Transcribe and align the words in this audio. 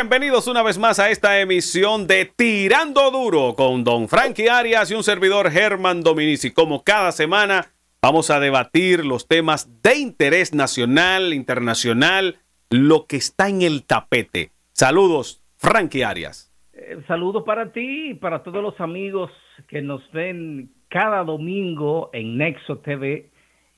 Bienvenidos 0.00 0.46
una 0.46 0.62
vez 0.62 0.78
más 0.78 1.00
a 1.00 1.10
esta 1.10 1.40
emisión 1.40 2.06
de 2.06 2.24
Tirando 2.24 3.10
Duro 3.10 3.54
con 3.56 3.82
Don 3.82 4.06
Frankie 4.06 4.46
Arias 4.48 4.92
y 4.92 4.94
un 4.94 5.02
servidor 5.02 5.50
Germán 5.50 6.02
Dominici. 6.02 6.52
Como 6.52 6.84
cada 6.84 7.10
semana 7.10 7.72
vamos 8.00 8.30
a 8.30 8.38
debatir 8.38 9.04
los 9.04 9.26
temas 9.26 9.82
de 9.82 9.98
interés 9.98 10.54
nacional, 10.54 11.34
internacional, 11.34 12.36
lo 12.70 13.06
que 13.06 13.16
está 13.16 13.48
en 13.48 13.62
el 13.62 13.84
tapete. 13.84 14.52
Saludos, 14.70 15.42
Frankie 15.56 16.04
Arias. 16.04 16.54
Eh, 16.74 16.98
saludos 17.08 17.42
para 17.44 17.72
ti 17.72 18.10
y 18.10 18.14
para 18.14 18.44
todos 18.44 18.62
los 18.62 18.80
amigos 18.80 19.32
que 19.66 19.82
nos 19.82 20.00
ven 20.12 20.70
cada 20.86 21.24
domingo 21.24 22.10
en 22.12 22.38
Nexo 22.38 22.78
TV 22.78 23.30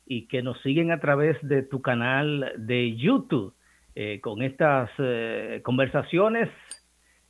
y 0.05 0.29
que 0.29 0.43
nos 0.43 0.61
siguen 0.61 0.93
a 0.93 1.01
través 1.01 1.39
de 1.41 1.63
tu 1.63 1.81
canal 1.81 2.53
de 2.59 2.95
YouTube 2.95 3.55
eh, 3.95 4.21
con 4.21 4.43
estas 4.43 4.91
eh, 4.99 5.61
conversaciones 5.63 6.49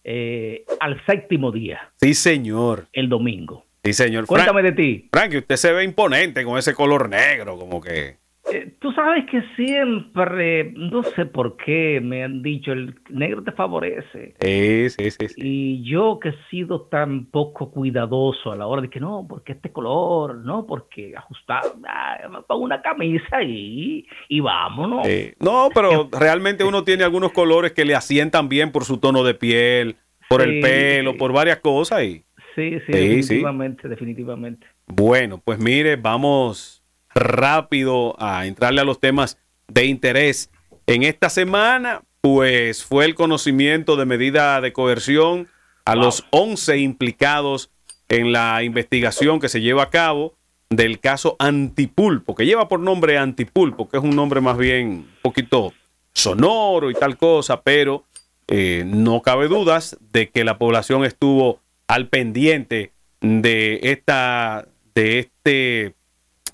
eh, 0.05 0.65
al 0.81 1.05
séptimo 1.07 1.53
día. 1.53 1.93
Sí, 2.01 2.15
señor. 2.15 2.89
El 2.93 3.09
domingo. 3.09 3.67
Sí, 3.85 3.93
señor. 3.93 4.27
Cuéntame 4.27 4.63
de 4.63 4.73
ti. 4.73 5.09
Frank, 5.13 5.35
usted 5.35 5.57
se 5.57 5.73
ve 5.73 5.85
imponente 5.85 6.45
con 6.45 6.59
ese 6.59 6.75
color 6.75 7.09
negro, 7.09 7.57
como 7.57 7.81
que... 7.81 8.19
Eh, 8.53 8.75
tú 8.79 8.93
sabes 8.93 9.25
que 9.31 9.43
siempre, 9.57 10.73
no 10.77 11.03
sé 11.03 11.27
por 11.27 11.57
qué, 11.57 12.01
me 12.03 12.25
han 12.25 12.43
dicho, 12.43 12.73
el 12.73 12.95
negro 13.09 13.43
te 13.43 13.53
favorece. 13.53 14.35
Sí, 14.41 14.89
sí, 14.91 15.11
sí, 15.11 15.27
Y 15.37 15.83
yo 15.83 16.19
que 16.21 16.31
he 16.31 16.35
sido 16.51 16.83
tan 16.83 17.27
poco 17.27 17.71
cuidadoso 17.71 18.53
a 18.53 18.57
la 18.57 18.67
hora 18.67 18.83
de 18.83 18.91
que 18.91 19.01
no, 19.01 19.27
porque 19.29 19.53
este 19.53 19.73
color, 19.73 20.37
no, 20.37 20.67
porque 20.67 21.15
ajustar, 21.17 21.63
ah, 21.87 22.19
pongo 22.47 22.65
una 22.65 22.83
camisa 22.83 23.43
y, 23.43 24.07
y 24.29 24.41
vámonos. 24.41 25.07
no, 25.39 25.69
pero 25.75 26.09
realmente 26.13 26.65
uno 26.65 26.85
tiene 26.85 27.05
algunos 27.05 27.33
colores 27.33 27.73
que 27.73 27.85
le 27.85 27.95
asientan 27.95 28.49
bien 28.49 28.73
por 28.73 28.85
su 28.85 28.99
tono 28.99 29.23
de 29.25 29.35
piel, 29.35 29.97
por 30.29 30.43
el 30.43 30.61
pelo, 30.61 31.17
por 31.17 31.33
varias 31.33 31.59
cosas. 31.59 32.03
Y... 32.03 32.25
Sí, 32.55 32.79
sí, 32.87 32.93
definitivamente, 32.93 33.89
definitivamente. 33.89 34.67
Bueno, 34.87 35.41
pues 35.43 35.59
mire, 35.59 35.97
vamos 35.97 36.80
rápido 37.21 38.17
a 38.19 38.47
entrarle 38.47 38.81
a 38.81 38.85
los 38.85 38.99
temas 38.99 39.39
de 39.69 39.85
interés. 39.87 40.51
En 40.87 41.05
esta 41.05 41.31
semana, 41.31 42.03
pues 42.21 42.85
fue 42.85 43.05
el 43.05 43.15
conocimiento 43.15 43.97
de 43.97 44.07
medida 44.07 44.61
de 44.61 44.73
coerción 44.73 45.49
a 45.85 45.95
los 45.95 46.25
11 46.31 46.79
implicados 46.79 47.71
en 48.09 48.33
la 48.33 48.63
investigación 48.63 49.41
que 49.41 49.49
se 49.49 49.61
lleva 49.61 49.85
a 49.85 49.91
cabo 49.91 50.35
del 50.69 51.01
caso 51.01 51.37
Antipulpo, 51.39 52.35
que 52.35 52.47
lleva 52.47 52.69
por 52.69 52.81
nombre 52.81 53.19
Antipulpo, 53.19 53.89
que 53.89 53.97
es 53.97 54.03
un 54.03 54.15
nombre 54.15 54.41
más 54.41 54.57
bien 54.57 54.89
un 54.89 55.09
poquito 55.23 55.73
sonoro 56.13 56.91
y 56.91 56.95
tal 56.95 57.17
cosa, 57.17 57.63
pero 57.63 58.05
eh, 58.49 58.85
no 58.87 59.23
cabe 59.23 59.49
dudas 59.49 59.97
de 60.13 60.29
que 60.29 60.45
la 60.45 60.59
población 60.59 61.05
estuvo 61.05 61.61
al 61.89 62.09
pendiente 62.09 62.93
de 63.21 63.81
esta 63.83 64.67
de 64.95 65.19
este 65.21 65.95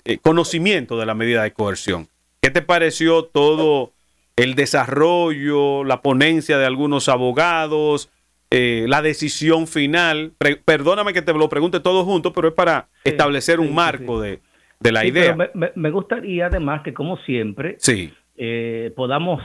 eh, 0.07 0.19
conocimiento 0.19 0.97
de 0.97 1.05
la 1.05 1.15
medida 1.15 1.43
de 1.43 1.51
coerción. 1.51 2.07
¿Qué 2.41 2.49
te 2.49 2.61
pareció 2.61 3.25
todo 3.25 3.91
el 4.37 4.55
desarrollo, 4.55 5.83
la 5.83 6.01
ponencia 6.01 6.57
de 6.57 6.65
algunos 6.65 7.09
abogados, 7.09 8.09
eh, 8.49 8.85
la 8.87 9.01
decisión 9.01 9.67
final? 9.67 10.31
perdóname 10.63 11.11
que 11.11 11.21
te 11.21 11.33
lo 11.33 11.49
pregunte 11.49 11.81
todo 11.81 12.05
junto, 12.05 12.31
pero 12.31 12.47
es 12.47 12.53
para 12.53 12.87
establecer 13.03 13.59
un 13.59 13.75
marco 13.75 14.21
de, 14.21 14.39
la 14.79 15.05
idea. 15.05 15.35
Me, 15.75 15.91
gustaría 15.91 16.45
además 16.45 16.83
que, 16.83 16.93
como 16.93 17.17
siempre, 17.17 17.75
sí. 17.77 18.13
Eh, 18.37 18.93
podamos 18.95 19.41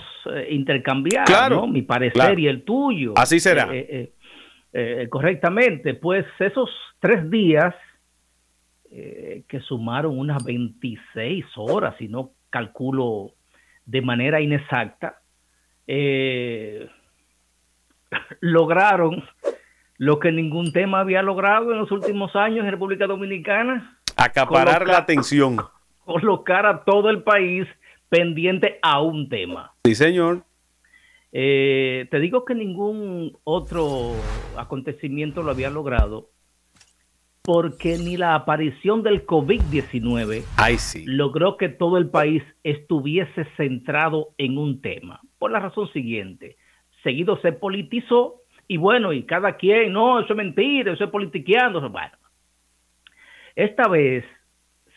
intercambiar 0.48 1.26
mi 1.66 1.82
parecer 1.82 2.38
y 2.38 2.46
el 2.46 2.62
tuyo. 2.62 3.14
Así 3.16 3.40
será. 3.40 3.68
correctamente, 5.10 5.94
pues 5.94 6.24
esos 6.38 6.70
tres 7.00 7.28
días 7.28 7.74
eh, 8.94 9.44
que 9.48 9.60
sumaron 9.60 10.18
unas 10.18 10.44
26 10.44 11.46
horas, 11.56 11.94
si 11.98 12.08
no 12.08 12.32
calculo 12.50 13.30
de 13.86 14.02
manera 14.02 14.42
inexacta, 14.42 15.18
eh, 15.86 16.90
lograron 18.40 19.24
lo 19.96 20.18
que 20.18 20.30
ningún 20.30 20.74
tema 20.74 21.00
había 21.00 21.22
logrado 21.22 21.72
en 21.72 21.78
los 21.78 21.90
últimos 21.90 22.36
años 22.36 22.66
en 22.66 22.70
República 22.70 23.06
Dominicana. 23.06 23.98
Acaparar 24.14 24.86
la 24.86 24.98
atención. 24.98 25.56
Colocar 26.04 26.66
a 26.66 26.84
todo 26.84 27.08
el 27.08 27.22
país 27.22 27.66
pendiente 28.10 28.78
a 28.82 29.00
un 29.00 29.30
tema. 29.30 29.72
Sí, 29.86 29.94
señor. 29.94 30.44
Eh, 31.32 32.08
te 32.10 32.20
digo 32.20 32.44
que 32.44 32.54
ningún 32.54 33.38
otro 33.44 34.12
acontecimiento 34.58 35.42
lo 35.42 35.50
había 35.50 35.70
logrado 35.70 36.28
porque 37.42 37.98
ni 37.98 38.16
la 38.16 38.36
aparición 38.36 39.02
del 39.02 39.26
COVID-19 39.26 40.44
logró 41.06 41.56
que 41.56 41.68
todo 41.68 41.98
el 41.98 42.08
país 42.08 42.42
estuviese 42.62 43.44
centrado 43.56 44.28
en 44.38 44.58
un 44.58 44.80
tema. 44.80 45.20
Por 45.40 45.50
la 45.50 45.58
razón 45.58 45.92
siguiente, 45.92 46.56
seguido 47.02 47.36
se 47.40 47.52
politizó 47.52 48.36
y 48.68 48.76
bueno, 48.76 49.12
y 49.12 49.24
cada 49.24 49.56
quien, 49.56 49.92
no, 49.92 50.20
eso 50.20 50.32
es 50.32 50.36
mentira, 50.36 50.92
eso 50.92 51.04
es 51.04 51.10
politiqueando. 51.10 51.80
Bueno, 51.90 52.16
esta 53.56 53.88
vez 53.88 54.24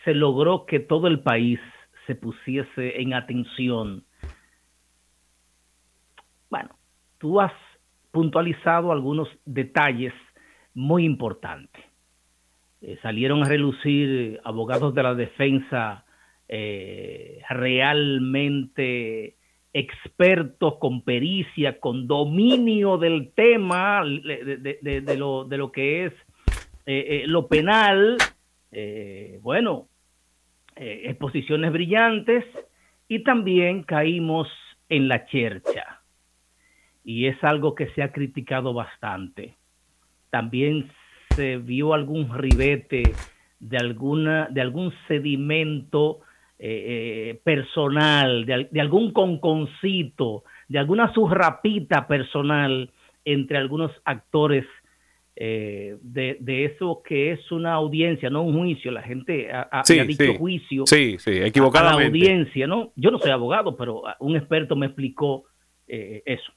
se 0.04 0.14
logró 0.14 0.68
que 0.68 0.80
todo 0.80 1.08
el 1.08 1.22
país 1.22 1.60
se 2.06 2.14
pusiese 2.14 3.02
en 3.02 3.16
atención. 3.16 4.04
Bueno, 6.52 6.70
tú 7.18 7.42
has 7.42 7.54
puntualizado 8.12 8.92
algunos 8.92 9.28
detalles 9.46 10.14
muy 10.76 11.06
importantes 11.06 11.95
eh, 12.88 13.00
salieron 13.02 13.42
a 13.42 13.50
relucir 13.50 14.40
abogados 14.44 14.94
de 14.94 15.02
la 15.02 15.16
defensa 15.16 16.06
eh, 16.48 17.42
realmente 17.50 19.38
expertos 19.74 20.76
con 20.76 21.02
pericia, 21.02 21.80
con 21.80 22.06
dominio 22.06 23.00
del 23.00 23.32
tema, 23.34 24.04
de, 24.06 25.18
lo, 25.18 25.46
de 25.46 25.58
lo, 25.58 25.72
que 25.72 26.06
es 26.06 26.14
eh, 26.86 27.24
lo 27.26 27.48
penal, 27.48 28.18
bueno, 29.42 29.88
exposiciones 30.76 31.72
brillantes 31.72 32.46
y 33.08 33.24
también 33.24 33.82
caímos 33.82 34.48
en 34.90 35.08
la 35.08 35.26
chercha. 35.26 36.02
Y 37.04 37.26
es 37.26 37.44
algo 37.44 37.74
que 37.74 37.88
se 37.96 38.04
ha 38.04 38.12
criticado 38.12 38.76
bastante. 38.76 39.56
También 40.30 40.92
se 41.36 41.58
vio 41.58 41.94
algún 41.94 42.34
ribete 42.38 43.04
de 43.60 43.78
alguna 43.78 44.48
de 44.50 44.62
algún 44.62 44.94
sedimento 45.08 46.20
eh, 46.58 47.32
eh, 47.32 47.42
personal, 47.44 48.46
de, 48.46 48.80
algún 48.80 49.12
conconcito, 49.12 50.46
de 50.70 50.80
alguna 50.80 51.14
surrapita 51.14 52.08
personal 52.08 52.92
entre 53.26 53.58
algunos 53.58 53.92
actores 54.06 54.66
eh, 55.36 55.98
de, 56.02 56.66
eso 56.66 57.02
que 57.06 57.34
es 57.34 57.52
una 57.52 57.74
audiencia, 57.74 58.30
no 58.30 58.44
un 58.44 58.58
juicio. 58.58 58.92
La 58.92 59.02
gente 59.02 59.52
ha, 59.52 59.84
dicho 59.86 60.36
juicio 60.38 60.86
sí, 60.86 61.18
sí, 61.20 61.32
equivocadamente. 61.32 61.98
a 61.98 62.00
la 62.00 62.08
audiencia, 62.08 62.68
¿no? 62.68 62.94
Yo 62.96 63.12
no 63.12 63.20
soy 63.20 63.32
abogado, 63.32 63.76
pero 63.76 64.04
un 64.20 64.38
experto 64.38 64.78
me 64.78 64.86
explicó 64.86 65.44
eso. 65.88 66.54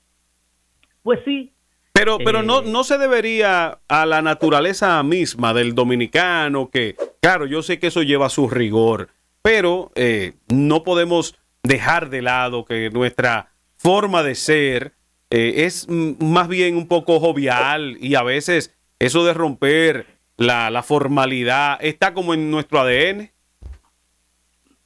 Pues 1.02 1.18
sí, 1.24 1.52
pero, 1.98 2.18
pero 2.18 2.42
no, 2.42 2.62
no 2.62 2.84
se 2.84 2.96
debería 2.96 3.78
a 3.88 4.06
la 4.06 4.22
naturaleza 4.22 5.02
misma 5.02 5.52
del 5.52 5.74
dominicano, 5.74 6.70
que 6.70 6.96
claro, 7.20 7.46
yo 7.46 7.62
sé 7.62 7.78
que 7.78 7.88
eso 7.88 8.02
lleva 8.02 8.28
su 8.28 8.48
rigor, 8.48 9.08
pero 9.42 9.90
eh, 9.96 10.34
no 10.48 10.84
podemos 10.84 11.36
dejar 11.64 12.08
de 12.08 12.22
lado 12.22 12.64
que 12.64 12.90
nuestra 12.90 13.48
forma 13.76 14.22
de 14.22 14.36
ser 14.36 14.92
eh, 15.30 15.64
es 15.64 15.88
más 15.88 16.46
bien 16.46 16.76
un 16.76 16.86
poco 16.86 17.18
jovial 17.18 17.96
y 18.00 18.14
a 18.14 18.22
veces 18.22 18.74
eso 19.00 19.24
de 19.24 19.34
romper 19.34 20.06
la, 20.36 20.70
la 20.70 20.84
formalidad 20.84 21.78
está 21.80 22.14
como 22.14 22.32
en 22.32 22.50
nuestro 22.50 22.80
ADN. 22.80 23.30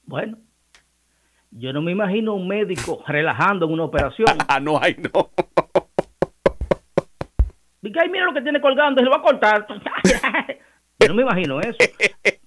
Bueno, 0.04 0.38
yo 1.50 1.72
no 1.74 1.82
me 1.82 1.92
imagino 1.92 2.34
un 2.34 2.48
médico 2.48 3.04
relajando 3.06 3.66
en 3.66 3.72
una 3.72 3.84
operación. 3.84 4.26
ah, 4.48 4.58
no, 4.58 4.80
hay 4.80 4.96
no. 4.96 5.30
Dice, 7.82 7.98
ay, 8.00 8.08
mira 8.08 8.26
lo 8.26 8.32
que 8.32 8.42
tiene 8.42 8.60
colgando, 8.60 9.00
se 9.00 9.04
lo 9.04 9.10
va 9.10 9.16
a 9.16 9.22
cortar. 9.22 9.66
Yo 11.00 11.08
no 11.08 11.14
me 11.14 11.22
imagino 11.22 11.60
eso. 11.60 11.76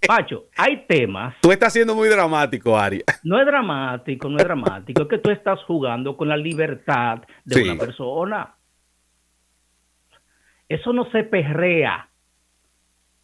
Pacho, 0.08 0.46
hay 0.56 0.86
temas. 0.88 1.36
Tú 1.42 1.52
estás 1.52 1.74
siendo 1.74 1.94
muy 1.94 2.08
dramático, 2.08 2.78
Ari. 2.78 3.04
No 3.24 3.38
es 3.38 3.46
dramático, 3.46 4.30
no 4.30 4.38
es 4.38 4.44
dramático. 4.46 5.02
Es 5.02 5.08
que 5.10 5.18
tú 5.18 5.30
estás 5.30 5.62
jugando 5.64 6.16
con 6.16 6.30
la 6.30 6.38
libertad 6.38 7.20
de 7.44 7.64
una 7.64 7.78
persona. 7.78 8.56
Eso 10.70 10.94
no 10.94 11.12
se 11.12 11.24
perrea. 11.24 12.10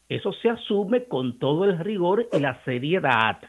Eso 0.09 0.33
se 0.33 0.49
asume 0.49 1.05
con 1.05 1.39
todo 1.39 1.63
el 1.63 1.79
rigor 1.79 2.27
y 2.33 2.39
la 2.39 2.61
seriedad 2.65 3.39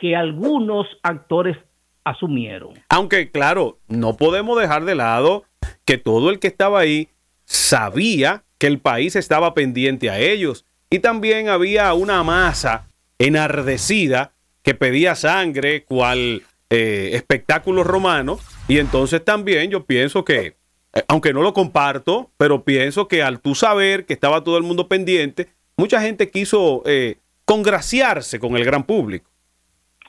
que 0.00 0.14
algunos 0.14 0.86
actores 1.02 1.56
asumieron. 2.04 2.74
Aunque, 2.90 3.30
claro, 3.30 3.78
no 3.88 4.18
podemos 4.18 4.60
dejar 4.60 4.84
de 4.84 4.94
lado 4.94 5.44
que 5.86 5.96
todo 5.96 6.28
el 6.28 6.38
que 6.38 6.48
estaba 6.48 6.80
ahí 6.80 7.08
sabía 7.44 8.44
que 8.58 8.66
el 8.66 8.78
país 8.78 9.16
estaba 9.16 9.54
pendiente 9.54 10.10
a 10.10 10.18
ellos. 10.18 10.64
Y 10.90 11.00
también 11.00 11.48
había 11.48 11.92
una 11.94 12.22
masa 12.22 12.88
enardecida 13.18 14.32
que 14.62 14.74
pedía 14.74 15.14
sangre, 15.14 15.84
cual 15.84 16.42
eh, 16.70 17.10
espectáculo 17.12 17.84
romano. 17.84 18.38
Y 18.68 18.78
entonces 18.78 19.24
también 19.24 19.70
yo 19.70 19.84
pienso 19.84 20.24
que, 20.24 20.56
eh, 20.94 21.04
aunque 21.08 21.32
no 21.32 21.42
lo 21.42 21.52
comparto, 21.52 22.30
pero 22.36 22.64
pienso 22.64 23.08
que 23.08 23.22
al 23.22 23.40
tú 23.40 23.54
saber 23.54 24.06
que 24.06 24.14
estaba 24.14 24.42
todo 24.42 24.56
el 24.56 24.62
mundo 24.62 24.88
pendiente, 24.88 25.48
mucha 25.76 26.00
gente 26.00 26.30
quiso 26.30 26.82
eh, 26.86 27.18
congraciarse 27.44 28.38
con 28.38 28.56
el 28.56 28.64
gran 28.64 28.84
público. 28.84 29.30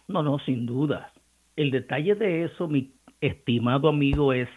No, 0.07 0.23
no, 0.23 0.39
sin 0.39 0.65
duda. 0.65 1.11
El 1.55 1.71
detalle 1.71 2.15
de 2.15 2.45
eso, 2.45 2.67
mi 2.67 2.91
estimado 3.21 3.89
amigo, 3.89 4.33
es 4.33 4.49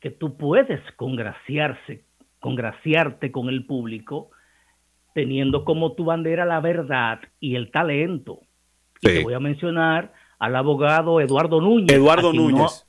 que 0.00 0.10
tú 0.10 0.36
puedes 0.36 0.80
congraciarse, 0.96 2.04
congraciarte 2.40 3.30
con 3.30 3.48
el 3.48 3.66
público 3.66 4.30
teniendo 5.14 5.64
como 5.64 5.92
tu 5.92 6.04
bandera 6.04 6.44
la 6.44 6.60
verdad 6.60 7.20
y 7.40 7.56
el 7.56 7.70
talento. 7.70 8.40
Y 9.00 9.08
te 9.08 9.22
voy 9.22 9.34
a 9.34 9.40
mencionar 9.40 10.12
al 10.38 10.56
abogado 10.56 11.20
Eduardo 11.20 11.60
Núñez. 11.60 11.92
Eduardo 11.92 12.32
Núñez. 12.32 12.86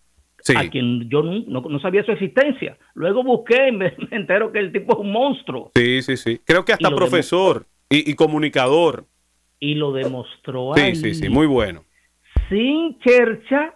A 0.56 0.68
quien 0.70 1.08
yo 1.08 1.22
no, 1.22 1.80
sabía 1.80 2.04
su 2.04 2.12
existencia. 2.12 2.78
Luego 2.96 3.24
busqué 3.24 3.68
y 3.70 3.72
me, 3.72 3.94
entero 4.12 4.52
que 4.52 4.60
el 4.60 4.72
tipo 4.72 4.94
es 4.94 5.00
un 5.00 5.12
monstruo. 5.12 5.72
Sí, 5.76 6.02
sí, 6.02 6.18
sí. 6.18 6.42
Creo 6.46 6.66
que 6.66 6.74
hasta 6.74 6.90
profesor 6.90 7.66
y, 7.90 8.14
comunicador. 8.16 9.06
Y 9.60 9.76
lo 9.76 9.92
demostró 9.92 10.72
Sí, 10.76 10.96
sí, 10.96 11.14
sí, 11.14 11.30
muy 11.30 11.46
bueno. 11.46 11.84
Sin 12.50 12.98
chercha, 13.00 13.76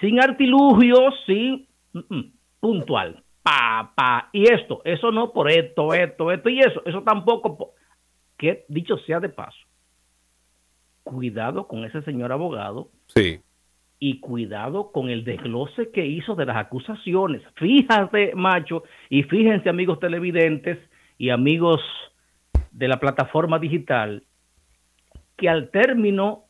sin 0.00 0.20
artilugios, 0.20 1.14
sin... 1.26 1.66
Puntual. 2.60 3.22
Pa, 3.42 3.92
pa. 3.94 4.28
Y 4.32 4.52
esto, 4.52 4.82
eso 4.84 5.10
no 5.10 5.32
por 5.32 5.50
esto, 5.50 5.94
esto, 5.94 6.30
esto 6.30 6.48
y 6.48 6.60
eso. 6.60 6.82
Eso 6.84 7.02
tampoco... 7.02 7.74
Que 8.36 8.64
dicho 8.68 8.96
sea 8.96 9.20
de 9.20 9.28
paso, 9.28 9.58
cuidado 11.02 11.68
con 11.68 11.84
ese 11.84 12.00
señor 12.00 12.32
abogado. 12.32 12.88
Sí. 13.08 13.40
Y 13.98 14.20
cuidado 14.20 14.92
con 14.92 15.10
el 15.10 15.24
desglose 15.24 15.90
que 15.90 16.06
hizo 16.06 16.34
de 16.36 16.46
las 16.46 16.56
acusaciones. 16.56 17.42
Fíjate, 17.56 18.34
macho, 18.34 18.84
y 19.10 19.24
fíjense, 19.24 19.68
amigos 19.68 20.00
televidentes 20.00 20.78
y 21.18 21.28
amigos 21.28 21.82
de 22.70 22.88
la 22.88 22.98
plataforma 22.98 23.58
digital, 23.58 24.24
que 25.36 25.50
al 25.50 25.68
término, 25.70 26.44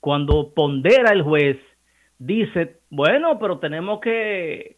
cuando 0.00 0.54
pondera 0.54 1.12
el 1.12 1.20
juez, 1.20 1.58
dice, 2.20 2.76
bueno, 2.90 3.40
pero 3.40 3.58
tenemos 3.58 3.98
que 4.00 4.76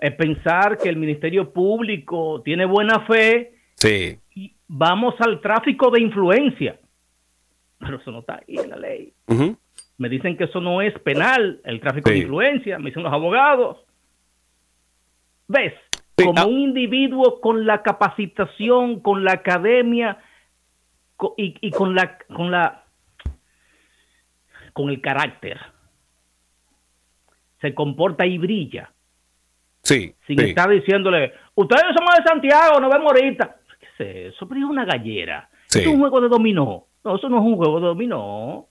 eh, 0.00 0.10
pensar 0.12 0.78
que 0.78 0.88
el 0.88 0.96
Ministerio 0.96 1.52
Público 1.52 2.40
tiene 2.42 2.64
buena 2.64 3.00
fe. 3.00 3.52
Sí. 3.74 4.18
Y 4.34 4.54
vamos 4.66 5.14
al 5.20 5.42
tráfico 5.42 5.90
de 5.90 6.00
influencia 6.00 6.78
pero 7.78 7.96
eso 7.96 8.10
no 8.10 8.20
está 8.20 8.34
ahí 8.34 8.56
en 8.58 8.70
la 8.70 8.76
ley. 8.76 9.12
Me 9.96 10.08
dicen 10.08 10.36
que 10.36 10.44
eso 10.44 10.60
no 10.60 10.80
es 10.80 10.98
penal, 11.00 11.60
el 11.64 11.80
tráfico 11.80 12.10
de 12.10 12.18
influencia, 12.18 12.78
me 12.78 12.86
dicen 12.86 13.02
los 13.02 13.12
abogados. 13.12 13.78
¿Ves? 15.46 15.74
Como 16.16 16.38
ah. 16.40 16.46
un 16.46 16.58
individuo 16.58 17.40
con 17.40 17.66
la 17.66 17.82
capacitación, 17.82 19.00
con 19.00 19.24
la 19.24 19.32
academia 19.32 20.18
y, 21.36 21.70
con 21.70 21.94
la 21.94 22.18
con 22.18 22.50
la 22.50 22.84
con 24.72 24.90
el 24.90 25.00
carácter 25.00 25.58
se 27.60 27.74
comporta 27.74 28.26
y 28.26 28.38
brilla. 28.38 28.90
Sí. 29.82 30.14
Sin 30.26 30.40
estar 30.40 30.68
diciéndole, 30.68 31.32
ustedes 31.54 31.84
somos 31.96 32.14
de 32.16 32.22
Santiago, 32.24 32.80
no 32.80 32.90
vemos 32.90 33.12
ahorita. 33.12 33.56
¿Qué 33.80 33.86
es 34.04 34.34
eso? 34.34 34.48
Pero 34.48 34.60
es 34.60 34.66
una 34.66 34.84
gallera. 34.84 35.48
Es 35.74 35.86
un 35.86 35.98
juego 35.98 36.20
de 36.20 36.28
dominó. 36.28 36.86
No, 37.04 37.16
eso 37.16 37.28
no 37.28 37.38
es 37.38 37.44
un 37.44 37.56
juego 37.56 37.80
de 37.80 37.86
dominó. 37.86 38.66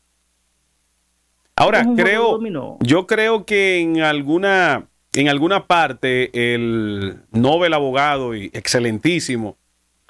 Ahora, 1.56 1.84
creo, 1.96 2.40
yo 2.82 3.08
creo 3.08 3.46
que 3.46 3.80
en 3.80 4.02
alguna, 4.02 4.86
en 5.14 5.28
alguna 5.28 5.66
parte 5.66 6.54
el 6.54 7.18
Nobel 7.32 7.74
abogado 7.74 8.36
y 8.36 8.52
excelentísimo 8.54 9.58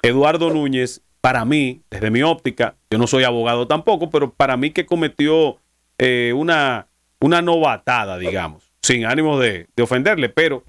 Eduardo 0.02 0.50
Núñez, 0.50 1.02
para 1.22 1.46
mí, 1.46 1.80
desde 1.90 2.10
mi 2.10 2.22
óptica, 2.22 2.76
yo 2.90 2.98
no 2.98 3.06
soy 3.06 3.24
abogado 3.24 3.66
tampoco, 3.66 4.10
pero 4.10 4.30
para 4.30 4.58
mí 4.58 4.70
que 4.70 4.84
cometió 4.86 5.56
eh, 5.96 6.32
una, 6.36 6.86
una 7.20 7.40
novatada, 7.40 8.18
digamos, 8.18 8.67
sin 8.82 9.04
ánimo 9.04 9.38
de, 9.38 9.66
ofenderle, 9.80 10.28
pero 10.28 10.64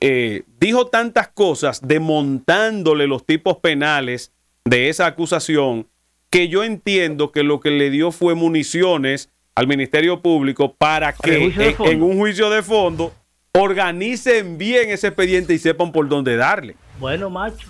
eh, 0.00 0.42
dijo 0.58 0.86
tantas 0.86 1.28
cosas 1.28 1.86
demontándole 1.86 3.06
los 3.06 3.24
tipos 3.24 3.58
penales 3.58 4.32
de 4.64 4.88
esa 4.88 5.06
acusación 5.06 5.86
que 6.30 6.48
yo 6.48 6.64
entiendo 6.64 7.32
que 7.32 7.42
lo 7.42 7.60
que 7.60 7.70
le 7.70 7.90
dio 7.90 8.12
fue 8.12 8.34
municiones 8.34 9.30
al 9.54 9.66
Ministerio 9.66 10.20
Público 10.20 10.74
para 10.74 11.14
que 11.14 11.52
en, 11.78 12.02
un 12.02 12.18
juicio 12.18 12.50
de 12.50 12.62
fondo 12.62 13.12
organicen 13.52 14.58
bien 14.58 14.90
ese 14.90 15.08
expediente 15.08 15.54
y 15.54 15.58
sepan 15.58 15.92
por 15.92 16.08
dónde 16.08 16.36
darle. 16.36 16.76
Bueno, 16.98 17.30
macho, 17.30 17.68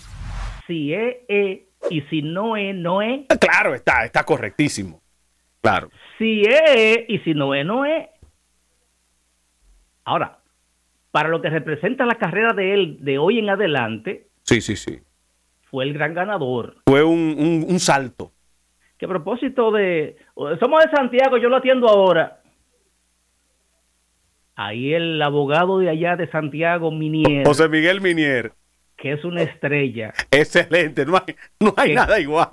si 0.67 0.93
es, 0.93 1.17
es 1.29 1.61
y 1.91 2.01
si 2.03 2.23
no 2.23 2.57
es, 2.57 2.75
no 2.75 3.03
es. 3.03 3.27
Claro, 3.39 3.75
está, 3.75 4.05
está 4.05 4.25
correctísimo. 4.25 5.01
Claro. 5.61 5.91
Si 6.19 6.43
es 6.43 7.05
y 7.09 7.19
si 7.21 7.35
no 7.35 7.55
es, 7.55 7.65
no 7.65 7.85
es. 7.85 8.07
Ahora, 10.07 10.39
para 11.11 11.29
lo 11.29 11.43
que 11.43 11.51
representa 11.51 12.07
la 12.07 12.15
carrera 12.15 12.55
de 12.55 12.73
él 12.73 12.97
de 13.01 13.19
hoy 13.19 13.39
en 13.39 13.51
adelante. 13.51 14.29
Sí, 14.45 14.63
sí, 14.63 14.77
sí. 14.77 15.01
Fue 15.71 15.85
el 15.85 15.93
gran 15.93 16.15
ganador. 16.15 16.77
Fue 16.87 17.05
un, 17.05 17.67
un 17.69 17.79
salto 17.79 18.33
que 18.99 19.05
a 19.05 19.09
propósito 19.09 19.71
de, 19.71 20.17
somos 20.59 20.85
de 20.85 20.91
Santiago, 20.91 21.37
yo 21.37 21.49
lo 21.49 21.57
atiendo 21.57 21.89
ahora. 21.89 22.41
Ahí 24.55 24.95
el 24.95 25.21
abogado 25.21 25.79
de 25.79 25.91
allá 25.91 26.17
de 26.17 26.29
Santiago, 26.29 26.91
Minier. 26.91 27.47
José 27.47 27.69
Miguel 27.69 28.01
Minier. 28.01 28.53
Que 28.97 29.13
es 29.13 29.25
una 29.25 29.43
estrella. 29.43 30.15
Excelente, 30.31 31.05
no 31.05 31.17
hay, 31.17 31.37
no 31.61 31.75
hay 31.77 31.95
nada 31.95 32.19
igual. 32.19 32.49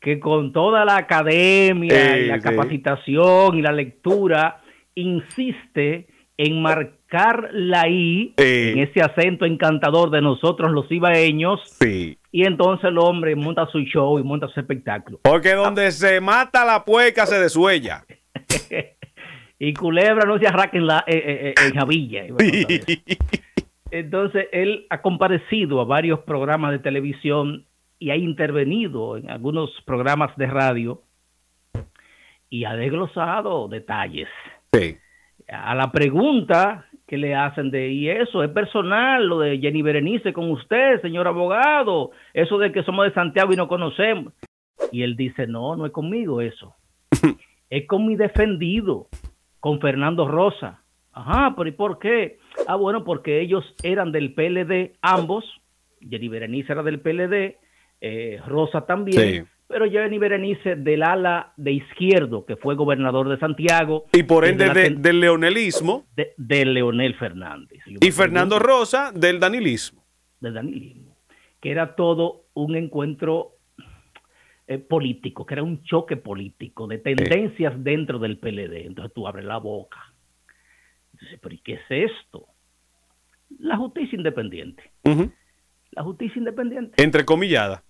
Que 0.00 0.20
con 0.20 0.52
toda 0.52 0.84
la 0.84 0.96
academia 0.96 2.16
y 2.16 2.26
la 2.26 2.38
capacitación 2.38 3.58
y 3.58 3.62
la 3.62 3.72
lectura 3.72 4.62
insiste 4.94 6.06
en 6.42 6.62
marcar 6.62 7.50
la 7.52 7.86
I 7.86 8.32
en 8.38 8.78
ese 8.78 9.02
acento 9.02 9.44
encantador 9.44 10.10
de 10.10 10.22
nosotros 10.22 10.72
los 10.72 10.90
ibaeños. 10.90 11.60
Sí. 11.78 12.16
Y 12.32 12.46
entonces 12.46 12.86
el 12.86 12.96
hombre 12.96 13.36
monta 13.36 13.66
su 13.66 13.80
show 13.80 14.18
y 14.18 14.22
monta 14.22 14.48
su 14.48 14.58
espectáculo. 14.58 15.20
Porque 15.22 15.52
donde 15.52 15.92
se 15.92 16.18
mata 16.22 16.64
la 16.64 16.82
pueca 16.82 17.26
se 17.26 17.38
desuella. 17.38 18.06
y 19.58 19.74
culebra 19.74 20.24
no 20.24 20.38
se 20.38 20.46
arraca 20.46 20.78
en 20.78 20.86
la 20.86 21.04
eh, 21.06 21.14
eh, 21.14 21.54
eh, 21.54 21.72
Javilla. 21.74 22.24
Entonces 23.90 24.48
él 24.50 24.86
ha 24.88 25.02
comparecido 25.02 25.82
a 25.82 25.84
varios 25.84 26.20
programas 26.20 26.70
de 26.70 26.78
televisión 26.78 27.66
y 27.98 28.12
ha 28.12 28.16
intervenido 28.16 29.18
en 29.18 29.28
algunos 29.28 29.72
programas 29.84 30.34
de 30.38 30.46
radio 30.46 31.02
y 32.48 32.64
ha 32.64 32.76
desglosado 32.76 33.68
detalles. 33.68 34.28
Sí 34.72 34.96
a 35.50 35.74
la 35.74 35.90
pregunta 35.90 36.86
que 37.06 37.16
le 37.16 37.34
hacen 37.34 37.70
de, 37.70 37.90
y 37.90 38.08
eso 38.08 38.44
es 38.44 38.50
personal, 38.50 39.26
lo 39.26 39.40
de 39.40 39.58
Jenny 39.58 39.82
Berenice 39.82 40.32
con 40.32 40.50
usted, 40.50 41.00
señor 41.02 41.26
abogado, 41.26 42.12
eso 42.32 42.58
de 42.58 42.70
que 42.70 42.84
somos 42.84 43.04
de 43.04 43.12
Santiago 43.12 43.52
y 43.52 43.56
no 43.56 43.66
conocemos. 43.66 44.32
Y 44.92 45.02
él 45.02 45.16
dice, 45.16 45.46
no, 45.46 45.74
no 45.74 45.86
es 45.86 45.92
conmigo 45.92 46.40
eso. 46.40 46.76
es 47.70 47.86
con 47.88 48.06
mi 48.06 48.14
defendido, 48.14 49.08
con 49.58 49.80
Fernando 49.80 50.28
Rosa. 50.28 50.82
Ajá, 51.12 51.54
pero 51.56 51.68
¿y 51.68 51.72
por 51.72 51.98
qué? 51.98 52.38
Ah, 52.68 52.76
bueno, 52.76 53.02
porque 53.02 53.40
ellos 53.40 53.74
eran 53.82 54.12
del 54.12 54.32
PLD, 54.32 54.96
ambos. 55.02 55.44
Jenny 56.00 56.28
Berenice 56.28 56.72
era 56.72 56.84
del 56.84 57.00
PLD, 57.00 57.58
eh, 58.00 58.40
Rosa 58.46 58.86
también 58.86 59.48
pero 59.70 59.88
Jenny 59.88 60.18
Berenice 60.18 60.74
del 60.74 61.04
ala 61.04 61.52
de 61.56 61.70
izquierdo, 61.70 62.44
que 62.44 62.56
fue 62.56 62.74
gobernador 62.74 63.28
de 63.28 63.38
Santiago. 63.38 64.06
Y 64.12 64.24
por 64.24 64.44
ende 64.44 64.68
del 64.68 65.20
leonelismo. 65.20 66.06
De, 66.16 66.64
Leonel 66.66 67.14
Fernández. 67.14 67.78
Y 67.86 68.10
Fernando 68.10 68.58
Rosa 68.58 69.12
del 69.14 69.38
danilismo. 69.38 70.02
Del 70.40 70.54
danilismo. 70.54 71.16
Que 71.60 71.70
era 71.70 71.94
todo 71.94 72.46
un 72.54 72.74
encuentro 72.74 73.52
eh, 74.66 74.78
político, 74.78 75.46
que 75.46 75.54
era 75.54 75.62
un 75.62 75.84
choque 75.84 76.16
político 76.16 76.88
de 76.88 76.98
tendencias 76.98 77.72
dentro 77.76 78.18
del 78.18 78.38
PLD. 78.38 78.86
Entonces 78.86 79.14
tú 79.14 79.28
abres 79.28 79.44
la 79.44 79.58
boca. 79.58 80.00
Entonces, 81.12 81.38
pero 81.40 81.54
¿y 81.54 81.58
qué 81.58 81.74
es 81.74 82.10
esto? 82.10 82.48
La 83.60 83.76
justicia 83.76 84.16
independiente. 84.16 84.82
La 85.92 86.02
justicia 86.02 86.40
independiente. 86.40 87.00
Entrecomillada 87.00 87.84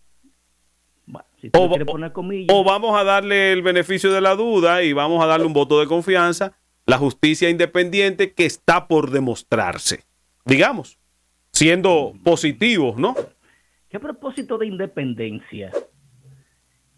o, 2.49 2.65
vamos 2.65 2.99
a 2.99 3.05
darle 3.05 3.53
el 3.53 3.63
beneficio 3.63 4.13
de 4.13 4.21
la 4.21 4.35
duda 4.35 4.83
y 4.83 4.93
vamos 4.93 5.23
a 5.23 5.27
darle 5.27 5.47
un 5.47 5.53
voto 5.53 5.81
de 5.81 5.87
confianza, 5.87 6.53
la 6.87 6.99
justicia 6.99 7.49
independiente 7.49 8.33
que 8.33 8.47
está 8.47 8.87
por 8.87 9.11
demostrarse. 9.11 10.05
Digamos, 10.45 10.99
siendo 11.53 12.13
positivos, 12.23 12.97
¿no? 12.97 13.15
Que 13.89 13.97
a 13.97 14.01
propósito 14.01 14.59
de 14.59 14.67
independencia, 14.67 15.71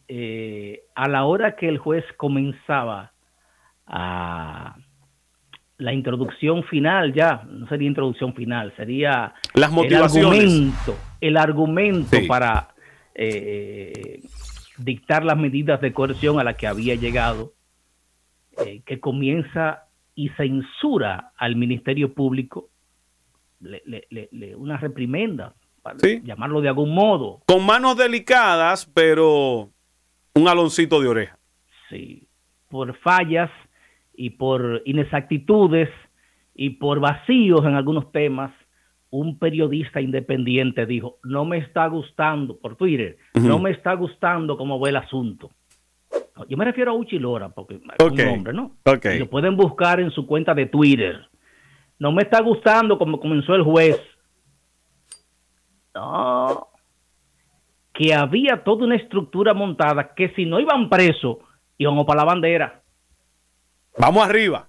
eh, 0.08 0.82
a 0.94 1.08
la 1.08 1.24
hora 1.24 1.56
que 1.56 1.68
el 1.68 1.78
juez 1.78 2.04
comenzaba 2.16 3.12
a 3.86 4.76
la 5.78 5.92
introducción 5.92 6.62
final 6.64 7.12
ya, 7.12 7.42
no 7.48 7.68
sería 7.68 7.88
introducción 7.88 8.34
final, 8.34 8.72
sería 8.76 9.34
Las 9.54 9.70
motivaciones. 9.70 10.38
el 10.38 10.44
argumento, 10.44 10.96
el 11.20 11.36
argumento 11.36 12.16
sí. 12.16 12.26
para 12.26 12.71
eh, 13.14 14.22
dictar 14.78 15.24
las 15.24 15.36
medidas 15.36 15.80
de 15.80 15.92
coerción 15.92 16.38
a 16.40 16.44
las 16.44 16.56
que 16.56 16.66
había 16.66 16.94
llegado, 16.94 17.52
eh, 18.64 18.82
que 18.84 19.00
comienza 19.00 19.84
y 20.14 20.28
censura 20.30 21.32
al 21.36 21.56
Ministerio 21.56 22.12
Público, 22.12 22.68
le, 23.60 23.82
le, 23.86 24.28
le, 24.32 24.56
una 24.56 24.76
reprimenda, 24.76 25.54
para 25.82 25.98
Sí. 25.98 26.20
llamarlo 26.24 26.60
de 26.60 26.68
algún 26.68 26.94
modo. 26.94 27.40
Con 27.46 27.64
manos 27.66 27.96
delicadas, 27.96 28.86
pero 28.94 29.70
un 30.34 30.48
aloncito 30.48 31.00
de 31.00 31.08
oreja. 31.08 31.38
Sí, 31.88 32.26
por 32.68 32.96
fallas 32.98 33.50
y 34.14 34.30
por 34.30 34.82
inexactitudes 34.84 35.88
y 36.54 36.70
por 36.70 37.00
vacíos 37.00 37.64
en 37.64 37.74
algunos 37.74 38.12
temas, 38.12 38.52
un 39.12 39.38
periodista 39.38 40.00
independiente 40.00 40.86
dijo, 40.86 41.18
no 41.22 41.44
me 41.44 41.58
está 41.58 41.86
gustando, 41.86 42.56
por 42.56 42.76
Twitter, 42.76 43.18
no 43.34 43.58
me 43.58 43.70
está 43.70 43.92
gustando 43.92 44.56
cómo 44.56 44.80
va 44.80 44.88
el 44.88 44.96
asunto. 44.96 45.50
Yo 46.48 46.56
me 46.56 46.64
refiero 46.64 46.92
a 46.92 46.94
Uchi 46.94 47.18
Lora, 47.18 47.50
porque 47.50 47.74
es 47.74 47.82
un 48.00 48.28
hombre, 48.28 48.54
¿no? 48.54 48.72
Ok. 48.86 49.04
Y 49.14 49.18
lo 49.18 49.28
pueden 49.28 49.54
buscar 49.54 50.00
en 50.00 50.10
su 50.10 50.26
cuenta 50.26 50.54
de 50.54 50.64
Twitter. 50.64 51.26
No 51.98 52.10
me 52.10 52.22
está 52.22 52.40
gustando 52.40 52.98
como 52.98 53.20
comenzó 53.20 53.54
el 53.54 53.62
juez. 53.62 54.00
No. 55.94 56.68
Que 57.92 58.14
había 58.14 58.64
toda 58.64 58.86
una 58.86 58.96
estructura 58.96 59.52
montada 59.52 60.14
que 60.14 60.30
si 60.30 60.46
no 60.46 60.58
iban 60.58 60.88
presos, 60.88 61.36
íbamos 61.76 62.06
para 62.06 62.20
la 62.20 62.24
bandera. 62.24 62.80
Vamos 63.98 64.26
arriba. 64.26 64.68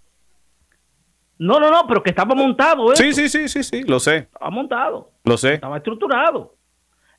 No, 1.40 1.60
no, 1.60 1.70
no, 1.72 1.86
pero 1.88 2.04
que 2.04 2.12
estaba 2.12 2.36
montado, 2.36 2.94
¿eh? 2.94 2.96
Sí, 2.96 3.13
sí, 3.13 3.28
sí, 3.28 3.48
sí, 3.50 3.63
sí, 3.63 3.84
lo 3.84 4.00
sé, 4.00 4.18
Estaba 4.18 4.50
montado. 4.50 5.12
lo 5.24 5.38
sé. 5.38 5.56
Estaba 5.56 5.78
estructurado. 5.78 6.54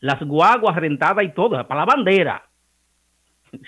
Las 0.00 0.23
guaguas 0.23 0.76
rentadas 0.76 1.25
y 1.25 1.30
todo, 1.33 1.66
para 1.66 1.80
la 1.80 1.87
bandera. 1.87 2.44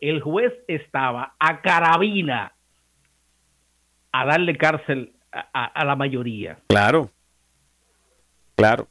El 0.00 0.20
juez 0.22 0.52
estaba 0.66 1.34
a 1.38 1.60
carabina 1.60 2.52
a 4.12 4.24
darle 4.24 4.56
cárcel 4.56 5.12
a, 5.30 5.46
a- 5.52 5.64
a 5.66 5.84
la 5.84 5.94
mayoría. 5.94 6.58
Claro. 6.68 7.10
Claro. 8.56 8.88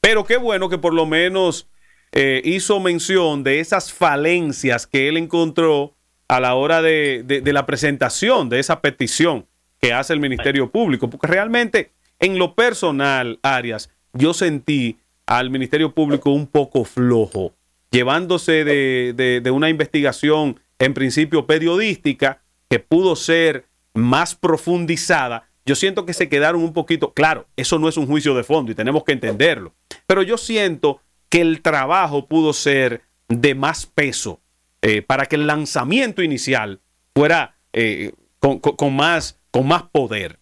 Pero 0.00 0.24
qué 0.24 0.36
bueno 0.36 0.68
que 0.68 0.78
por 0.78 0.94
lo 0.94 1.04
menos 1.06 1.68
eh, 2.12 2.40
hizo 2.44 2.78
mención 2.80 3.42
de 3.42 3.58
esas 3.60 3.92
falencias 3.92 4.86
que 4.86 5.08
él 5.08 5.16
encontró 5.16 5.94
a 6.28 6.38
la 6.40 6.54
hora 6.54 6.80
de, 6.80 7.22
de- 7.24 7.40
de 7.40 7.52
la 7.52 7.66
presentación 7.66 8.48
de 8.48 8.60
esa 8.60 8.80
petición 8.80 9.46
que 9.86 9.92
hace 9.92 10.12
el 10.12 10.20
Ministerio 10.20 10.70
Público. 10.70 11.08
Porque 11.10 11.26
realmente, 11.26 11.90
en 12.18 12.38
lo 12.38 12.54
personal, 12.54 13.38
Arias, 13.42 13.90
yo 14.12 14.32
sentí 14.34 14.98
al 15.26 15.50
Ministerio 15.50 15.92
Público 15.92 16.30
un 16.30 16.46
poco 16.46 16.84
flojo, 16.84 17.52
llevándose 17.90 18.64
de, 18.64 19.40
de- 19.42 19.50
una 19.50 19.68
investigación 19.70 20.58
en 20.78 20.94
principio 20.94 21.46
periodística 21.46 22.40
que 22.68 22.78
pudo 22.78 23.16
ser 23.16 23.64
más 23.94 24.34
profundizada. 24.34 25.48
Yo 25.66 25.74
siento 25.76 26.04
que 26.04 26.12
se 26.12 26.28
quedaron 26.28 26.62
un 26.62 26.72
poquito, 26.72 27.12
claro, 27.12 27.46
eso 27.56 27.78
no 27.78 27.88
es 27.88 27.96
un 27.96 28.06
juicio 28.06 28.34
de 28.34 28.44
fondo 28.44 28.72
y 28.72 28.74
tenemos 28.74 29.04
que 29.04 29.12
entenderlo, 29.12 29.72
pero 30.06 30.22
yo 30.22 30.36
siento 30.36 31.00
que 31.30 31.40
el 31.40 31.62
trabajo 31.62 32.26
pudo 32.26 32.52
ser 32.52 33.02
de 33.28 33.54
más 33.54 33.86
peso 33.86 34.40
eh, 34.82 35.00
para 35.00 35.24
que 35.26 35.36
el 35.36 35.46
lanzamiento 35.46 36.22
inicial 36.22 36.80
fuera 37.14 37.54
eh, 37.72 38.12
con- 38.40 38.58
con 38.58 38.94
más, 38.94 39.38
con 39.54 39.68
más 39.68 39.84
poder. 39.84 40.40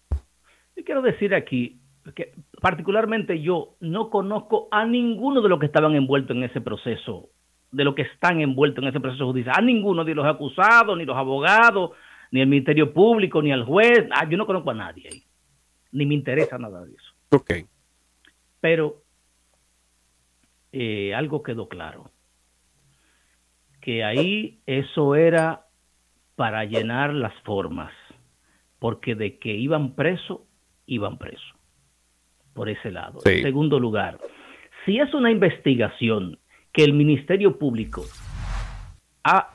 Yo 0.74 0.84
quiero 0.86 1.02
decir 1.02 1.34
aquí 1.34 1.78
que 2.14 2.32
particularmente 2.62 3.42
yo 3.42 3.76
no 3.80 4.08
conozco 4.08 4.68
a 4.70 4.86
ninguno 4.86 5.42
de 5.42 5.50
los 5.50 5.60
que 5.60 5.66
estaban 5.66 5.94
envueltos 5.94 6.34
en 6.34 6.44
ese 6.44 6.62
proceso, 6.62 7.28
de 7.72 7.84
los 7.84 7.94
que 7.94 8.02
están 8.02 8.40
envueltos 8.40 8.82
en 8.82 8.88
ese 8.88 9.00
proceso 9.00 9.26
judicial, 9.26 9.54
a 9.58 9.60
ninguno 9.60 10.02
de 10.02 10.14
los 10.14 10.24
acusados, 10.24 10.96
ni 10.96 11.04
los 11.04 11.18
abogados, 11.18 11.90
ni 12.30 12.40
el 12.40 12.46
Ministerio 12.46 12.94
Público, 12.94 13.42
ni 13.42 13.52
el 13.52 13.64
juez, 13.64 14.08
ah, 14.12 14.26
yo 14.26 14.38
no 14.38 14.46
conozco 14.46 14.70
a 14.70 14.74
nadie 14.74 15.10
ahí, 15.12 15.22
ni 15.92 16.06
me 16.06 16.14
interesa 16.14 16.56
nada 16.56 16.82
de 16.82 16.92
eso. 16.92 17.12
Ok. 17.32 17.52
Pero 18.62 19.02
eh, 20.72 21.14
algo 21.14 21.42
quedó 21.42 21.68
claro, 21.68 22.10
que 23.82 24.04
ahí 24.04 24.62
eso 24.64 25.16
era 25.16 25.66
para 26.34 26.64
llenar 26.64 27.12
las 27.12 27.34
formas, 27.42 27.92
porque 28.82 29.14
de 29.14 29.38
que 29.38 29.54
iban 29.54 29.94
presos, 29.94 30.40
iban 30.86 31.16
presos, 31.16 31.54
por 32.52 32.68
ese 32.68 32.90
lado. 32.90 33.20
Sí. 33.24 33.30
En 33.34 33.42
segundo 33.44 33.78
lugar, 33.78 34.18
si 34.84 34.98
es 34.98 35.14
una 35.14 35.30
investigación 35.30 36.36
que 36.72 36.82
el 36.82 36.92
Ministerio 36.92 37.56
Público 37.60 38.04
ha 39.22 39.50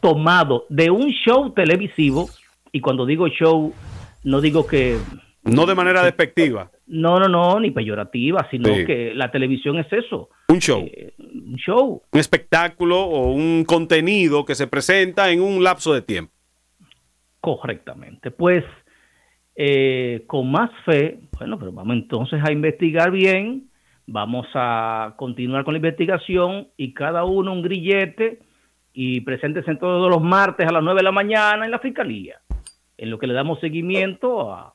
tomado 0.00 0.64
de 0.68 0.92
un 0.92 1.10
show 1.10 1.50
televisivo, 1.52 2.30
y 2.70 2.80
cuando 2.80 3.04
digo 3.04 3.26
show, 3.26 3.74
no 4.22 4.40
digo 4.40 4.64
que 4.64 4.96
No 5.42 5.66
de 5.66 5.74
manera 5.74 6.04
despectiva, 6.04 6.70
no, 6.86 7.18
no, 7.18 7.26
no, 7.28 7.58
ni 7.58 7.72
peyorativa, 7.72 8.46
sino 8.48 8.72
Sí. 8.72 8.86
que 8.86 9.12
la 9.12 9.32
televisión 9.32 9.76
es 9.80 9.92
eso. 9.92 10.28
un 10.50 10.60
show, 10.60 10.82
eh, 10.86 11.14
un 11.18 11.56
show. 11.56 12.00
un 12.12 12.20
espectáculo 12.20 13.00
o 13.00 13.32
un 13.32 13.64
contenido 13.64 14.44
que 14.44 14.54
se 14.54 14.68
presenta 14.68 15.32
en 15.32 15.40
un 15.40 15.64
lapso 15.64 15.92
de 15.92 16.00
tiempo. 16.02 16.32
Correctamente. 17.56 18.30
Pues 18.30 18.64
eh, 19.56 20.24
con 20.26 20.50
más 20.50 20.70
fe, 20.84 21.20
bueno, 21.38 21.58
pero 21.58 21.72
vamos 21.72 21.96
entonces 21.96 22.40
a 22.44 22.52
investigar 22.52 23.10
bien, 23.10 23.70
vamos 24.06 24.46
a 24.54 25.14
continuar 25.16 25.64
con 25.64 25.74
la 25.74 25.78
investigación 25.78 26.68
y 26.76 26.92
cada 26.92 27.24
uno 27.24 27.52
un 27.52 27.62
grillete 27.62 28.40
y 28.92 29.22
preséntese 29.22 29.74
todos 29.76 30.10
los 30.10 30.22
martes 30.22 30.66
a 30.66 30.72
las 30.72 30.82
9 30.82 30.98
de 30.98 31.04
la 31.04 31.12
mañana 31.12 31.64
en 31.64 31.70
la 31.70 31.78
fiscalía, 31.78 32.40
en 32.98 33.10
lo 33.10 33.18
que 33.18 33.26
le 33.26 33.34
damos 33.34 33.60
seguimiento 33.60 34.52
a, 34.52 34.74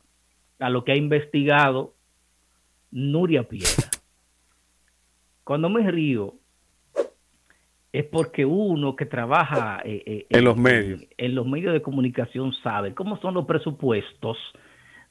a 0.59 0.69
lo 0.69 0.83
que 0.83 0.93
ha 0.93 0.97
investigado 0.97 1.93
Nuria 2.91 3.43
Piedra. 3.43 3.89
Cuando 5.43 5.69
me 5.69 5.89
río 5.89 6.35
es 7.93 8.03
porque 8.05 8.43
uno 8.43 8.95
que 8.95 9.05
trabaja 9.05 9.79
eh, 9.85 10.03
eh, 10.05 10.25
En 10.29 10.43
los 10.43 10.57
medios. 10.57 11.01
en 11.15 11.35
los 11.35 11.45
medios 11.47 11.71
de 11.73 11.81
comunicación 11.81 12.51
sabe 12.63 12.93
cómo 12.93 13.17
son 13.17 13.35
los 13.35 13.45
presupuestos 13.45 14.38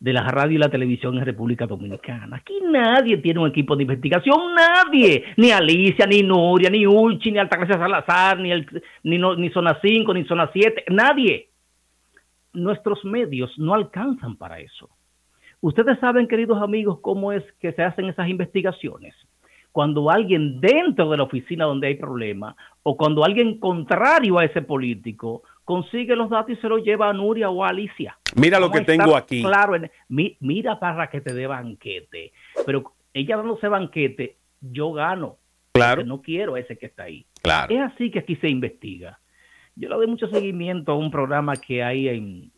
de 0.00 0.12
la 0.12 0.22
radio 0.28 0.56
y 0.56 0.58
la 0.58 0.68
televisión 0.68 1.16
en 1.16 1.24
República 1.24 1.64
Dominicana. 1.68 2.38
Aquí 2.38 2.54
nadie 2.68 3.18
tiene 3.18 3.38
un 3.38 3.48
equipo 3.48 3.76
de 3.76 3.84
investigación, 3.84 4.36
nadie, 4.56 5.24
ni 5.36 5.52
Alicia, 5.52 6.06
ni 6.06 6.22
Nuria, 6.22 6.70
ni 6.70 6.84
Ulchi, 6.84 7.30
ni 7.30 7.38
Altagracia 7.38 7.76
Salazar, 7.78 8.40
ni, 8.40 8.50
el, 8.50 8.66
ni, 9.04 9.16
no- 9.16 9.36
ni 9.36 9.48
Zona 9.50 9.78
5, 9.80 10.12
ni 10.12 10.24
Zona 10.24 10.50
7, 10.52 10.86
nadie. 10.88 11.50
Nuestros 12.52 13.04
medios 13.04 13.56
no 13.58 13.74
alcanzan 13.74 14.36
para 14.36 14.58
eso. 14.58 14.90
Ustedes 15.60 15.98
saben, 16.00 16.26
queridos 16.26 16.60
amigos, 16.60 16.98
cómo 17.00 17.32
es 17.32 17.44
que 17.60 17.72
se 17.72 17.82
hacen 17.84 18.06
esas 18.06 18.28
investigaciones. 18.28 19.14
Cuando 19.72 20.10
alguien 20.10 20.60
dentro 20.60 21.10
de 21.10 21.16
la 21.16 21.22
oficina 21.24 21.64
donde 21.64 21.86
hay 21.88 21.94
problema 21.96 22.54
o 22.82 22.96
cuando 22.96 23.24
alguien 23.24 23.58
contrario 23.58 24.38
a 24.38 24.44
ese 24.44 24.60
político 24.62 25.42
consigue 25.64 26.14
los 26.14 26.28
datos 26.28 26.50
y 26.50 26.56
se 26.60 26.68
los 26.68 26.84
lleva 26.84 27.08
a 27.08 27.12
Nuria 27.14 27.48
o 27.48 27.64
a 27.64 27.68
Alicia. 27.70 28.18
Mira 28.36 28.60
lo 28.60 28.70
que 28.70 28.78
a 28.80 28.84
tengo 28.84 29.16
aquí. 29.16 29.42
Claro, 29.42 29.76
en- 29.76 29.90
mi- 30.08 30.36
mira 30.40 30.78
para 30.78 31.08
que 31.08 31.20
te 31.22 31.32
dé 31.32 31.46
banquete. 31.46 32.32
Pero 32.66 32.92
ella 33.14 33.36
dándose 33.38 33.68
banquete, 33.68 34.36
yo 34.60 34.92
gano. 34.92 35.36
Claro, 35.72 36.04
No 36.04 36.20
quiero 36.20 36.56
ese 36.58 36.76
que 36.76 36.86
está 36.86 37.04
ahí. 37.04 37.24
claro. 37.40 37.74
Es 37.74 37.80
así 37.80 38.10
que 38.10 38.18
aquí 38.18 38.36
se 38.36 38.48
investiga. 38.50 39.18
Yo 39.74 39.88
le 39.88 39.94
doy 39.94 40.06
mucho 40.06 40.26
seguimiento 40.28 40.92
a 40.92 40.96
un 40.96 41.10
programa 41.10 41.56
que 41.56 41.82
hay 41.82 42.08
en 42.08 42.50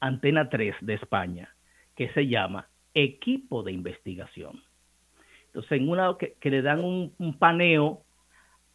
Antena 0.00 0.48
3 0.48 0.74
de 0.80 0.94
España, 0.94 1.50
que 1.94 2.08
se 2.10 2.26
llama 2.26 2.66
Equipo 2.94 3.62
de 3.62 3.70
Investigación. 3.72 4.60
Entonces, 5.52 5.72
en 5.72 5.88
una 5.88 6.16
que, 6.18 6.34
que 6.40 6.50
le 6.50 6.62
dan 6.62 6.80
un, 6.84 7.12
un 7.18 7.36
paneo 7.38 8.02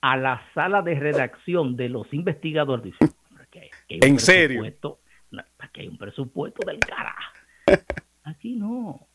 a 0.01 0.17
la 0.17 0.41
sala 0.53 0.82
de 0.82 0.96
redacción 0.96 1.75
de 1.75 1.89
los 1.89 2.13
investigadores, 2.13 2.84
dicen, 2.86 3.10
"Pero 3.29 3.44
aquí 3.44 3.60
hay- 3.60 3.70
aquí 3.70 3.94
hay 3.94 4.00
un 4.01 4.08
¿En 4.08 4.20
serio? 4.20 4.63
no, 5.32 5.44
Aquí 5.60 5.82
hay 5.82 5.88
un 5.88 5.98
presupuesto 5.98 6.65
del 6.67 6.79
carajo. 6.79 7.34
Aquí 8.24 8.55
no. 8.55 9.08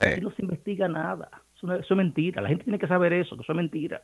Eh, 0.00 0.08
Aquí 0.12 0.20
no 0.20 0.30
se 0.32 0.42
investiga 0.42 0.88
nada. 0.88 1.30
Eso, 1.56 1.66
no- 1.66 1.74
eso 1.76 1.94
es 1.94 1.96
mentira. 1.98 2.40
La 2.42 2.48
gente 2.48 2.64
tiene 2.64 2.78
que 2.78 2.86
saber 2.88 3.12
eso, 3.12 3.36
que 3.36 3.42
eso 3.42 3.52
es 3.52 3.56
mentira. 3.56 4.02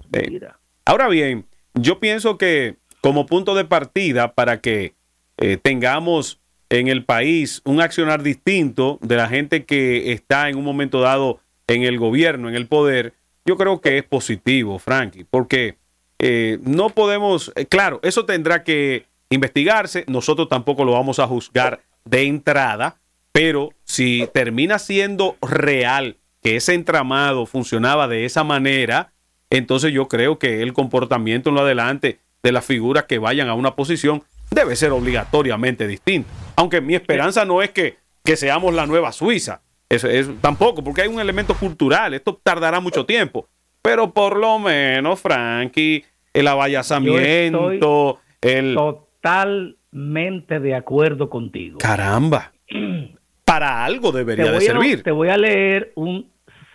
Eso 0.00 0.04
es 0.04 0.06
Sí. 0.06 0.10
mentira. 0.30 0.58
Ahora 0.84 1.08
bien, 1.08 1.46
yo 1.74 2.00
pienso 2.00 2.38
que 2.38 2.76
como 3.00 3.26
punto 3.26 3.54
de 3.54 3.64
partida 3.64 4.32
para 4.34 4.60
que 4.60 4.94
eh, 5.38 5.56
tengamos 5.56 6.40
en 6.70 6.88
el 6.88 7.04
país 7.04 7.60
un 7.64 7.80
accionar 7.80 8.22
distinto 8.22 8.98
de 9.02 9.16
la 9.16 9.28
gente 9.28 9.64
que 9.64 10.12
está 10.12 10.48
en 10.48 10.56
un 10.56 10.64
momento 10.64 11.00
dado 11.00 11.40
en 11.66 11.82
el 11.84 11.98
gobierno, 11.98 12.48
en 12.48 12.54
el 12.54 12.66
poder, 12.66 13.14
yo 13.44 13.56
creo 13.56 13.80
que 13.80 13.98
es 13.98 14.04
positivo, 14.04 14.78
Frankie, 14.78 15.24
porque 15.24 15.76
eh, 16.18 16.58
no 16.62 16.90
podemos, 16.90 17.52
eh, 17.56 17.66
claro, 17.66 18.00
eso 18.02 18.24
tendrá 18.24 18.62
que 18.62 19.06
investigarse, 19.30 20.04
nosotros 20.06 20.48
tampoco 20.48 20.84
lo 20.84 20.92
vamos 20.92 21.18
a 21.18 21.26
juzgar 21.26 21.80
de 22.04 22.24
entrada, 22.24 22.96
pero 23.32 23.70
si 23.84 24.28
termina 24.32 24.78
siendo 24.78 25.36
real 25.40 26.16
que 26.42 26.56
ese 26.56 26.74
entramado 26.74 27.46
funcionaba 27.46 28.08
de 28.08 28.24
esa 28.24 28.44
manera, 28.44 29.12
entonces 29.50 29.92
yo 29.92 30.08
creo 30.08 30.38
que 30.38 30.62
el 30.62 30.72
comportamiento 30.72 31.50
en 31.50 31.56
lo 31.56 31.62
adelante 31.62 32.18
de 32.42 32.52
las 32.52 32.64
figuras 32.64 33.04
que 33.04 33.18
vayan 33.18 33.48
a 33.48 33.54
una 33.54 33.74
posición 33.74 34.24
debe 34.50 34.76
ser 34.76 34.92
obligatoriamente 34.92 35.86
distinto. 35.86 36.28
Aunque 36.56 36.80
mi 36.80 36.94
esperanza 36.94 37.44
no 37.44 37.62
es 37.62 37.70
que, 37.70 37.96
que 38.24 38.36
seamos 38.36 38.74
la 38.74 38.86
nueva 38.86 39.12
Suiza, 39.12 39.62
eso, 39.92 40.08
tampoco, 40.40 40.82
porque 40.82 41.02
hay 41.02 41.08
un 41.08 41.20
elemento 41.20 41.54
cultural, 41.54 42.14
esto 42.14 42.40
tardará 42.42 42.80
mucho 42.80 43.04
tiempo, 43.04 43.46
pero 43.82 44.10
por 44.10 44.38
lo 44.38 44.58
menos, 44.58 45.20
Frankie, 45.20 46.02
el 46.32 46.48
abayazamiento, 46.48 48.18
el... 48.40 48.74
Totalmente 48.74 50.60
de 50.60 50.74
acuerdo 50.74 51.28
contigo. 51.28 51.78
Caramba. 51.78 52.52
Para 53.44 53.84
algo 53.84 54.12
debería 54.12 54.50
de 54.50 54.62
servir. 54.62 55.02
te 55.02 55.10
voy 55.10 55.28
a 55.28 55.36
leer 55.36 55.92
un, 55.94 56.30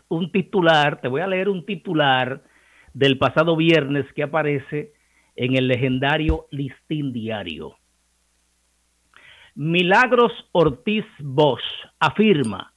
un 0.10 0.32
titular, 0.32 1.02
te 1.02 1.08
voy 1.08 1.22
a 1.22 1.28
leer 1.28 1.50
un 1.50 1.66
titular 1.66 2.44
del 2.94 3.18
pasado 3.18 3.56
viernes 3.56 4.06
que 4.14 4.22
aparece 4.22 4.94
en 5.36 5.56
el 5.56 5.68
legendario 5.68 6.46
Listín 6.52 7.14
Diario. 7.14 7.78
Milagros 9.56 10.34
Ortiz 10.52 11.06
Bosch 11.18 11.64
afirma 12.00 12.74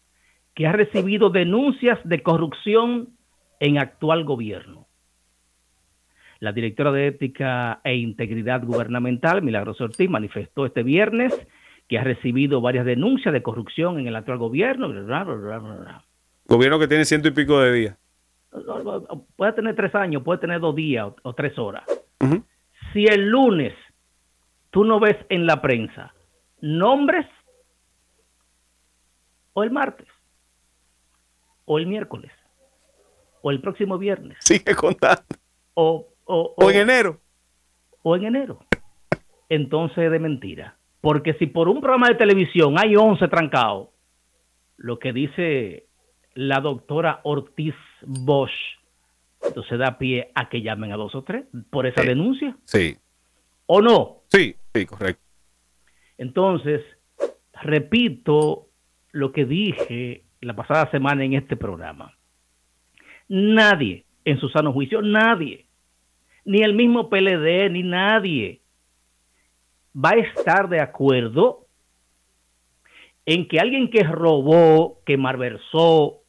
que 0.60 0.66
ha 0.66 0.72
recibido 0.72 1.30
denuncias 1.30 1.98
de 2.04 2.22
corrupción 2.22 3.16
en 3.60 3.78
actual 3.78 4.24
gobierno. 4.24 4.88
La 6.38 6.52
directora 6.52 6.92
de 6.92 7.06
Ética 7.06 7.80
e 7.82 7.94
Integridad 7.94 8.62
Gubernamental, 8.62 9.40
Milagros 9.40 9.80
Ortiz, 9.80 10.10
manifestó 10.10 10.66
este 10.66 10.82
viernes 10.82 11.32
que 11.88 11.98
ha 11.98 12.04
recibido 12.04 12.60
varias 12.60 12.84
denuncias 12.84 13.32
de 13.32 13.42
corrupción 13.42 14.00
en 14.00 14.06
el 14.06 14.16
actual 14.16 14.36
gobierno. 14.36 14.92
Gobierno 16.44 16.78
que 16.78 16.88
tiene 16.88 17.06
ciento 17.06 17.28
y 17.28 17.30
pico 17.30 17.58
de 17.58 17.72
días. 17.72 17.98
Puede 19.36 19.54
tener 19.54 19.74
tres 19.74 19.94
años, 19.94 20.22
puede 20.22 20.40
tener 20.40 20.60
dos 20.60 20.76
días 20.76 21.10
o, 21.22 21.32
tres 21.32 21.58
horas. 21.58 21.84
Si 22.92 23.06
el 23.06 23.30
lunes 23.30 23.72
tú 24.68 24.84
no 24.84 25.00
ves 25.00 25.16
en 25.30 25.46
la 25.46 25.62
prensa 25.62 26.12
nombres, 26.60 27.24
o 29.54 29.62
el 29.62 29.70
martes, 29.70 30.06
o 31.72 31.78
el 31.78 31.86
miércoles, 31.86 32.32
o 33.42 33.52
el 33.52 33.60
próximo 33.60 33.96
viernes. 33.96 34.38
Sigue 34.40 34.74
contando. 34.74 35.22
O, 35.74 36.08
o, 36.24 36.68
en 36.68 36.78
enero. 36.78 37.20
O 38.02 38.16
en 38.16 38.24
enero. 38.24 38.58
Entonces 39.48 40.10
de 40.10 40.18
mentira. 40.18 40.74
Porque 41.00 41.34
si 41.34 41.46
por 41.46 41.68
un 41.68 41.80
programa 41.80 42.08
de 42.08 42.16
televisión 42.16 42.74
hay 42.76 42.96
11 42.96 43.28
trancados, 43.28 43.90
lo 44.78 44.98
que 44.98 45.12
dice 45.12 45.86
la 46.34 46.58
doctora 46.58 47.20
Ortiz 47.22 47.76
Bosch, 48.02 48.50
entonces 49.40 49.78
da 49.78 49.96
pie 49.96 50.32
a 50.34 50.48
que 50.48 50.62
llamen 50.62 50.92
a 50.92 50.96
dos 50.96 51.14
o 51.14 51.22
tres 51.22 51.44
por 51.70 51.86
esa 51.86 52.02
denuncia. 52.02 52.56
Sí. 52.64 52.96
¿O 53.66 53.80
no? 53.80 54.22
Sí, 54.26 54.56
sí, 54.74 54.86
correcto. 54.86 55.22
Entonces, 56.18 56.82
repito 57.62 58.66
lo 59.12 59.30
que 59.30 59.44
dije 59.44 60.24
la 60.40 60.54
pasada 60.54 60.90
semana 60.90 61.24
en 61.24 61.34
este 61.34 61.56
programa. 61.56 62.14
Nadie, 63.28 64.04
en 64.24 64.40
su 64.40 64.48
sano 64.48 64.72
juicio, 64.72 65.02
nadie, 65.02 65.66
ni 66.44 66.62
el 66.62 66.74
mismo 66.74 67.08
PLD, 67.08 67.70
ni 67.70 67.82
nadie, 67.82 68.60
va 69.94 70.10
a 70.10 70.18
estar 70.18 70.68
de 70.68 70.80
acuerdo 70.80 71.66
en 73.26 73.46
que 73.46 73.60
alguien 73.60 73.90
que 73.90 74.02
robó, 74.02 75.00
que 75.04 75.16
malversó, 75.16 76.20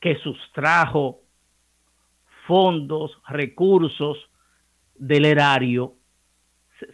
que 0.00 0.16
sustrajo 0.16 1.20
fondos, 2.46 3.18
recursos 3.28 4.18
del 4.94 5.24
erario, 5.24 5.94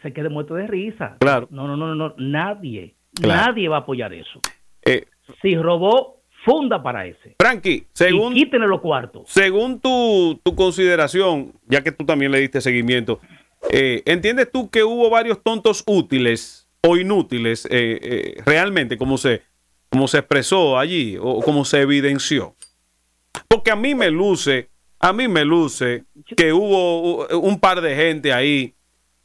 se, 0.02 0.12
quede 0.12 0.28
muerto 0.28 0.54
de 0.54 0.66
risa. 0.66 1.16
Claro. 1.20 1.48
No, 1.50 1.66
no, 1.66 1.76
no, 1.76 1.94
no, 1.94 2.14
nadie, 2.18 2.94
nadie 3.20 3.68
va 3.68 3.78
a 3.78 3.80
apoyar 3.80 4.12
eso. 4.12 4.40
Eh, 4.84 5.06
si 5.40 5.56
robó, 5.56 6.20
funda 6.44 6.82
para 6.82 7.06
ese. 7.06 7.36
Frankie, 7.38 7.86
según. 7.92 8.36
Y 8.36 8.44
quítenle 8.44 8.66
los 8.66 8.80
cuartos. 8.80 9.24
Según 9.26 9.80
tu, 9.80 10.40
consideración, 10.56 11.52
ya 11.66 11.82
que 11.82 11.92
tú 11.92 12.04
también 12.04 12.32
le 12.32 12.40
diste 12.40 12.60
seguimiento, 12.60 13.20
eh, 13.70 14.02
¿entiendes 14.06 14.50
tú 14.50 14.70
que 14.70 14.82
hubo 14.84 15.08
varios 15.10 15.42
tontos 15.42 15.84
útiles 15.86 16.68
o 16.82 16.96
inútiles 16.96 17.66
eh, 17.70 18.42
realmente, 18.44 18.98
como 18.98 19.18
se, 19.18 19.42
como 19.88 20.08
se 20.08 20.18
expresó 20.18 20.78
allí 20.78 21.16
o 21.20 21.40
como 21.40 21.64
se 21.64 21.80
evidenció? 21.80 22.54
Porque 23.48 23.70
a 23.70 23.76
mí 23.76 23.94
me 23.94 24.10
luce, 24.10 24.68
a 24.98 25.12
mí 25.12 25.28
me 25.28 25.44
luce 25.44 26.04
que 26.36 26.52
hubo 26.52 27.26
un 27.38 27.60
par 27.60 27.80
de 27.80 27.94
gente 27.94 28.32
ahí 28.32 28.74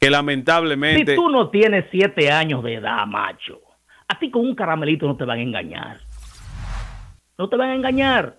que 0.00 0.10
lamentablemente... 0.10 1.12
Si 1.12 1.16
tú 1.16 1.28
no 1.28 1.50
tienes 1.50 1.86
siete 1.90 2.30
años 2.30 2.62
de 2.62 2.74
edad, 2.74 3.06
macho, 3.06 3.60
a 4.08 4.18
ti 4.18 4.30
con 4.30 4.42
un 4.42 4.54
caramelito 4.54 5.06
no 5.06 5.16
te 5.16 5.24
van 5.24 5.38
a 5.38 5.42
engañar. 5.42 5.98
No 7.36 7.48
te 7.48 7.56
van 7.56 7.70
a 7.70 7.74
engañar. 7.74 8.38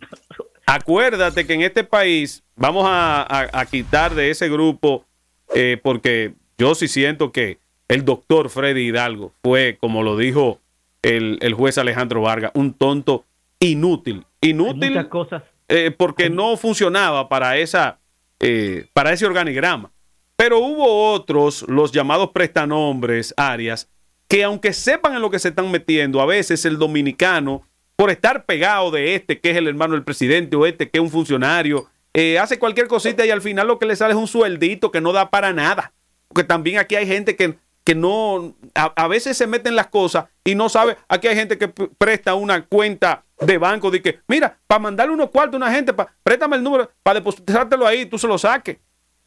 Acuérdate 0.66 1.46
que 1.46 1.54
en 1.54 1.62
este 1.62 1.82
país 1.82 2.42
vamos 2.54 2.84
a, 2.86 3.66
quitar 3.70 4.14
de 4.14 4.30
ese 4.30 4.50
grupo, 4.50 5.06
eh, 5.54 5.80
porque 5.82 6.34
yo 6.58 6.74
sí 6.74 6.88
siento 6.88 7.32
que 7.32 7.58
el 7.88 8.04
doctor 8.04 8.50
Freddy 8.50 8.88
Hidalgo 8.88 9.32
fue, 9.42 9.78
como 9.80 10.02
lo 10.02 10.18
dijo 10.18 10.60
el, 11.00 11.54
juez 11.54 11.78
Alejandro 11.78 12.20
Vargas, 12.20 12.50
un 12.54 12.74
tonto 12.74 13.24
inútil. 13.60 14.26
Inútil. 14.42 14.90
muchas 14.90 15.06
cosas. 15.06 15.42
Eh, 15.68 15.90
porque 15.90 16.28
no 16.28 16.56
funcionaba 16.58 17.30
para, 17.30 17.56
esa, 17.56 17.98
eh, 18.40 18.88
para 18.92 19.12
ese 19.12 19.24
organigrama. 19.24 19.90
Pero 20.36 20.58
hubo 20.58 21.12
otros, 21.12 21.64
los 21.66 21.92
llamados 21.92 22.30
prestanombres, 22.30 23.32
áreas, 23.36 23.88
que 24.28 24.44
aunque 24.44 24.72
sepan 24.72 25.14
en 25.14 25.22
lo 25.22 25.30
que 25.30 25.38
se 25.38 25.48
están 25.48 25.70
metiendo, 25.70 26.20
a 26.20 26.26
veces 26.26 26.64
el 26.66 26.78
dominicano, 26.78 27.62
por 27.96 28.10
estar 28.10 28.44
pegado 28.44 28.90
de 28.90 29.14
este, 29.14 29.40
que 29.40 29.50
es 29.50 29.56
el 29.56 29.66
hermano 29.66 29.94
del 29.94 30.04
presidente, 30.04 30.54
o 30.54 30.66
este, 30.66 30.88
que 30.88 30.98
es 30.98 31.02
un 31.02 31.10
funcionario, 31.10 31.86
eh, 32.14 32.38
hace 32.38 32.58
cualquier 32.58 32.88
cosita 32.88 33.24
y 33.26 33.30
al 33.30 33.42
final 33.42 33.66
lo 33.66 33.78
que 33.78 33.86
le 33.86 33.96
sale 33.96 34.12
es 34.12 34.18
un 34.18 34.28
sueldito 34.28 34.92
que 34.92 35.00
no 35.00 35.12
da 35.12 35.30
para 35.30 35.52
nada. 35.52 35.92
Porque 36.28 36.44
también 36.44 36.78
aquí 36.78 36.94
hay 36.94 37.06
gente 37.06 37.36
que, 37.36 37.54
que 37.84 37.94
no, 37.94 38.54
a, 38.74 39.08
veces 39.08 39.36
se 39.36 39.46
meten 39.46 39.74
las 39.74 39.86
cosas 39.86 40.26
y 40.44 40.54
no 40.54 40.68
sabe, 40.68 40.96
aquí 41.08 41.26
hay 41.26 41.34
gente 41.34 41.56
que 41.56 41.68
presta 41.68 42.34
una 42.34 42.64
cuenta 42.66 43.24
de 43.40 43.56
banco, 43.56 43.90
de 43.90 44.02
que, 44.02 44.20
mira, 44.28 44.58
para 44.66 44.78
mandarle 44.78 45.14
unos 45.14 45.30
cuartos 45.30 45.54
a 45.54 45.64
una 45.64 45.72
gente, 45.74 45.94
préstame 46.22 46.56
el 46.56 46.62
número, 46.62 46.90
para 47.02 47.20
depositártelo 47.20 47.86
ahí, 47.86 48.04
tú 48.04 48.18
se 48.18 48.26
lo 48.26 48.36
saques. 48.36 48.76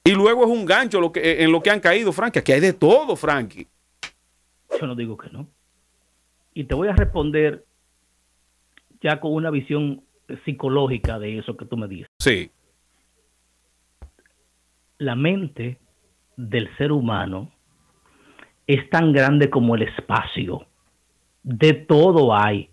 Y 0.04 0.12
luego 0.12 0.44
es 0.44 0.50
un 0.50 0.66
gancho 0.66 1.00
lo 1.00 1.12
que, 1.12 1.20
eh, 1.20 1.44
en 1.44 1.52
lo 1.52 1.62
que 1.62 1.70
han 1.70 1.80
caído, 1.80 2.12
Frankie. 2.12 2.40
Aquí 2.40 2.52
hay 2.52 2.60
de 2.60 2.74
todo, 2.74 3.16
Frankie. 3.16 3.68
Yo 4.80 4.88
no 4.88 4.96
digo 4.96 5.18
que 5.18 5.30
no. 5.30 5.48
Y 6.54 6.66
te 6.66 6.76
voy 6.76 6.88
a 6.88 6.94
responder 6.94 7.66
ya 9.02 9.20
con 9.20 9.34
una 9.34 9.50
visión 9.50 10.04
psicológica 10.46 11.20
de 11.20 11.38
eso 11.38 11.58
que 11.58 11.66
tú 11.66 11.78
me 11.78 11.88
dices. 11.88 12.10
Sí. 12.20 12.52
La 14.98 15.16
mente 15.16 15.80
del 16.38 16.76
ser 16.78 16.92
humano 16.92 17.52
es 18.68 18.90
tan 18.90 19.12
grande 19.12 19.50
como 19.50 19.76
el 19.76 19.84
espacio. 19.84 20.66
De 21.44 21.74
todo 21.74 22.36
hay. 22.36 22.70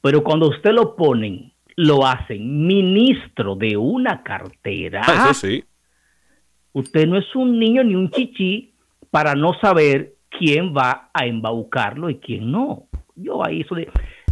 Pero 0.00 0.22
cuando 0.22 0.48
usted 0.48 0.72
lo 0.72 0.96
ponen, 0.96 1.52
lo 1.76 2.06
hacen 2.06 2.66
ministro 2.66 3.54
de 3.54 3.76
una 3.76 4.22
cartera. 4.22 5.02
Ah, 5.06 5.28
eso 5.30 5.46
sí. 5.46 5.64
Usted 6.72 7.06
no 7.06 7.18
es 7.18 7.34
un 7.34 7.58
niño 7.58 7.84
ni 7.84 7.94
un 7.94 8.10
chichi 8.10 8.72
para 9.10 9.34
no 9.34 9.54
saber 9.60 10.14
quién 10.30 10.74
va 10.74 11.10
a 11.12 11.26
embaucarlo 11.26 12.10
y 12.10 12.18
quién 12.18 12.50
no. 12.50 12.84
Yo 13.14 13.44
ahí 13.44 13.62
eso 13.62 13.76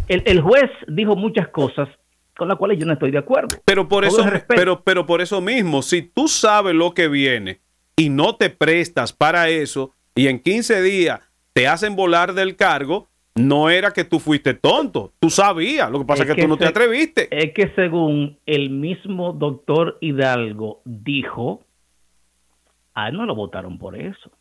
el, 0.07 0.41
juez 0.41 0.71
dijo 0.87 1.15
muchas 1.15 1.49
cosas 1.49 1.89
con 2.37 2.47
las 2.47 2.57
cuales 2.57 2.79
yo 2.79 2.85
no 2.85 2.93
estoy 2.93 3.11
de 3.11 3.17
acuerdo. 3.17 3.57
Pero 3.65 3.87
por 3.87 4.05
eso, 4.05 4.23
pero, 4.47 4.81
pero 4.83 5.05
por 5.05 5.21
eso 5.21 5.41
mismo, 5.41 5.81
si 5.81 6.01
tú 6.01 6.27
sabes 6.27 6.75
lo 6.75 6.93
que 6.93 7.07
viene 7.07 7.59
y 7.95 8.09
no 8.09 8.35
te 8.35 8.49
prestas 8.49 9.11
para 9.11 9.49
eso 9.49 9.91
y 10.15 10.27
en 10.27 10.39
15 10.39 10.81
días 10.81 11.19
te 11.53 11.67
hacen 11.67 11.95
volar 11.95 12.33
del 12.33 12.55
cargo, 12.55 13.07
no 13.37 13.69
era 13.69 13.91
que 13.91 14.03
tú 14.03 14.19
fuiste 14.19 14.53
tonto, 14.53 15.13
tú 15.19 15.29
sabías, 15.29 15.89
lo 15.91 15.99
que 15.99 16.05
pasa 16.05 16.23
es 16.23 16.33
que, 16.33 16.41
tú 16.41 16.47
no 16.47 16.57
te 16.57 16.65
atreviste. 16.65 17.27
Es 17.31 17.53
que 17.53 17.71
según 17.75 18.37
el 18.45 18.69
mismo 18.69 19.33
doctor 19.33 19.97
Hidalgo 20.01 20.81
dijo, 20.85 21.61
a 22.93 23.09
él 23.09 23.17
no 23.17 23.25
lo 23.25 23.35
votaron 23.35 23.77
por 23.77 23.99
eso. 23.99 24.31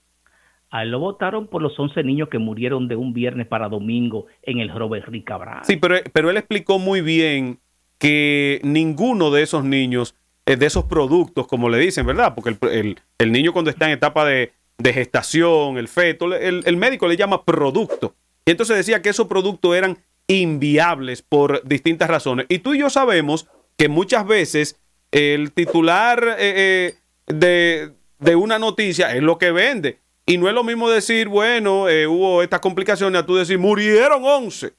A 0.76 0.82
él 0.82 0.90
lo 0.90 0.98
votaron 0.98 1.46
por 1.46 1.62
los 1.62 1.78
11 1.78 2.02
niños 2.02 2.28
que 2.28 2.38
murieron 2.38 2.86
de 2.86 2.96
un 2.96 3.14
viernes 3.14 3.46
para 3.46 3.70
domingo 3.70 4.26
en 4.42 4.58
el 4.58 4.68
Robert 4.68 5.08
Rick 5.08 5.24
Cabral. 5.24 5.62
Sí, 5.64 5.76
pero, 5.76 5.96
pero 6.12 6.28
él 6.28 6.36
explicó 6.36 6.78
muy 6.78 7.00
bien 7.00 7.60
que 7.96 8.60
ninguno 8.62 9.30
de 9.30 9.42
esos 9.42 9.64
niños, 9.64 10.14
eh, 10.44 10.56
de 10.56 10.66
esos 10.66 10.84
productos, 10.84 11.46
como 11.46 11.70
le 11.70 11.78
dicen, 11.78 12.04
¿verdad? 12.04 12.34
Porque 12.34 12.54
el, 12.70 13.00
el, 13.18 13.32
niño 13.32 13.54
cuando 13.54 13.70
está 13.70 13.86
en 13.86 13.92
etapa 13.92 14.26
de, 14.26 14.52
de 14.76 14.92
gestación, 14.92 15.78
el 15.78 15.88
feto, 15.88 16.34
el, 16.34 16.62
el, 16.66 16.76
médico 16.76 17.08
le 17.08 17.16
llama 17.16 17.42
producto. 17.42 18.14
Y 18.44 18.50
entonces 18.50 18.76
decía 18.76 19.00
que 19.00 19.08
esos 19.08 19.28
productos 19.28 19.74
eran 19.74 19.96
inviables 20.26 21.22
por 21.22 21.66
distintas 21.66 22.10
razones. 22.10 22.44
Y 22.50 22.58
tú 22.58 22.74
y 22.74 22.80
yo 22.80 22.90
sabemos 22.90 23.48
que 23.78 23.88
muchas 23.88 24.26
veces 24.26 24.78
el 25.10 25.52
titular 25.52 26.36
eh, 26.38 26.92
eh, 26.92 26.94
de, 27.28 27.92
de, 28.18 28.36
una 28.36 28.58
noticia 28.58 29.16
es 29.16 29.22
lo 29.22 29.38
que 29.38 29.52
vende. 29.52 30.00
Y 30.28 30.38
no 30.38 30.48
es 30.48 30.54
lo 30.54 30.64
mismo 30.64 30.90
decir, 30.90 31.28
bueno, 31.28 31.88
eh, 31.88 32.08
hubo 32.08 32.42
estas 32.42 32.58
complicaciones, 32.58 33.22
a 33.22 33.24
tú 33.24 33.36
decir, 33.36 33.60
murieron 33.60 34.24
11. 34.24 34.72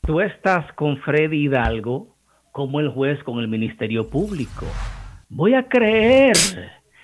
Tú 0.00 0.20
estás 0.20 0.72
con 0.72 0.98
Freddy 0.98 1.44
Hidalgo 1.44 2.16
como 2.50 2.80
el 2.80 2.88
juez 2.88 3.22
con 3.22 3.38
el 3.38 3.46
Ministerio 3.46 4.10
Público. 4.10 4.66
Voy 5.28 5.54
a 5.54 5.68
creer 5.68 6.36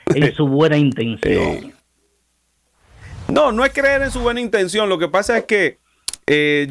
en 0.06 0.34
su 0.34 0.48
buena 0.48 0.76
intención. 0.76 1.72
No, 3.28 3.52
no 3.52 3.64
es 3.64 3.72
creer 3.72 4.02
en 4.02 4.10
su 4.10 4.18
buena 4.18 4.40
intención. 4.40 4.88
Lo 4.88 4.98
que 4.98 5.06
pasa 5.06 5.38
es 5.38 5.44
que 5.44 5.78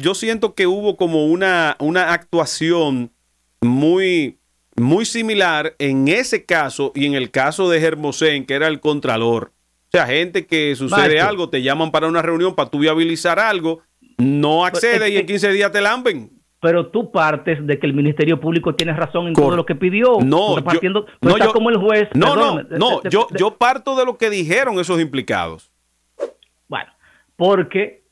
yo 0.02 0.14
siento 0.14 0.54
que 0.54 0.66
hubo 0.66 0.98
como 0.98 1.24
una, 1.24 1.76
una 1.78 2.12
actuación 2.12 3.12
muy, 3.62 4.40
muy 4.76 5.06
similar 5.06 5.74
en 5.78 6.08
ese 6.08 6.44
caso 6.44 6.92
y 6.94 7.06
en 7.06 7.14
el 7.14 7.30
caso 7.30 7.70
de 7.70 7.82
Hermosén, 7.82 8.44
que 8.44 8.52
era 8.52 8.68
el 8.68 8.80
contralor. 8.80 9.53
O 9.94 9.96
sea, 9.96 10.06
gente 10.08 10.44
que 10.44 10.74
sucede 10.74 11.20
algo, 11.20 11.48
te 11.48 11.62
llaman 11.62 11.92
para 11.92 12.08
una 12.08 12.20
reunión 12.20 12.56
para 12.56 12.68
tú 12.68 12.80
viabilizar 12.80 13.38
algo, 13.38 13.80
no 14.18 14.64
accede 14.64 15.08
y 15.08 15.18
en 15.18 15.24
15 15.24 15.52
días 15.52 15.70
te 15.70 15.80
lamben. 15.80 16.30
Pero 16.60 16.88
tú 16.88 17.12
partes 17.12 17.64
de 17.64 17.78
que 17.78 17.86
el 17.86 17.94
Ministerio 17.94 18.40
Público 18.40 18.74
tiene 18.74 18.92
razón 18.92 19.28
en 19.28 19.34
todo 19.34 19.54
lo 19.54 19.64
que 19.64 19.76
pidió. 19.76 20.18
No, 20.20 20.58
yo, 20.58 21.06
no 21.20 21.38
yo, 21.38 21.52
como 21.52 21.70
el 21.70 21.76
juez. 21.76 22.08
No, 22.12 22.34
no, 22.34 22.60
no, 22.64 23.02
yo, 23.04 23.28
yo 23.38 23.52
parto 23.52 23.94
de 23.94 24.04
lo 24.04 24.18
que 24.18 24.30
dijeron 24.30 24.80
esos 24.80 25.00
implicados. 25.00 25.70
Bueno, 26.66 26.90
porque 27.36 28.02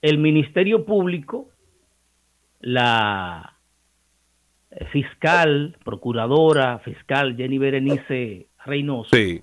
el 0.00 0.16
Ministerio 0.16 0.86
Público, 0.86 1.50
la 2.60 3.52
fiscal, 4.92 5.76
procuradora, 5.84 6.78
fiscal 6.78 7.36
Jenny 7.36 7.58
Berenice 7.58 8.46
Reynoso. 8.64 9.10
Sí. 9.14 9.42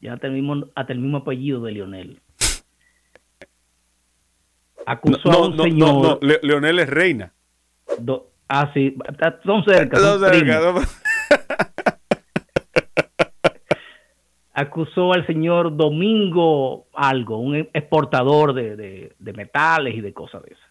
Ya 0.00 0.14
hasta 0.14 0.26
el 0.26 0.32
mismo, 0.32 0.66
hasta 0.74 0.92
el 0.92 0.98
mismo 0.98 1.18
apellido 1.18 1.62
de 1.62 1.72
Leonel. 1.72 2.20
Acusó 4.86 5.30
a 5.30 5.46
un 5.46 5.58
señor. 5.58 6.20
No, 6.22 6.28
Leonel 6.42 6.78
es 6.78 6.88
reina. 6.88 7.32
ah, 8.48 8.70
sí. 8.72 8.96
Son 9.44 9.64
cerca. 9.64 9.98
Son 9.98 10.20
cerca. 10.20 10.74
Acusó 14.52 15.12
al 15.12 15.26
señor 15.26 15.76
Domingo 15.76 16.86
algo, 16.92 17.38
un 17.38 17.54
exportador 17.56 18.52
de, 18.52 19.14
de 19.18 19.32
metales 19.32 19.94
y 19.94 20.00
de 20.00 20.12
cosas 20.12 20.42
de 20.42 20.50
esas. 20.50 20.70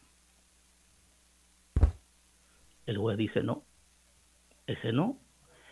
El 2.85 2.97
juez 2.97 3.17
dice 3.17 3.43
no, 3.43 3.63
ese 4.65 4.91
no, 4.91 5.17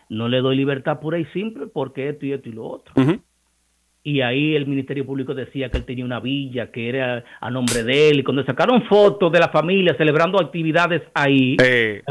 no 0.08 0.28
le 0.28 0.38
doy 0.40 0.56
libertad 0.56 1.00
pura 1.00 1.18
y 1.18 1.24
simple 1.26 1.66
porque 1.66 2.08
esto 2.08 2.26
y 2.26 2.32
esto 2.32 2.48
y 2.48 2.52
lo 2.52 2.64
otro. 2.66 2.94
Y 4.02 4.20
ahí 4.20 4.54
el 4.54 4.66
Ministerio 4.66 5.04
Público 5.04 5.34
decía 5.34 5.70
que 5.70 5.78
él 5.78 5.84
tenía 5.84 6.04
una 6.04 6.20
villa 6.20 6.70
que 6.70 6.88
era 6.88 7.24
a 7.40 7.50
nombre 7.50 7.82
de 7.82 8.10
él. 8.10 8.20
Y 8.20 8.24
cuando 8.24 8.44
sacaron 8.44 8.84
fotos 8.84 9.30
de 9.30 9.40
la 9.40 9.48
familia 9.48 9.96
celebrando 9.96 10.40
actividades 10.40 11.02
ahí, 11.14 11.56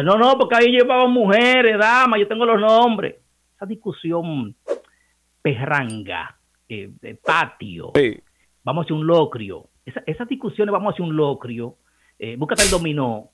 no, 0.04 0.18
no, 0.18 0.38
porque 0.38 0.58
ahí 0.58 0.68
llevaban 0.72 1.12
mujeres, 1.12 1.78
damas, 1.78 2.20
yo 2.20 2.28
tengo 2.28 2.46
los 2.46 2.60
nombres. 2.60 3.16
Esa 3.56 3.66
discusión 3.66 4.56
perranga, 5.42 6.38
eh, 6.70 6.90
de 7.02 7.16
patio, 7.16 7.94
vamos 8.64 8.86
hacia 8.86 8.96
un 8.96 9.08
locrio. 9.08 9.70
Esa, 9.86 10.04
esas 10.06 10.28
discusiones, 10.28 10.74
vamos 10.74 10.94
hacia 10.94 11.06
un 11.06 11.16
locrio. 11.16 11.78
Eh, 12.20 12.36
búscate 12.36 12.64
el 12.64 12.70
dominó. 12.70 13.32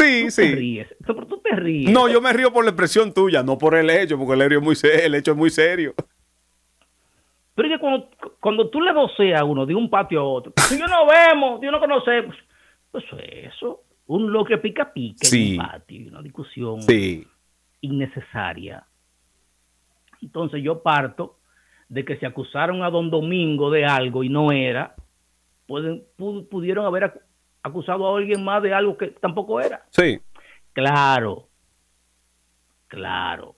Sí, 0.00 0.30
sí. 0.30 0.42
Te 0.42 0.54
ríes. 0.54 0.88
tú 1.06 1.40
te 1.42 1.56
ríes. 1.56 1.90
No, 1.90 2.08
yo 2.08 2.20
me 2.20 2.32
río 2.32 2.52
por 2.52 2.64
la 2.64 2.70
expresión 2.70 3.12
tuya, 3.12 3.42
no 3.42 3.58
por 3.58 3.74
el 3.74 3.90
hecho, 3.90 4.18
porque 4.18 4.34
el 4.34 4.42
hecho 4.42 4.58
es 4.58 4.62
muy 4.62 4.76
serio. 4.76 5.06
El 5.06 5.14
hecho 5.14 5.30
es 5.32 5.36
muy 5.36 5.50
serio. 5.50 5.94
Pero 7.54 7.68
es 7.68 7.74
que 7.74 7.80
cuando, 7.80 8.08
cuando 8.40 8.70
tú 8.70 8.80
le 8.80 8.92
voceas 8.92 9.40
a 9.40 9.44
uno 9.44 9.66
de 9.66 9.74
un 9.74 9.90
patio 9.90 10.20
a 10.20 10.24
otro, 10.24 10.52
si 10.56 10.78
yo 10.78 10.86
no 10.86 11.06
vemos, 11.06 11.60
yo 11.60 11.70
no 11.70 11.78
conocemos, 11.78 12.34
pues 12.90 13.04
eso, 13.20 13.82
un 14.06 14.32
lo 14.32 14.44
que 14.44 14.56
pica 14.58 14.92
pica 14.92 15.28
en 15.30 15.60
un 15.60 15.66
patio, 15.66 16.08
una 16.08 16.22
discusión 16.22 16.80
innecesaria. 17.82 18.84
Entonces 20.22 20.62
yo 20.62 20.82
parto 20.82 21.36
de 21.88 22.04
que 22.04 22.16
se 22.16 22.26
acusaron 22.26 22.82
a 22.82 22.90
don 22.90 23.10
Domingo 23.10 23.70
de 23.70 23.84
algo 23.84 24.24
y 24.24 24.28
no 24.28 24.52
era, 24.52 24.94
pueden, 25.66 26.02
pudieron 26.16 26.86
haber 26.86 27.20
acusado 27.62 28.06
a 28.06 28.18
alguien 28.18 28.44
más 28.44 28.62
de 28.62 28.74
algo 28.74 28.96
que 28.96 29.08
tampoco 29.08 29.60
era. 29.60 29.82
Sí. 29.90 30.20
Claro, 30.72 31.48
claro. 32.88 33.56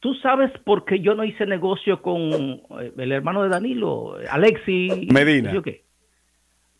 ¿Tú 0.00 0.14
sabes 0.14 0.50
por 0.64 0.84
qué 0.84 0.98
yo 1.00 1.14
no 1.14 1.22
hice 1.22 1.46
negocio 1.46 2.02
con 2.02 2.20
eh, 2.20 2.92
el 2.96 3.12
hermano 3.12 3.44
de 3.44 3.48
Danilo, 3.48 4.16
Alexi? 4.28 5.08
Medina. 5.12 5.52
qué? 5.62 5.84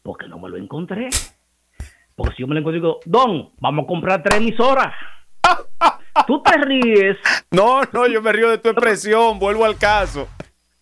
Porque 0.02 0.26
no 0.26 0.40
me 0.40 0.48
lo 0.48 0.56
encontré. 0.56 1.08
Porque 2.16 2.34
si 2.34 2.42
yo 2.42 2.48
me 2.48 2.54
lo 2.54 2.60
encontré, 2.60 2.80
digo, 2.80 2.98
Don, 3.04 3.50
vamos 3.60 3.84
a 3.84 3.86
comprar 3.86 4.22
tres 4.24 4.40
emisoras. 4.40 4.92
Tú 6.26 6.42
te 6.42 6.58
ríes. 6.58 7.16
No, 7.52 7.82
no, 7.92 8.08
yo 8.08 8.20
me 8.20 8.32
río 8.32 8.50
de 8.50 8.58
tu 8.58 8.68
expresión, 8.68 9.38
vuelvo 9.38 9.64
al 9.64 9.78
caso. 9.78 10.28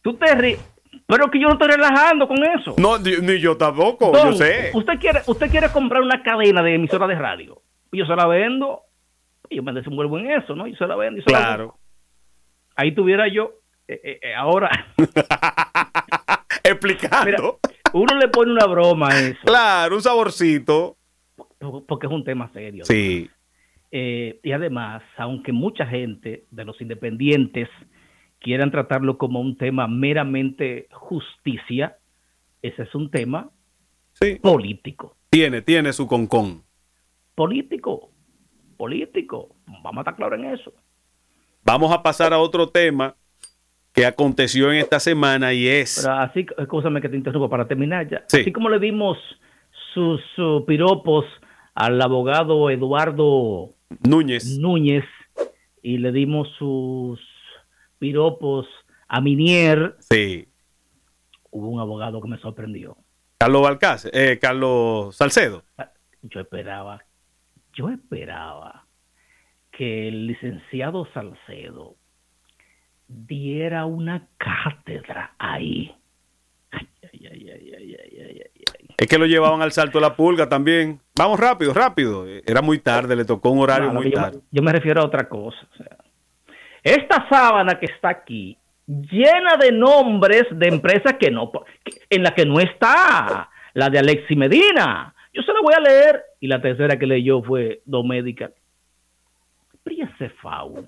Tú 0.03 0.15
te 0.15 0.35
ríes. 0.35 0.70
Pero 1.11 1.31
que 1.31 1.41
yo 1.41 1.49
no 1.49 1.55
estoy 1.55 1.69
relajando 1.69 2.29
con 2.29 2.39
eso. 2.45 2.77
No, 2.79 2.99
ni 2.99 3.41
yo 3.41 3.57
tampoco, 3.57 4.13
yo 4.13 4.33
sé. 4.33 4.71
Usted 4.75 4.99
quiere, 4.99 5.21
usted 5.27 5.51
quiere 5.51 5.71
comprar 5.71 6.03
una 6.03 6.23
cadena 6.23 6.63
de 6.63 6.77
emisora 6.77 7.07
de 7.09 7.17
radio. 7.17 7.61
Yo 7.93 8.07
se 8.07 8.15
la 8.15 8.27
vendo. 8.27 8.83
Yo 9.51 9.65
me 9.65 9.73
desenvuelvo 9.73 10.19
en 10.19 10.31
eso, 10.31 10.55
¿no? 10.55 10.69
Yo 10.69 10.77
se 10.77 10.87
la 10.87 10.97
vendo. 10.97 11.23
claro. 11.25 11.75
Ahí 12.77 12.95
tuviera 12.95 13.27
yo, 13.29 13.51
eh, 13.89 14.01
eh, 14.03 14.21
eh, 14.23 14.35
ahora. 14.35 14.71
Explicando. 16.65 17.59
uno 17.93 18.17
le 18.17 18.29
pone 18.29 18.53
una 18.53 18.67
broma 18.67 19.09
a 19.09 19.21
eso. 19.21 19.41
Claro, 19.45 19.97
un 19.97 20.03
saborcito. 20.03 20.97
Porque 21.87 22.07
es 22.07 22.13
un 22.13 22.25
tema 22.25 22.49
serio. 22.53 22.85
Sí. 22.85 23.29
y 23.91 24.53
además, 24.53 25.03
aunque 25.19 25.53
mucha 25.53 25.85
gente 25.85 26.45
de 26.51 26.65
los 26.65 26.81
independientes 26.81 27.69
quieran 28.41 28.71
tratarlo 28.71 29.19
como 29.19 29.41
un 29.41 29.57
tema 29.57 29.87
meramente 29.87 30.89
justicia, 30.91 31.97
ese 32.63 32.83
es 32.83 32.95
un 32.95 33.11
tema 33.11 33.51
político. 34.43 35.17
Tiene, 35.31 35.63
tiene 35.63 35.93
su 35.93 36.07
concón. 36.07 36.63
Político, 37.35 38.11
político. 38.77 39.55
Vamos 39.67 39.99
a 39.99 40.01
estar 40.01 40.17
claros 40.17 40.39
en 40.39 40.47
eso. 40.47 40.73
Vamos 41.63 41.93
a 41.93 42.03
pasar 42.03 42.33
a 42.33 42.39
otro 42.39 42.69
tema 42.69 43.15
que 43.93 44.07
aconteció 44.07 44.73
en 44.73 44.79
esta 44.79 45.01
semana 45.01 45.53
y 45.53 45.69
es. 45.69 46.07
así, 46.07 46.47
escúchame 46.59 47.01
que 47.01 47.09
te 47.09 47.17
interrumpa 47.17 47.49
para 47.49 47.69
terminar 47.69 48.09
ya. 48.09 48.25
Así 48.27 48.53
como 48.53 48.69
le 48.69 48.79
dimos 48.79 49.19
sus, 49.95 50.21
sus 50.35 50.63
piropos 50.65 51.25
al 51.75 52.01
abogado 52.01 52.71
Eduardo 52.71 53.71
Núñez. 54.03 54.59
Núñez 54.59 55.05
y 55.83 55.99
le 55.99 56.13
dimos 56.13 56.49
sus 56.59 57.21
piropos 58.01 58.67
a 59.07 59.21
Minier. 59.21 59.95
Sí. 60.11 60.49
Hubo 61.53 61.69
un 61.69 61.81
abogado 61.81 62.21
que 62.21 62.29
me 62.29 62.39
sorprendió. 62.39 62.97
Carlos 63.39 63.79
eh, 64.13 64.39
Carlos 64.41 65.17
Salcedo. 65.17 65.63
Yo 66.23 66.41
esperaba, 66.41 67.03
yo 67.73 67.89
esperaba 67.89 68.85
que 69.71 70.09
el 70.09 70.27
licenciado 70.27 71.07
Salcedo 71.15 71.95
diera 73.09 73.87
una 73.87 74.29
cátedra 74.37 75.35
ahí. 75.39 75.95
es 78.99 79.07
que 79.07 79.19
lo 79.19 79.25
llevaban 79.27 79.63
al 79.63 79.73
salto 79.73 79.99
de 79.99 80.03
la 80.03 80.15
pulga 80.15 80.49
también. 80.49 81.01
Vamos 81.17 81.41
rápido, 81.41 81.73
rápido. 81.73 82.27
Era 82.27 82.61
muy 82.61 82.79
tarde, 82.79 83.17
le 83.17 83.25
tocó 83.25 83.51
un 83.51 83.61
horario 83.61 83.91
muy 83.91 84.13
tarde. 84.13 84.41
Yo 84.51 84.63
me, 84.63 84.73
refiero 84.73 85.01
a 85.01 85.07
otra 85.07 85.29
cosa. 85.29 85.59
O 85.73 85.77
sea, 85.77 85.97
esta 86.83 87.29
sábana 87.29 87.79
que 87.79 87.87
está 87.87 88.09
aquí, 88.09 88.57
llena 88.87 89.57
de 89.57 89.73
nombres 89.73 90.45
de 90.51 90.69
empresas 90.69 91.15
que 91.19 91.31
no, 91.31 91.51
en 92.09 92.23
la 92.23 92.35
que 92.35 92.47
no 92.47 92.61
está, 92.61 93.51
la 93.75 93.91
de 93.91 93.99
Alexi 93.99 94.37
Medina. 94.37 95.15
Yo 95.33 95.43
se 95.43 95.53
la 95.53 95.61
voy 95.63 95.75
a 95.75 95.81
leer. 95.81 96.23
Y 96.41 96.49
la 96.49 96.61
tercera 96.61 96.99
que 96.99 97.07
leyó 97.07 97.43
fue 97.43 97.83
Domédica. 97.85 98.51
Pero 99.85 100.05
ese 100.07 100.31
FAU 100.31 100.87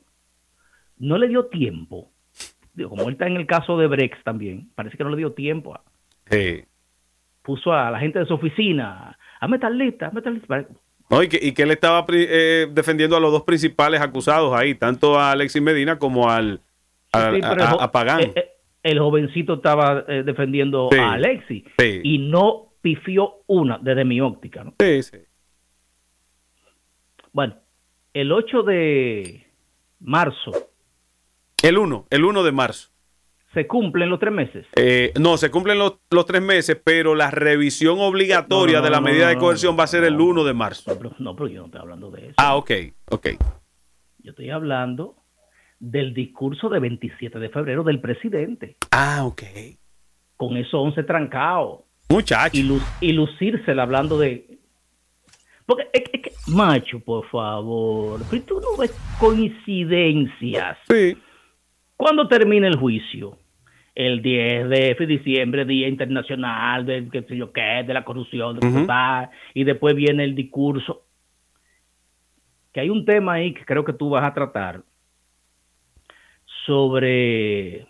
no 0.98 1.18
le 1.18 1.28
dio 1.28 1.46
tiempo 1.46 2.09
digo, 2.74 2.90
como 2.90 3.02
él 3.05 3.12
está 3.12 3.26
en 3.26 3.37
el 3.37 3.46
caso 3.46 3.76
de 3.76 3.87
Brex 3.87 4.22
también, 4.24 4.68
parece 4.74 4.96
que 4.96 5.05
no 5.05 5.11
le 5.11 5.16
dio 5.16 5.33
tiempo. 5.33 5.74
A, 5.74 5.83
Sí. 6.31 6.64
puso 7.42 7.72
a 7.72 7.90
la 7.90 7.98
gente 7.98 8.18
de 8.20 8.26
su 8.26 8.35
oficina 8.35 9.18
a 9.40 9.48
meter 9.48 9.70
lista, 9.72 10.07
a 10.07 10.11
meter 10.11 10.33
lista. 10.33 10.64
No, 11.12 11.22
y, 11.22 11.29
que, 11.29 11.38
y 11.40 11.53
que 11.53 11.62
él 11.64 11.70
estaba 11.70 12.05
eh, 12.11 12.66
defendiendo 12.72 13.16
a 13.16 13.20
los 13.20 13.31
dos 13.31 13.42
principales 13.42 14.01
acusados 14.01 14.55
ahí, 14.55 14.75
tanto 14.75 15.18
a 15.18 15.33
Alexis 15.33 15.61
Medina 15.61 15.98
como 15.98 16.31
al, 16.31 16.61
al- 17.12 17.37
Sí, 17.37 17.40
a, 17.42 17.51
a- 17.53 17.70
jo- 17.70 17.81
a 17.83 17.92
Pagán. 17.92 18.20
eh, 18.22 18.33
eh, 18.35 18.48
el 18.83 18.98
jovencito 18.98 19.55
estaba 19.55 20.05
eh, 20.09 20.22
defendiendo 20.25 20.88
Sí. 20.90 20.98
a 20.98 21.12
Alexi 21.12 21.64
Sí. 21.79 22.01
y 22.03 22.18
no 22.18 22.68
pifió 22.81 23.35
una 23.46 23.79
desde 23.83 24.05
mi 24.07 24.20
óptica. 24.22 24.64
¿no? 24.64 24.75
Sí, 24.81 25.03
sí. 25.03 25.18
Bueno, 27.33 27.57
el 28.14 28.33
8 28.33 28.62
de 28.62 29.46
marzo 30.01 30.51
El 31.62 31.79
1, 31.79 32.07
el 32.11 32.25
1 32.25 32.42
de 32.42 32.53
marzo. 32.53 32.88
Se 33.54 33.66
cumplen 33.66 34.08
los 34.08 34.18
tres 34.18 34.32
meses. 34.32 34.66
Eh, 34.76 35.12
no, 35.20 35.36
se 35.36 35.50
cumplen 35.50 35.78
los, 35.78 35.98
los 36.10 36.24
tres 36.26 36.40
meses, 36.42 36.80
pero 36.82 37.14
la 37.14 37.30
revisión 37.30 37.98
obligatoria 38.00 38.76
No, 38.76 38.80
no, 38.80 38.84
de 38.84 38.90
la 38.90 38.96
no, 39.00 39.04
medida 39.06 39.28
de 39.28 39.36
coerción 39.36 39.78
va 39.78 39.84
a 39.84 39.88
ser 39.88 40.04
el 40.04 40.16
no. 40.16 40.24
1 40.26 40.44
de 40.44 40.54
marzo. 40.54 40.90
No 40.90 40.98
pero, 40.98 41.14
no, 41.18 41.36
pero 41.36 41.48
yo 41.48 41.60
no 41.60 41.66
estoy 41.66 41.80
hablando 41.80 42.10
de 42.10 42.26
eso. 42.26 42.34
Ah, 42.38 42.56
ok, 42.56 42.70
ok. 43.10 43.28
Yo 44.22 44.30
estoy 44.30 44.50
hablando 44.50 45.16
del 45.80 46.14
discurso 46.14 46.68
de 46.68 46.78
27 46.78 47.38
de 47.38 47.48
febrero 47.50 47.82
del 47.82 48.00
presidente, 48.00 48.76
Ah, 48.92 49.24
ok. 49.24 49.42
con 50.36 50.56
esos 50.56 50.74
11 50.74 51.02
trancados. 51.02 51.80
Muchacho. 52.08 52.56
y, 52.56 52.62
lu 52.62 52.78
y 53.00 53.12
lucírsela 53.12 53.82
hablando 53.84 54.18
de... 54.18 54.58
Porque 55.66 55.88
es, 55.92 56.02
que- 56.04 56.16
es 56.18 56.22
que, 56.22 56.32
macho, 56.48 57.00
por 57.00 57.26
favor, 57.30 58.20
pero 58.30 58.42
tú 58.44 58.60
no 58.60 58.76
ves 58.76 58.92
coincidencias. 59.18 60.76
Sí. 60.88 61.16
¿Cuándo 61.96 62.26
termina 62.28 62.66
el 62.68 62.76
juicio? 62.76 63.38
El 63.94 64.22
10 64.22 64.68
de 64.70 65.07
diciembre, 65.07 65.64
Día 65.66 65.88
Internacional 65.88 66.87
de 66.87 67.09
qué 67.12 67.22
sé 67.22 67.37
yo 67.37 67.52
qué, 67.52 67.85
de 67.87 67.92
la 67.92 68.05
corrupción, 68.05 68.59
de 68.59 69.28
y 69.55 69.64
después 69.64 69.94
viene 69.94 70.24
el 70.24 70.35
discurso. 70.35 71.05
Que 72.72 72.81
hay 72.81 72.88
un 72.88 73.05
tema 73.05 73.35
ahí 73.35 73.52
que 73.52 73.64
creo 73.66 73.85
que 73.85 73.92
tú 73.92 74.09
vas 74.11 74.24
a 74.24 74.33
tratar 74.33 74.83
sobre 76.64 77.87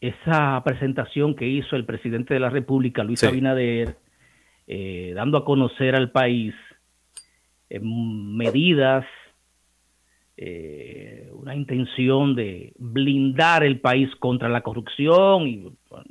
esa 0.00 0.62
presentación 0.64 1.34
que 1.34 1.46
hizo 1.46 1.76
el 1.76 1.84
presidente 1.84 2.34
de 2.34 2.40
la 2.40 2.50
República, 2.50 3.02
Luis 3.02 3.20
Sí. 3.20 3.26
Abinader, 3.26 3.96
eh, 4.66 5.12
dando 5.14 5.38
a 5.38 5.44
conocer 5.44 5.96
al 5.96 6.10
país 6.10 6.54
eh, 7.70 7.80
medidas, 7.80 9.04
eh, 10.40 11.28
una 11.32 11.56
intención 11.56 12.36
de 12.36 12.72
blindar 12.78 13.64
el 13.64 13.80
país 13.80 14.08
contra 14.20 14.48
la 14.48 14.60
corrupción. 14.60 15.48
Y, 15.48 15.72
bueno, 15.90 16.04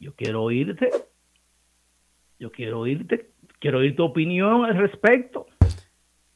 yo 0.00 0.12
quiero 0.14 0.42
oírte, 0.42 0.90
yo 2.40 2.50
quiero 2.50 2.80
oírte, 2.80 3.30
quiero 3.60 3.78
oír 3.78 3.94
tu 3.94 4.02
opinión 4.02 4.64
al 4.64 4.76
respecto. 4.76 5.46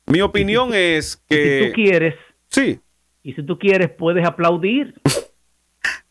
Mi 0.07 0.21
opinión 0.21 0.71
es 0.73 1.21
Y 1.29 1.35
si 1.35 1.41
tú 1.41 1.65
que... 1.67 1.73
quieres, 1.75 2.15
Sí. 2.49 2.79
y 3.25 3.33
si 3.33 3.43
tú 3.43 3.59
quieres, 3.59 3.91
puedes 3.91 4.25
aplaudir. 4.27 4.95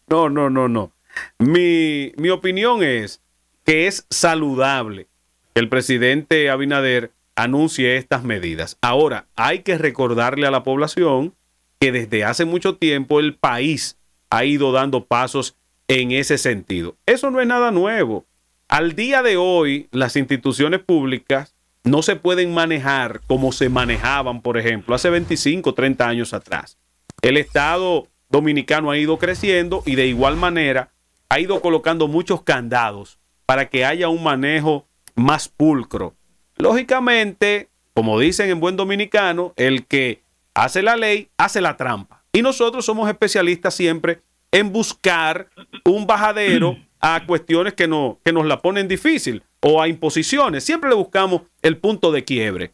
No, 0.10 0.30
no, 0.30 0.48
no, 0.50 0.68
no. 0.68 0.92
Mi, 1.40 2.12
mi 2.18 2.30
opinión 2.30 2.84
es 2.84 3.20
que 3.66 3.88
es 3.88 4.06
saludable 4.12 5.08
que 5.56 5.62
el 5.62 5.70
presidente 5.70 6.52
Abinader 6.52 7.10
anuncie 7.36 7.98
estas 7.98 8.24
medidas. 8.24 8.78
Ahora, 8.82 9.26
hay 9.36 9.60
que 9.60 9.78
recordarle 9.78 10.48
a 10.48 10.52
la 10.52 10.64
población 10.64 11.34
que 11.80 11.92
desde 11.92 12.24
hace 12.24 12.46
mucho 12.46 12.76
tiempo 12.76 13.20
el 13.20 13.36
país 13.36 13.98
ha 14.30 14.46
ido 14.46 14.72
dando 14.72 15.06
pasos 15.06 15.56
en 15.88 16.12
ese 16.12 16.38
sentido. 16.38 16.96
Eso 17.06 17.30
no 17.30 17.42
es 17.42 17.48
nada 17.48 17.72
nuevo. 17.72 18.26
Al 18.68 18.96
día 18.96 19.22
de 19.22 19.38
hoy, 19.38 19.88
las 19.92 20.16
instituciones 20.16 20.80
públicas 20.80 21.54
no 21.84 22.02
se 22.02 22.16
pueden 22.16 22.54
manejar 22.54 23.22
como 23.28 23.52
se 23.52 23.70
manejaban, 23.70 24.42
por 24.42 24.58
ejemplo, 24.58 24.96
hace 24.96 25.10
25, 25.10 25.74
30 25.74 26.08
años 26.08 26.34
atrás. 26.34 26.78
El 27.22 27.38
Estado 27.38 28.08
dominicano 28.30 28.90
ha 28.90 28.98
ido 28.98 29.20
creciendo 29.20 29.84
y 29.86 29.96
de 29.96 30.08
igual 30.08 30.38
manera 30.38 30.90
ha 31.30 31.40
ido 31.40 31.62
colocando 31.62 32.08
muchos 32.08 32.42
candados 32.44 33.20
para 33.46 33.70
que 33.70 33.86
haya 33.86 34.08
un 34.08 34.24
manejo 34.24 34.88
más 35.16 35.50
pulcro. 35.50 36.16
Lógicamente, 36.58 37.70
como 37.94 38.20
dicen 38.20 38.50
en 38.50 38.60
buen 38.60 38.76
dominicano, 38.76 39.54
el 39.56 39.86
que 39.86 40.22
hace 40.54 40.82
la 40.82 40.96
ley 40.96 41.30
hace 41.38 41.62
la 41.62 41.78
trampa. 41.78 42.24
Y 42.32 42.42
nosotros 42.42 42.86
somos 42.86 43.10
especialistas 43.10 43.74
siempre 43.74 44.22
en 44.52 44.72
buscar 44.72 45.50
un 45.86 46.06
bajadero 46.06 46.78
a 47.00 47.26
cuestiones 47.26 47.74
que, 47.74 47.88
no, 47.88 48.20
que 48.24 48.32
nos 48.32 48.46
la 48.46 48.62
ponen 48.62 48.88
difícil 48.88 49.44
o 49.62 49.82
a 49.82 49.88
imposiciones. 49.88 50.64
Siempre 50.64 50.90
le 50.90 50.96
buscamos 50.96 51.42
el 51.62 51.78
punto 51.78 52.12
de 52.12 52.24
quiebre. 52.24 52.72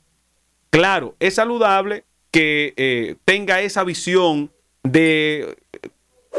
Claro, 0.69 1.15
es 1.19 1.35
saludable 1.35 2.03
que 2.31 2.73
eh, 2.77 3.15
tenga 3.25 3.61
esa 3.61 3.83
visión 3.83 4.51
de 4.83 5.57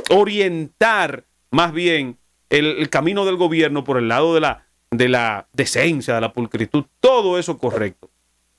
orientar 0.09 1.24
más 1.50 1.72
bien 1.72 2.16
el 2.48 2.88
camino 2.90 3.24
del 3.24 3.37
gobierno 3.37 3.85
por 3.85 3.96
el 3.96 4.09
lado 4.09 4.35
de 4.35 4.40
la, 4.40 4.64
de 4.90 5.09
la 5.09 5.46
decencia, 5.53 6.14
de 6.14 6.20
la 6.20 6.33
pulcritud, 6.33 6.85
todo 7.00 7.38
eso 7.38 7.59
correcto. 7.59 8.11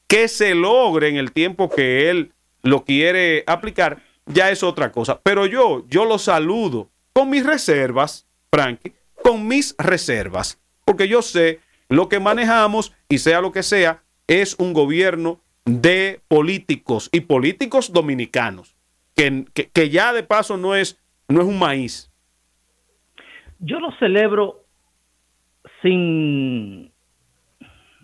Que 0.08 0.28
se 0.28 0.56
logre 0.56 1.10
en 1.10 1.18
el 1.18 1.32
tiempo 1.32 1.70
que 1.70 2.10
él 2.10 2.32
lo 2.64 2.84
quiere 2.84 3.44
aplicar, 3.48 4.02
ya 4.26 4.50
es 4.50 4.64
otra 4.64 4.92
cosa. 4.92 5.20
Pero 5.22 5.46
yo, 5.46 5.86
yo 5.88 6.06
lo 6.06 6.18
saludo 6.18 6.90
con 7.14 7.30
mis 7.30 7.46
reservas, 7.46 8.26
Frankie, 8.52 8.94
con 9.24 9.48
mis 9.48 9.76
reservas, 9.78 10.58
porque 10.86 11.08
yo 11.08 11.22
sé 11.22 11.60
lo 11.90 12.08
que 12.08 12.20
manejamos 12.20 12.94
y 13.10 13.18
sea 13.18 13.42
lo 13.42 13.52
que 13.52 13.64
sea, 13.64 14.02
es 14.28 14.56
un 14.58 14.74
gobierno 14.74 15.40
de 15.66 16.22
políticos 16.28 17.10
y 17.12 17.22
políticos 17.22 17.92
dominicanos, 17.92 18.74
que, 19.16 19.46
que- 19.74 19.90
ya 19.90 20.14
de 20.14 20.24
paso 20.24 20.56
no 20.58 20.76
es, 20.76 20.98
no 21.28 21.42
es 21.42 21.48
un 21.48 21.60
maíz. 21.60 22.10
Yo 23.60 23.80
lo 23.80 23.92
celebro 24.00 24.62
sin... 25.82 26.92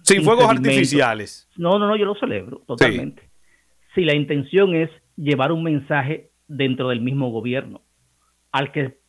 Sin 0.01 0.23
fuegos 0.23 0.49
artificiales. 0.49 1.49
No, 1.57 1.77
no, 1.77 1.87
no, 1.87 1.95
yo 1.97 2.05
lo 2.05 2.15
celebro 2.15 2.61
totalmente. 2.65 3.29
Si 3.93 4.05
la 4.05 4.15
intención 4.15 4.73
es 4.73 4.89
llevar 5.17 5.51
un 5.51 5.63
mensaje 5.63 6.29
dentro 6.47 6.89
del 6.89 7.01
mismo 7.01 7.29
gobierno, 7.29 7.81
al 8.51 8.71
que, 8.71 8.99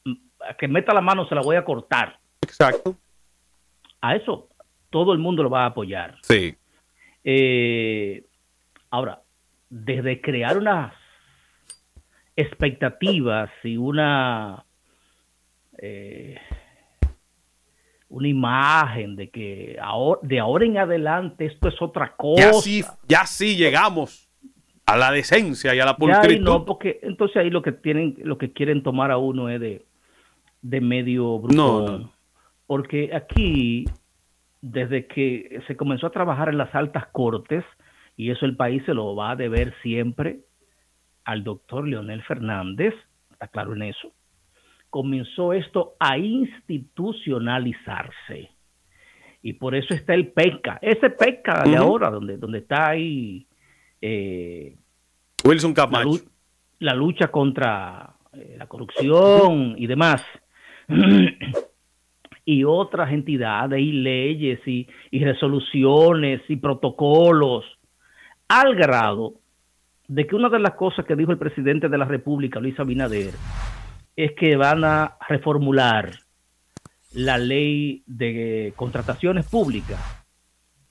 al 0.40 0.56
que 0.56 0.66
meta 0.66 0.92
la 0.92 1.00
mano 1.00 1.28
se 1.28 1.36
la 1.36 1.42
voy 1.42 1.56
a 1.56 1.64
cortar. 1.64 2.18
Exacto. 2.42 2.96
A 4.00 4.16
eso 4.16 4.48
todo 4.90 5.12
el 5.12 5.18
mundo 5.18 5.42
lo 5.42 5.50
va 5.50 5.64
a 5.64 5.66
apoyar. 5.66 6.16
Sí. 6.22 6.56
Eh, 7.22 8.24
ahora, 8.90 9.20
desde 9.68 10.20
crear 10.20 10.58
unas 10.58 10.94
expectativas 12.34 13.50
y 13.62 13.76
una 13.76 14.64
eh, 15.78 16.38
una 18.08 18.28
imagen 18.28 19.16
de 19.16 19.30
que 19.30 19.76
ahora, 19.80 20.20
de 20.22 20.40
ahora 20.40 20.64
en 20.64 20.78
adelante 20.78 21.46
esto 21.46 21.68
es 21.68 21.80
otra 21.80 22.14
cosa. 22.16 22.42
Ya 22.42 22.52
sí, 22.54 22.84
ya 23.06 23.26
sí 23.26 23.56
llegamos 23.56 24.28
a 24.86 24.96
la 24.96 25.12
decencia 25.12 25.74
y 25.74 25.80
a 25.80 25.84
la 25.84 25.96
pulcritud. 25.96 26.42
no, 26.42 26.64
porque 26.64 27.00
entonces 27.02 27.36
ahí 27.36 27.50
lo 27.50 27.60
que 27.60 27.72
tienen, 27.72 28.16
lo 28.22 28.38
que 28.38 28.52
quieren 28.52 28.82
tomar 28.82 29.10
a 29.10 29.18
uno 29.18 29.50
es 29.50 29.60
de, 29.60 29.84
de 30.62 30.80
medio 30.80 31.38
bruto. 31.38 31.54
No, 31.54 31.98
no. 31.98 32.12
Porque 32.66 33.10
aquí, 33.14 33.84
desde 34.62 35.06
que 35.06 35.62
se 35.66 35.76
comenzó 35.76 36.06
a 36.06 36.10
trabajar 36.10 36.48
en 36.48 36.58
las 36.58 36.74
altas 36.74 37.06
cortes, 37.12 37.64
y 38.16 38.30
eso 38.30 38.46
el 38.46 38.56
país 38.56 38.82
se 38.84 38.94
lo 38.94 39.14
va 39.14 39.32
a 39.32 39.36
deber 39.36 39.74
siempre 39.82 40.40
al 41.24 41.44
doctor 41.44 41.86
Leonel 41.86 42.22
Fernández, 42.22 42.94
está 43.30 43.48
claro 43.48 43.74
en 43.74 43.82
eso, 43.82 44.10
comenzó 44.90 45.52
esto 45.52 45.94
a 45.98 46.16
institucionalizarse. 46.18 48.50
Y 49.42 49.54
por 49.54 49.74
eso 49.74 49.92
está 49.94 50.14
el 50.14 50.28
PECA, 50.28 50.78
ese 50.82 51.10
PECA 51.10 51.64
de 51.64 51.76
ahora, 51.76 52.10
donde, 52.10 52.36
donde 52.36 52.58
está 52.58 52.90
ahí 52.90 53.48
eh, 54.00 54.76
Wilson 55.44 55.70
la, 55.70 55.74
Camacho. 55.74 56.20
la 56.80 56.94
lucha 56.94 57.28
contra 57.28 58.14
eh, 58.32 58.56
la 58.58 58.66
corrupción 58.66 59.76
y 59.78 59.86
demás. 59.86 60.22
y 62.44 62.64
otras 62.64 63.12
entidades 63.12 63.80
y 63.80 63.92
leyes 63.92 64.60
y, 64.66 64.88
y 65.10 65.22
resoluciones 65.22 66.40
y 66.48 66.56
protocolos, 66.56 67.64
al 68.48 68.74
grado 68.74 69.34
de 70.08 70.26
que 70.26 70.34
una 70.34 70.48
de 70.48 70.58
las 70.58 70.72
cosas 70.72 71.04
que 71.04 71.14
dijo 71.14 71.30
el 71.30 71.38
presidente 71.38 71.90
de 71.90 71.98
la 71.98 72.06
República, 72.06 72.58
Luis 72.58 72.80
Abinader, 72.80 73.34
es 74.18 74.32
que 74.32 74.56
van 74.56 74.84
a 74.84 75.16
reformular 75.28 76.10
la 77.12 77.38
ley 77.38 78.02
de 78.06 78.72
contrataciones 78.74 79.46
públicas, 79.46 80.00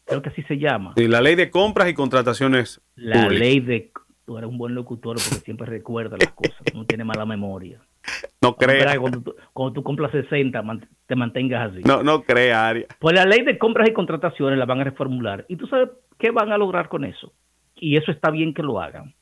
creo 0.05 0.21
que 0.21 0.29
así 0.29 0.43
se 0.43 0.57
llama, 0.57 0.93
Sí, 0.95 1.09
la 1.09 1.19
ley 1.19 1.35
de 1.35 1.49
compras 1.49 1.89
y 1.89 1.93
contrataciones 1.93 2.79
la 2.95 3.23
públicas. 3.23 3.39
ley 3.39 3.59
de 3.59 3.91
Tú 4.25 4.37
eres 4.37 4.49
un 4.49 4.57
buen 4.57 4.75
locutor 4.75 5.15
porque 5.15 5.43
siempre 5.45 5.67
recuerdas 5.67 6.19
las 6.21 6.31
cosas, 6.33 6.61
no 6.73 6.85
tienes 6.85 7.05
mala 7.05 7.25
memoria. 7.25 7.79
No 8.41 8.55
creas. 8.55 8.99
Cuando, 8.99 9.21
tú, 9.21 9.35
cuando 9.51 9.73
tú 9.73 9.83
compras 9.83 10.11
60, 10.11 10.61
te 11.07 11.15
mantengas 11.15 11.71
así. 11.71 11.81
No, 11.83 12.03
no 12.03 12.21
creas, 12.21 12.57
Aria. 12.57 12.85
Pues 12.99 13.15
la 13.15 13.25
ley 13.25 13.41
de 13.43 13.57
compras 13.57 13.89
y 13.89 13.93
contrataciones 13.93 14.59
la 14.59 14.65
van 14.65 14.79
a 14.79 14.83
reformular. 14.83 15.43
¿Y 15.49 15.55
tú 15.55 15.65
sabes 15.67 15.89
qué 16.19 16.29
van 16.29 16.51
a 16.51 16.57
lograr 16.57 16.87
con 16.87 17.03
eso? 17.03 17.33
Y 17.75 17.97
eso 17.97 18.11
está 18.11 18.29
bien 18.29 18.53
que 18.53 18.61
lo 18.61 18.79
hagan. 18.79 19.15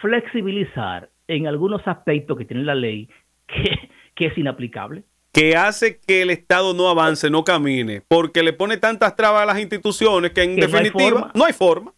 Flexibilizar 0.00 1.08
en 1.28 1.46
algunos 1.46 1.86
aspectos 1.86 2.36
que 2.36 2.44
tiene 2.44 2.64
la 2.64 2.74
ley 2.74 3.08
que, 3.46 3.90
que 4.14 4.26
es 4.26 4.38
inaplicable 4.38 5.04
que 5.32 5.56
hace 5.56 6.00
que 6.00 6.22
el 6.22 6.30
Estado 6.30 6.74
no 6.74 6.88
avance, 6.88 7.30
no 7.30 7.44
camine, 7.44 8.02
porque 8.08 8.42
le 8.42 8.52
pone 8.52 8.76
tantas 8.76 9.14
trabas 9.14 9.42
a 9.42 9.46
las 9.46 9.60
instituciones 9.60 10.32
que 10.32 10.42
en 10.42 10.56
definitiva 10.56 11.30
no 11.34 11.44
hay, 11.44 11.52
forma. 11.52 11.92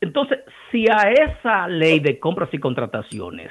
Entonces, 0.00 0.40
si 0.70 0.84
a 0.88 1.10
esa 1.10 1.66
ley 1.68 2.00
de 2.00 2.18
compras 2.18 2.50
y 2.52 2.58
contrataciones 2.58 3.50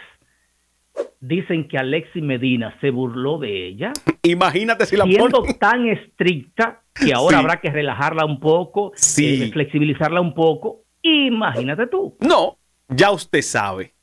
dicen 1.19 1.67
que 1.67 1.77
Alexis 1.77 2.23
Medina 2.23 2.77
se 2.79 2.91
burló 2.91 3.37
de 3.39 3.67
ella, 3.67 3.91
imagínate 4.23 4.85
si 4.85 4.95
la 4.95 5.05
siendo 5.05 5.43
tan 5.59 5.87
estricta 5.87 6.81
que 6.93 7.11
ahora 7.11 7.39
habrá 7.39 7.59
que 7.59 7.71
relajarla 7.71 8.23
un 8.25 8.39
poco, 8.39 8.93
eh, 9.17 9.49
flexibilizarla 9.51 10.21
un 10.21 10.33
poco, 10.33 10.83
imagínate 11.01 11.87
tú. 11.87 12.15
No, 12.21 12.57
ya 12.87 13.11
usted 13.11 13.41
sabe. 13.41 13.94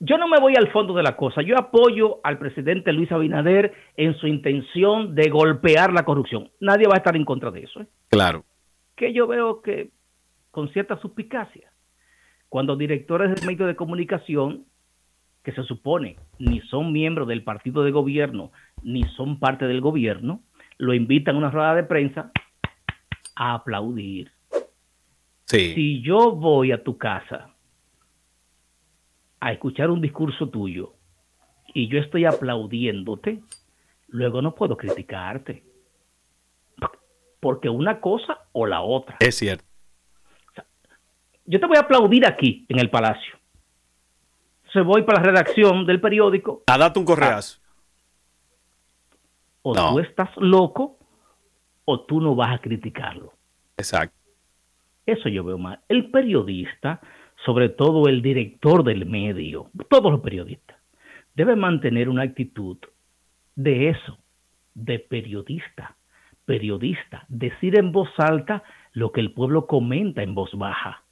Yo 0.00 0.16
no 0.16 0.28
me 0.28 0.38
voy 0.38 0.54
al 0.56 0.70
fondo 0.70 0.94
de 0.94 1.02
la 1.02 1.16
cosa. 1.16 1.42
Yo 1.42 1.58
apoyo 1.58 2.20
al 2.22 2.38
presidente 2.38 2.92
Luis 2.92 3.10
Abinader 3.10 3.74
en 3.96 4.16
su 4.16 4.28
intención 4.28 5.14
de 5.14 5.28
golpear 5.28 5.92
la 5.92 6.04
corrupción. 6.04 6.50
Nadie 6.60 6.86
va 6.86 6.94
a 6.94 6.98
estar 6.98 7.16
en 7.16 7.24
contra 7.24 7.50
de 7.50 7.64
eso. 7.64 7.80
¿eh? 7.80 7.86
Claro. 8.08 8.44
Que 8.94 9.12
yo 9.12 9.26
veo 9.26 9.60
que 9.60 9.90
con 10.52 10.68
cierta 10.72 11.00
suspicacia, 11.00 11.72
cuando 12.48 12.76
directores 12.76 13.34
de 13.34 13.46
medios 13.46 13.66
de 13.66 13.76
comunicación, 13.76 14.64
que 15.42 15.52
se 15.52 15.64
supone 15.64 16.16
ni 16.38 16.60
son 16.62 16.92
miembros 16.92 17.26
del 17.26 17.42
partido 17.42 17.82
de 17.82 17.90
gobierno, 17.90 18.52
ni 18.82 19.02
son 19.16 19.38
parte 19.40 19.66
del 19.66 19.80
gobierno, 19.80 20.42
lo 20.76 20.94
invitan 20.94 21.34
a 21.34 21.38
una 21.38 21.50
rueda 21.50 21.74
de 21.74 21.84
prensa 21.84 22.30
a 23.34 23.54
aplaudir. 23.54 24.30
Sí. 25.46 25.74
Si 25.74 26.02
yo 26.02 26.32
voy 26.32 26.72
a 26.72 26.84
tu 26.84 26.98
casa 26.98 27.54
a 29.40 29.52
escuchar 29.52 29.90
un 29.90 30.00
discurso 30.00 30.48
tuyo 30.48 30.94
y 31.74 31.88
yo 31.88 31.98
estoy 31.98 32.24
aplaudiéndote, 32.24 33.40
luego 34.08 34.42
no 34.42 34.54
puedo 34.54 34.76
criticarte. 34.76 35.62
Porque 37.40 37.68
una 37.68 38.00
cosa 38.00 38.38
o 38.52 38.66
la 38.66 38.80
otra. 38.80 39.16
Es 39.20 39.36
cierto. 39.36 39.64
yo 41.44 41.60
te 41.60 41.66
voy 41.66 41.76
a 41.76 41.80
aplaudir 41.80 42.26
aquí 42.26 42.66
en 42.68 42.78
el 42.80 42.90
palacio. 42.90 43.38
Se 44.72 44.80
voy 44.80 45.02
para 45.02 45.20
la 45.20 45.26
redacción 45.26 45.86
del 45.86 46.00
periódico. 46.00 46.62
A 46.66 46.76
darte 46.76 46.98
un 46.98 47.04
correazo. 47.04 47.60
O 49.62 49.72
tú 49.72 50.00
estás 50.00 50.30
loco 50.36 50.98
o 51.84 52.00
tú 52.00 52.20
no 52.20 52.34
vas 52.34 52.54
a 52.54 52.58
criticarlo. 52.58 53.32
Exacto. 53.76 54.16
Eso 55.06 55.28
yo 55.28 55.42
veo 55.42 55.58
mal. 55.58 55.80
El 55.88 56.10
periodista 56.10 57.00
sobre 57.44 57.68
todo 57.68 58.08
el 58.08 58.22
director 58.22 58.84
del 58.84 59.06
medio, 59.06 59.70
todos 59.88 60.10
los 60.10 60.20
periodistas, 60.20 60.76
deben 61.34 61.58
mantener 61.58 62.08
una 62.08 62.22
actitud 62.22 62.78
de 63.54 63.90
eso, 63.90 64.18
de 64.74 64.98
periodista, 64.98 65.96
periodista, 66.44 67.24
decir 67.28 67.78
en 67.78 67.92
voz 67.92 68.08
alta 68.18 68.62
lo 68.92 69.12
que 69.12 69.20
el 69.20 69.32
pueblo 69.32 69.66
comenta 69.66 70.22
en 70.22 70.34
voz 70.34 70.50
baja. 70.54 71.02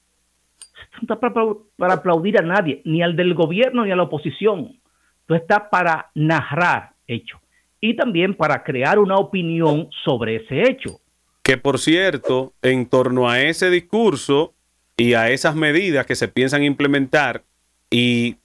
Esto 0.82 0.98
no 1.08 1.14
está 1.14 1.32
para, 1.76 1.94
aplaudir 1.94 2.38
a 2.38 2.42
nadie, 2.42 2.82
ni 2.84 3.02
al 3.02 3.16
del 3.16 3.34
gobierno 3.34 3.84
ni 3.84 3.92
a 3.92 3.96
la 3.96 4.04
oposición. 4.04 4.78
Esto 5.20 5.34
está 5.34 5.70
para 5.70 6.10
narrar 6.14 6.92
hechos 7.06 7.40
y 7.80 7.94
también 7.94 8.34
para 8.34 8.62
crear 8.62 8.98
una 8.98 9.16
opinión 9.16 9.88
sobre 10.04 10.36
ese 10.36 10.62
hecho. 10.70 11.00
Que 11.42 11.56
por 11.56 11.78
cierto, 11.78 12.52
en 12.62 12.88
torno 12.88 13.28
a 13.28 13.40
ese 13.40 13.70
discurso, 13.70 14.55
y 14.96 15.14
a 15.14 15.30
esas 15.30 15.54
medidas 15.54 16.06
que 16.06 16.16
se 16.16 16.28
piensan 16.28 16.62
implementar 16.62 17.42
y 17.90 18.36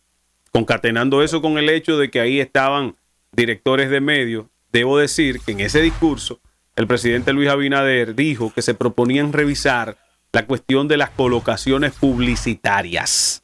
concatenando 0.52 1.24
eso 1.24 1.42
con 1.42 1.58
el 1.58 1.70
hecho 1.70 1.98
de 1.98 2.12
que 2.12 2.20
ahí 2.20 2.40
estaban 2.40 2.96
directores 3.32 3.90
de 3.90 4.02
medios, 4.02 4.46
debo 4.72 4.98
decir 4.98 5.40
que 5.40 5.54
en 5.54 5.62
ese 5.62 5.82
discurso 5.82 6.40
el 6.76 6.88
presidente 6.88 7.34
Luis 7.34 7.50
Abinader 7.50 8.16
dijo 8.16 8.52
que 8.54 8.62
se 8.62 8.74
proponían 8.74 9.34
revisar 9.34 9.98
la 10.34 10.46
cuestión 10.46 10.88
de 10.88 10.98
las 10.98 11.10
colocaciones 11.10 11.94
publicitarias. 11.94 13.44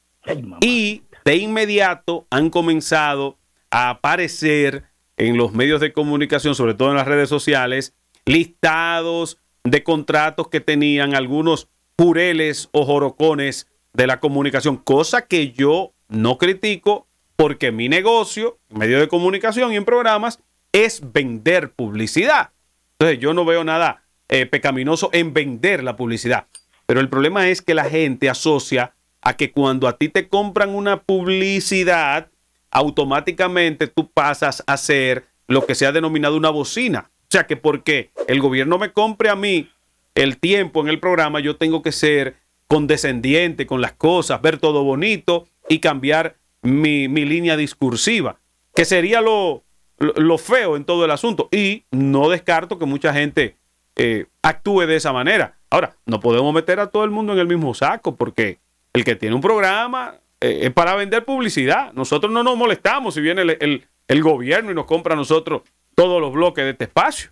y 0.61 1.03
de 1.23 1.35
inmediato 1.37 2.25
han 2.29 2.49
comenzado 2.49 3.37
a 3.69 3.89
aparecer 3.89 4.83
en 5.17 5.37
los 5.37 5.53
medios 5.53 5.81
de 5.81 5.93
comunicación, 5.93 6.55
sobre 6.55 6.73
todo 6.73 6.89
en 6.89 6.97
las 6.97 7.07
redes 7.07 7.29
sociales, 7.29 7.93
listados 8.25 9.37
de 9.63 9.83
contratos 9.83 10.47
que 10.47 10.61
tenían 10.61 11.15
algunos 11.15 11.67
jureles 11.97 12.69
o 12.71 12.85
jorocones 12.85 13.67
de 13.93 14.07
la 14.07 14.19
comunicación, 14.19 14.77
cosa 14.77 15.23
que 15.25 15.51
yo 15.51 15.91
no 16.07 16.37
critico 16.37 17.07
porque 17.35 17.71
mi 17.71 17.89
negocio, 17.89 18.57
medio 18.69 18.99
de 18.99 19.07
comunicación 19.07 19.73
y 19.73 19.75
en 19.75 19.85
programas, 19.85 20.39
es 20.71 21.01
vender 21.13 21.71
publicidad. 21.71 22.49
Entonces 22.93 23.19
yo 23.19 23.33
no 23.33 23.45
veo 23.45 23.63
nada 23.63 24.03
eh, 24.29 24.45
pecaminoso 24.45 25.09
en 25.13 25.33
vender 25.33 25.83
la 25.83 25.95
publicidad. 25.95 26.47
Pero 26.85 26.99
el 26.99 27.09
problema 27.09 27.49
es 27.49 27.61
que 27.61 27.73
la 27.73 27.85
gente 27.85 28.29
asocia 28.29 28.93
a 29.21 29.35
que 29.35 29.51
cuando 29.51 29.87
a 29.87 29.97
ti 29.97 30.09
te 30.09 30.27
compran 30.27 30.73
una 30.73 31.01
publicidad, 31.01 32.27
automáticamente 32.71 33.87
tú 33.87 34.09
pasas 34.09 34.63
a 34.67 34.77
ser 34.77 35.25
lo 35.47 35.65
que 35.65 35.75
se 35.75 35.85
ha 35.85 35.91
denominado 35.91 36.37
una 36.37 36.49
bocina. 36.49 37.09
O 37.23 37.27
sea 37.29 37.45
que 37.45 37.57
porque 37.57 38.11
el 38.27 38.39
gobierno 38.39 38.77
me 38.77 38.93
compre 38.93 39.29
a 39.29 39.35
mí 39.35 39.69
el 40.17 40.39
tiempo 40.39 40.81
en 40.81 40.89
el 40.89 40.99
programa, 40.99 41.39
yo 41.39 41.57
tengo 41.57 41.83
que 41.83 41.91
ser 41.91 42.35
condescendiente 42.67 43.67
con 43.67 43.81
las 43.81 43.93
cosas, 43.93 44.41
ver 44.41 44.57
todo 44.57 44.83
bonito 44.83 45.47
y 45.69 45.77
cambiar 45.77 46.35
mi, 46.63 47.07
línea 47.07 47.55
discursiva, 47.55 48.37
que 48.73 48.83
sería 48.83 49.21
lo, 49.21 49.63
lo, 49.99 50.37
feo 50.39 50.75
en 50.75 50.85
todo 50.85 51.05
el 51.05 51.11
asunto. 51.11 51.49
Y 51.51 51.83
no 51.91 52.29
descarto 52.29 52.79
que 52.79 52.85
mucha 52.85 53.13
gente 53.13 53.55
eh, 53.95 54.25
actúe 54.41 54.87
de 54.87 54.95
esa 54.95 55.13
manera. 55.13 55.55
Ahora, 55.69 55.95
no 56.07 56.19
podemos 56.19 56.51
meter 56.51 56.79
a 56.79 56.87
todo 56.87 57.03
el 57.03 57.11
mundo 57.11 57.33
en 57.33 57.39
el 57.39 57.47
mismo 57.47 57.75
saco, 57.75 58.15
porque 58.15 58.57
el 58.93 59.05
que 59.05 59.15
tiene 59.15 59.35
un 59.35 59.41
programa 59.41 60.15
eh, 60.41 60.61
es 60.63 60.73
para 60.73 60.95
vender 60.95 61.25
publicidad. 61.25 61.93
Nosotros 61.93 62.31
no 62.31 62.41
nos 62.41 62.57
molestamos 62.57 63.13
si 63.13 63.21
viene 63.21 63.43
el, 63.43 63.85
el 64.07 64.23
gobierno 64.23 64.71
y 64.71 64.75
nos 64.75 64.85
compra 64.85 65.13
a 65.13 65.17
nosotros 65.17 65.61
todos 65.93 66.19
los 66.19 66.33
bloques 66.33 66.65
de 66.65 66.71
este 66.71 66.85
espacio. 66.85 67.29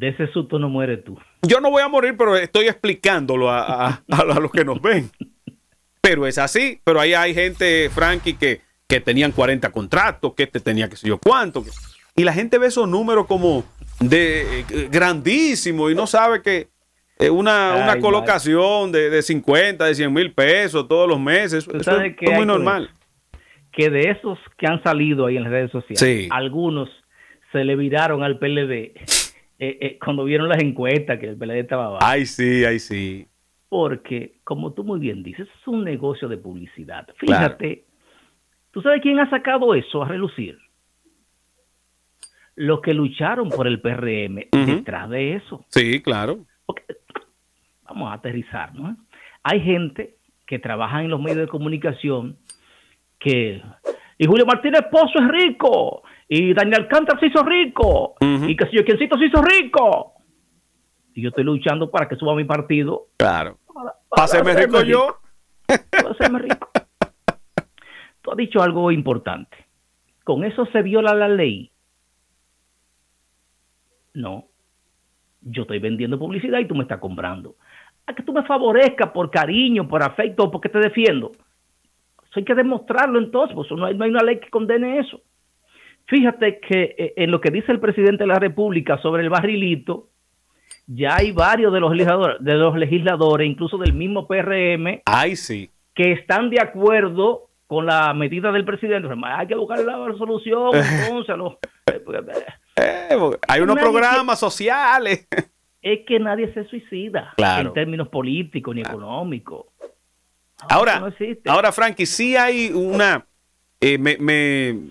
De 0.00 0.08
ese 0.08 0.28
susto 0.28 0.58
no 0.58 0.70
muere 0.70 0.96
tú. 0.96 1.18
Yo 1.42 1.60
no 1.60 1.70
voy 1.70 1.82
a 1.82 1.88
morir, 1.88 2.14
pero 2.16 2.34
estoy 2.34 2.68
explicándolo 2.68 3.50
a, 3.50 4.02
los 4.40 4.50
que 4.50 4.64
nos 4.64 4.80
ven. 4.80 5.10
Pero 6.00 6.26
es 6.26 6.38
así. 6.38 6.80
Pero 6.84 7.00
ahí 7.00 7.12
hay 7.12 7.34
gente, 7.34 7.90
Frankie, 7.90 8.32
que, 8.32 8.62
que 8.88 9.02
tenían 9.02 9.30
40 9.30 9.70
contratos, 9.70 10.32
que 10.34 10.44
este 10.44 10.58
tenía 10.58 10.88
que 10.88 10.96
sé 10.96 11.06
yo 11.06 11.18
cuánto. 11.18 11.62
Y 12.16 12.24
la 12.24 12.32
gente 12.32 12.56
ve 12.56 12.68
esos 12.68 12.88
números 12.88 13.26
como 13.26 13.62
de 14.00 14.60
eh, 14.60 14.88
grandísimos 14.90 15.92
y 15.92 15.94
no 15.94 16.06
sabe 16.06 16.40
que 16.40 16.68
una, 17.30 17.74
una 17.74 18.00
colocación 18.00 18.92
de, 18.92 19.10
de, 19.10 19.20
50, 19.20 19.84
de 19.84 19.94
100 19.94 20.10
mil 20.10 20.32
pesos 20.32 20.88
todos 20.88 21.06
los 21.06 21.20
meses, 21.20 21.68
eso 21.68 22.00
es, 22.00 22.14
muy 22.22 22.46
normal. 22.46 22.88
Que 23.70 23.90
de 23.90 24.12
esos 24.12 24.38
que 24.56 24.66
han 24.66 24.82
salido 24.82 25.26
ahí 25.26 25.36
en 25.36 25.42
las 25.42 25.52
redes 25.52 25.70
sociales, 25.70 26.28
algunos 26.30 26.88
se 27.52 27.64
le 27.64 27.76
viraron 27.76 28.22
al 28.22 28.38
PLD 28.38 28.94
eh, 29.62 29.76
eh, 29.78 29.98
cuando 30.02 30.24
vieron 30.24 30.48
las 30.48 30.62
encuestas 30.62 31.18
que 31.18 31.28
el 31.28 31.36
PLD 31.36 31.60
estaba 31.60 31.84
abajo. 31.84 32.02
Ay, 32.02 32.24
sí, 32.24 32.64
ay, 32.64 32.78
sí. 32.78 33.28
Porque, 33.68 34.40
como 34.42 34.72
tú 34.72 34.84
muy 34.84 34.98
bien 34.98 35.22
dices, 35.22 35.46
es 35.48 35.68
un 35.68 35.84
negocio 35.84 36.28
de 36.28 36.38
publicidad. 36.38 37.06
Fíjate, 37.18 37.84
¿tú 38.70 38.80
sabes 38.80 39.02
quién 39.02 39.20
ha 39.20 39.28
sacado 39.28 39.74
eso 39.74 40.02
a 40.02 40.08
relucir? 40.08 40.58
Los 42.54 42.80
que 42.80 42.94
lucharon 42.94 43.50
por 43.50 43.66
el 43.66 43.82
PRM 43.82 44.48
detrás 44.50 45.10
de 45.10 45.34
eso. 45.34 45.66
Sí, 45.68 46.00
claro. 46.00 46.46
vamos 47.84 48.10
a 48.10 48.14
aterrizar, 48.14 48.74
¿no? 48.74 48.96
Hay 49.42 49.60
gente 49.60 50.16
que 50.46 50.58
trabaja 50.58 51.02
en 51.02 51.10
los 51.10 51.20
medios 51.20 51.40
de 51.40 51.48
comunicación 51.48 52.38
que... 53.18 53.62
Y 54.16 54.26
Julio 54.26 54.46
Martínez 54.46 54.86
Pozo 54.90 55.18
es 55.18 55.28
rico 55.28 56.02
y 56.32 56.54
Daniel 56.54 56.82
Alcántara 56.82 57.18
se 57.18 57.26
hizo 57.26 57.42
rico, 57.42 58.14
y 58.20 58.54
que 58.54 58.66
si 58.66 58.76
yo 58.76 58.84
quiencito 58.84 59.18
se 59.18 59.26
hizo 59.26 59.42
rico. 59.42 60.14
Y 61.12 61.22
yo 61.22 61.30
estoy 61.30 61.42
luchando 61.42 61.90
para 61.90 62.08
que 62.08 62.14
suba 62.14 62.36
mi 62.36 62.44
partido. 62.44 63.08
Claro. 63.16 63.58
Para, 64.08 64.24
hacerme 64.24 64.54
rico, 64.54 64.80
yo. 64.82 65.18
Para 65.66 66.10
hacerme 66.10 66.38
rico. 66.38 66.70
Tú 68.22 68.30
has 68.30 68.36
dicho 68.36 68.62
algo 68.62 68.92
importante. 68.92 69.56
¿Con 70.22 70.44
eso 70.44 70.66
se 70.66 70.82
viola 70.82 71.16
la 71.16 71.26
ley? 71.26 71.72
No. 74.14 74.44
Yo 75.40 75.62
estoy 75.62 75.80
vendiendo 75.80 76.16
publicidad 76.16 76.60
y 76.60 76.66
tú 76.66 76.76
me 76.76 76.82
estás 76.82 77.00
comprando. 77.00 77.56
A 78.06 78.14
que 78.14 78.22
tú 78.22 78.32
me 78.32 78.44
favorezcas 78.44 79.10
por 79.10 79.30
cariño, 79.32 79.88
por 79.88 80.02
afecto 80.04 80.48
porque 80.48 80.68
te 80.68 80.78
defiendo. 80.78 81.32
hay 82.36 82.44
que 82.44 82.54
demostrarlo 82.54 83.18
entonces, 83.18 83.56
pues 83.56 83.68
no 83.72 83.86
hay, 83.86 83.96
no 83.96 84.04
hay 84.04 84.10
una 84.10 84.22
ley 84.22 84.38
que 84.38 84.50
condene 84.50 85.00
eso. 85.00 85.20
Fíjate 86.10 86.58
que 86.58 86.94
eh, 86.98 87.14
en 87.16 87.30
lo 87.30 87.40
que 87.40 87.52
dice 87.52 87.70
el 87.70 87.78
presidente 87.78 88.24
de 88.24 88.26
la 88.26 88.40
República 88.40 88.98
sobre 88.98 89.22
el 89.22 89.30
barrilito, 89.30 90.08
ya 90.88 91.14
hay 91.14 91.30
varios 91.30 91.72
de 91.72 91.78
los 91.78 91.92
legisladores, 91.92 92.36
de 92.40 92.54
los 92.54 92.76
legisladores, 92.76 93.48
incluso 93.48 93.78
del 93.78 93.92
mismo 93.92 94.26
PRM, 94.26 95.02
Ay, 95.04 95.36
sí. 95.36 95.70
que 95.94 96.10
están 96.10 96.50
de 96.50 96.60
acuerdo 96.60 97.48
con 97.68 97.86
la 97.86 98.12
medida 98.12 98.50
del 98.50 98.64
presidente. 98.64 99.08
Hay 99.22 99.46
que 99.46 99.54
buscar 99.54 99.78
la 99.84 100.04
resolución, 100.04 100.72
entonces. 101.04 101.36
Los, 101.36 101.54
eh, 102.74 103.16
hay 103.46 103.60
unos 103.60 103.78
programas 103.78 104.38
sociales. 104.38 105.28
Es 105.82 106.00
que 106.06 106.18
nadie 106.18 106.52
se 106.52 106.64
suicida 106.64 107.32
en 107.38 107.72
términos 107.72 108.08
políticos 108.08 108.74
ni 108.74 108.82
económicos. 108.82 109.64
Ahora, 110.68 111.10
ahora, 111.46 111.72
Frankie, 111.72 112.04
sí 112.04 112.36
hay 112.36 112.70
una. 112.70 113.24
Eh, 113.80 113.96
me, 113.96 114.18
me, 114.18 114.90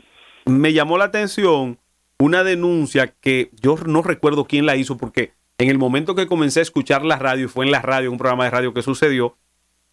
me 0.50 0.74
llamó 0.74 0.98
la 0.98 1.06
atención 1.06 1.78
una 2.18 2.44
denuncia 2.44 3.14
que 3.22 3.50
yo 3.62 3.78
no 3.86 4.02
recuerdo 4.02 4.46
quién 4.46 4.66
la 4.66 4.76
hizo 4.76 4.98
porque 4.98 5.32
en 5.58 5.70
el 5.70 5.78
momento 5.78 6.16
que 6.16 6.28
comencé 6.28 6.60
a 6.60 6.64
escuchar 6.64 7.04
la 7.04 7.18
radio, 7.18 7.46
y 7.46 7.50
fue 7.50 7.66
en 7.66 7.72
la 7.72 7.82
radio, 7.82 8.12
un 8.12 8.18
programa 8.18 8.46
de 8.46 8.50
radio 8.50 8.74
que 8.74 8.82
sucedió, 8.82 9.36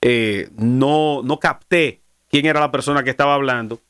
eh, 0.00 0.48
no, 0.56 1.22
no 1.22 1.38
capté 1.38 2.00
quién 2.28 2.46
era 2.46 2.60
la 2.60 2.70
persona 2.70 3.02
que 3.02 3.10
estaba 3.10 3.34
hablando 3.34 3.80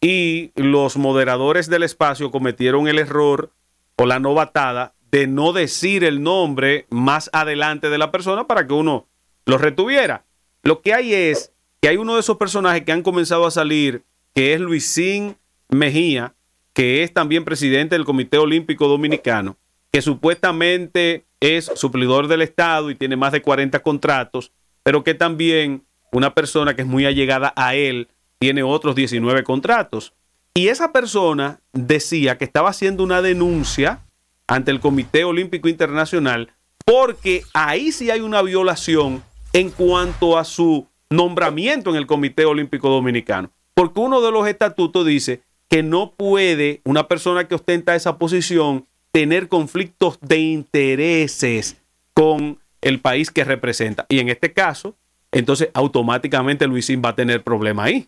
y 0.00 0.52
los 0.54 0.96
moderadores 0.96 1.68
del 1.68 1.82
espacio 1.82 2.30
cometieron 2.30 2.88
el 2.88 2.98
error 2.98 3.50
o 3.96 4.06
la 4.06 4.18
novatada 4.18 4.94
de 5.10 5.26
no 5.26 5.52
decir 5.52 6.04
el 6.04 6.22
nombre 6.22 6.86
más 6.90 7.30
adelante 7.32 7.88
de 7.88 7.98
la 7.98 8.10
persona 8.10 8.46
para 8.46 8.66
que 8.66 8.74
uno 8.74 9.06
lo 9.46 9.58
retuviera. 9.58 10.24
Lo 10.62 10.82
que 10.82 10.92
hay 10.92 11.14
es 11.14 11.52
que 11.80 11.88
hay 11.88 11.96
uno 11.96 12.14
de 12.14 12.20
esos 12.20 12.36
personajes 12.36 12.82
que 12.82 12.92
han 12.92 13.02
comenzado 13.02 13.46
a 13.46 13.50
salir, 13.50 14.02
que 14.34 14.54
es 14.54 14.60
Luisín 14.60 15.36
Mejía, 15.68 16.34
que 16.72 17.02
es 17.02 17.12
también 17.12 17.44
presidente 17.44 17.94
del 17.94 18.04
Comité 18.04 18.38
Olímpico 18.38 18.88
Dominicano, 18.88 19.56
que 19.90 20.02
supuestamente 20.02 21.24
es 21.40 21.70
suplidor 21.74 22.28
del 22.28 22.42
Estado 22.42 22.90
y 22.90 22.94
tiene 22.94 23.16
más 23.16 23.32
de 23.32 23.42
40 23.42 23.80
contratos, 23.80 24.52
pero 24.82 25.04
que 25.04 25.14
también 25.14 25.84
una 26.12 26.34
persona 26.34 26.74
que 26.74 26.82
es 26.82 26.88
muy 26.88 27.06
allegada 27.06 27.52
a 27.56 27.74
él 27.74 28.08
tiene 28.38 28.62
otros 28.62 28.94
19 28.94 29.42
contratos. 29.42 30.12
Y 30.54 30.68
esa 30.68 30.92
persona 30.92 31.60
decía 31.72 32.38
que 32.38 32.44
estaba 32.44 32.70
haciendo 32.70 33.02
una 33.04 33.22
denuncia 33.22 34.00
ante 34.46 34.70
el 34.70 34.80
Comité 34.80 35.24
Olímpico 35.24 35.68
Internacional 35.68 36.52
porque 36.86 37.42
ahí 37.52 37.90
sí 37.90 38.10
hay 38.10 38.20
una 38.20 38.42
violación 38.42 39.22
en 39.52 39.70
cuanto 39.70 40.38
a 40.38 40.44
su 40.44 40.86
nombramiento 41.10 41.90
en 41.90 41.96
el 41.96 42.06
Comité 42.06 42.44
Olímpico 42.44 42.88
Dominicano. 42.88 43.50
Porque 43.74 44.00
uno 44.00 44.20
de 44.20 44.30
los 44.30 44.46
estatutos 44.46 45.04
dice 45.04 45.42
que 45.68 45.82
no 45.82 46.12
puede 46.12 46.80
una 46.84 47.08
persona 47.08 47.48
que 47.48 47.54
ostenta 47.54 47.94
esa 47.94 48.18
posición 48.18 48.86
tener 49.12 49.48
conflictos 49.48 50.18
de 50.20 50.38
intereses 50.38 51.82
con 52.14 52.58
el 52.82 53.00
país 53.00 53.30
que 53.30 53.44
representa. 53.44 54.06
Y 54.08 54.18
en 54.20 54.28
este 54.28 54.52
caso, 54.52 54.94
entonces 55.32 55.70
automáticamente 55.74 56.66
Luisín 56.66 57.02
va 57.04 57.10
a 57.10 57.14
tener 57.14 57.42
problema 57.42 57.84
ahí. 57.84 58.06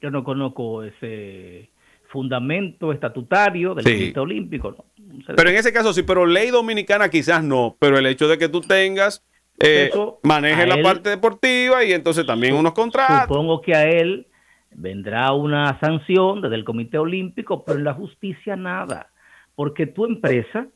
Yo 0.00 0.10
no 0.10 0.24
conozco 0.24 0.82
ese 0.82 1.70
fundamento 2.08 2.92
estatutario 2.92 3.74
del 3.74 3.84
Comité 3.84 4.20
Olímpico. 4.20 4.84
Pero 5.26 5.50
en 5.50 5.56
ese 5.56 5.72
caso 5.72 5.92
sí, 5.92 6.02
pero 6.02 6.26
ley 6.26 6.50
dominicana 6.50 7.08
quizás 7.08 7.44
no, 7.44 7.76
pero 7.78 7.98
el 7.98 8.06
hecho 8.06 8.28
de 8.28 8.38
que 8.38 8.48
tú 8.48 8.60
tengas, 8.60 9.22
eh, 9.60 9.90
maneje 10.22 10.66
la 10.66 10.82
parte 10.82 11.10
deportiva 11.10 11.84
y 11.84 11.92
entonces 11.92 12.24
también 12.24 12.54
unos 12.54 12.72
contratos. 12.72 13.28
Supongo 13.28 13.60
que 13.60 13.74
a 13.74 13.84
él 13.88 14.26
vendrá 14.70 15.32
una 15.32 15.78
sanción 15.80 16.40
desde 16.40 16.56
el 16.56 16.64
Comité 16.64 16.98
Olímpico, 16.98 17.64
pero 17.64 17.78
en 17.78 17.84
la 17.84 17.94
justicia 17.94 18.56
nada, 18.56 19.10
porque 19.54 19.86
tu 19.86 20.04
empresa 20.04 20.66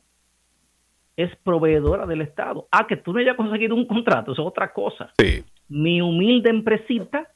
es 1.15 1.35
proveedora 1.37 2.05
del 2.05 2.21
Estado. 2.21 2.67
Ah, 2.71 2.87
que 2.87 2.97
tú 2.97 3.13
no 3.13 3.19
hayas 3.19 3.35
conseguido 3.35 3.75
un 3.75 3.87
contrato, 3.87 4.33
eso 4.33 4.41
es 4.41 4.47
otra 4.47 4.73
cosa. 4.73 5.13
Sí. 5.17 5.43
Mi 5.69 6.01
humilde 6.01 6.49
empresita 6.49 7.29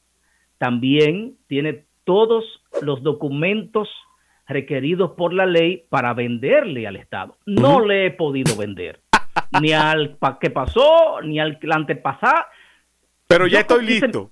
también 0.58 1.36
tiene 1.46 1.84
todos 2.04 2.44
los 2.82 3.02
documentos 3.02 3.88
requeridos 4.46 5.12
por 5.12 5.32
la 5.32 5.46
ley 5.46 5.84
para 5.88 6.14
venderle 6.14 6.86
al 6.86 6.96
Estado. 6.96 7.36
No 7.46 7.84
le 7.84 8.06
he 8.06 8.10
podido 8.10 8.56
vender, 8.56 9.00
ni 9.60 9.72
al 9.72 10.18
que 10.40 10.50
pasó, 10.50 11.20
ni 11.22 11.38
al 11.38 11.58
antepasado. 11.70 12.44
Pero 13.26 13.46
ya 13.46 13.60
estoy 13.60 13.84
listo. 13.84 14.30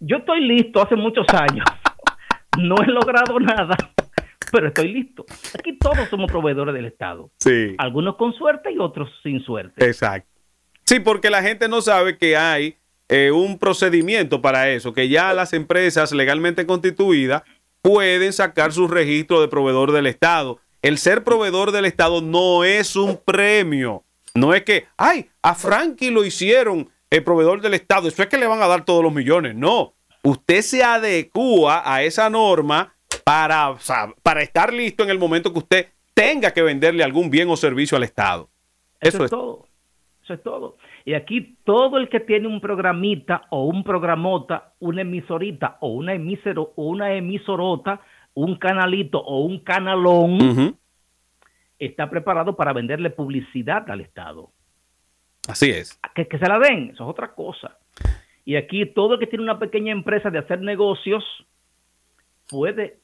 Yo 0.00 0.18
estoy 0.18 0.40
listo 0.40 0.80
hace 0.80 0.96
muchos 0.96 1.26
años. 1.32 1.64
No 2.58 2.76
he 2.82 2.86
logrado 2.86 3.38
nada, 3.40 3.76
pero 4.52 4.68
estoy 4.68 4.92
listo. 4.92 5.24
Aquí 5.58 5.78
todos 5.78 6.08
somos 6.08 6.30
proveedores 6.30 6.74
del 6.74 6.86
Estado. 6.86 7.30
Sí. 7.38 7.74
Algunos 7.78 8.16
con 8.16 8.32
suerte 8.32 8.72
y 8.72 8.78
otros 8.78 9.10
sin 9.22 9.40
suerte. 9.40 9.84
Exacto. 9.84 10.28
Sí, 10.84 11.00
porque 11.00 11.30
la 11.30 11.42
gente 11.42 11.68
no 11.68 11.82
sabe 11.82 12.16
que 12.16 12.36
hay 12.36 12.76
eh, 13.08 13.30
un 13.30 13.58
procedimiento 13.58 14.40
para 14.40 14.70
eso, 14.70 14.92
que 14.92 15.08
ya 15.08 15.32
las 15.34 15.52
empresas 15.52 16.12
legalmente 16.12 16.66
constituidas 16.66 17.42
pueden 17.82 18.32
sacar 18.32 18.72
su 18.72 18.88
registro 18.88 19.40
de 19.40 19.48
proveedor 19.48 19.92
del 19.92 20.06
Estado. 20.06 20.58
El 20.80 20.98
ser 20.98 21.24
proveedor 21.24 21.72
del 21.72 21.84
Estado 21.84 22.22
no 22.22 22.64
es 22.64 22.96
un 22.96 23.20
premio. 23.22 24.04
No 24.34 24.54
es 24.54 24.62
que, 24.62 24.86
ay, 24.96 25.28
a 25.42 25.54
Frankie 25.54 26.10
lo 26.10 26.24
hicieron 26.24 26.88
el 27.10 27.24
proveedor 27.24 27.60
del 27.60 27.74
Estado. 27.74 28.08
Eso 28.08 28.22
es 28.22 28.28
que 28.28 28.38
le 28.38 28.46
van 28.46 28.62
a 28.62 28.66
dar 28.66 28.84
todos 28.84 29.02
los 29.02 29.12
millones. 29.12 29.54
No. 29.54 29.94
Usted 30.22 30.62
se 30.62 30.82
adecua 30.82 31.82
a 31.84 32.02
esa 32.02 32.28
norma 32.28 32.94
para, 33.24 33.76
para 34.22 34.42
estar 34.42 34.72
listo 34.72 35.02
en 35.04 35.10
el 35.10 35.18
momento 35.18 35.52
que 35.52 35.58
usted 35.58 35.86
tenga 36.14 36.50
que 36.50 36.62
venderle 36.62 37.04
algún 37.04 37.30
bien 37.30 37.48
o 37.48 37.56
servicio 37.56 37.96
al 37.96 38.02
Estado. 38.02 38.48
Eso, 39.00 39.24
es 39.24 39.30
todo. 39.30 39.66
Eso 40.24 40.34
es 40.34 40.42
todo. 40.42 40.76
Y 41.04 41.14
aquí 41.14 41.56
todo 41.64 41.98
el 41.98 42.08
que 42.08 42.20
tiene 42.20 42.48
un 42.48 42.60
programita 42.60 43.42
o 43.50 43.64
un 43.64 43.84
programota, 43.84 44.74
una 44.80 45.02
emisorita 45.02 45.78
o 45.80 45.88
una 45.88 46.14
emisero 46.14 46.72
o 46.76 46.88
una 46.88 47.14
emisorota, 47.14 48.00
un 48.34 48.56
canalito 48.56 49.20
o 49.20 49.40
un 49.40 49.60
canalón, 49.60 50.76
está 51.78 52.10
preparado 52.10 52.56
para 52.56 52.72
venderle 52.72 53.10
publicidad 53.10 53.88
al 53.90 54.00
Estado. 54.00 54.50
Así 55.48 55.70
es. 55.70 55.98
Que, 56.14 56.28
que 56.28 56.38
se 56.38 56.46
la 56.46 56.58
den, 56.58 56.90
eso 56.90 57.04
es 57.04 57.10
otra 57.10 57.34
cosa. 57.34 57.78
Y 58.44 58.56
aquí 58.56 58.86
todo 58.86 59.14
el 59.14 59.20
que 59.20 59.26
tiene 59.26 59.42
una 59.44 59.58
pequeña 59.58 59.92
empresa 59.92 60.30
de 60.30 60.38
hacer 60.38 60.60
negocios 60.60 61.24
puede 62.48 62.98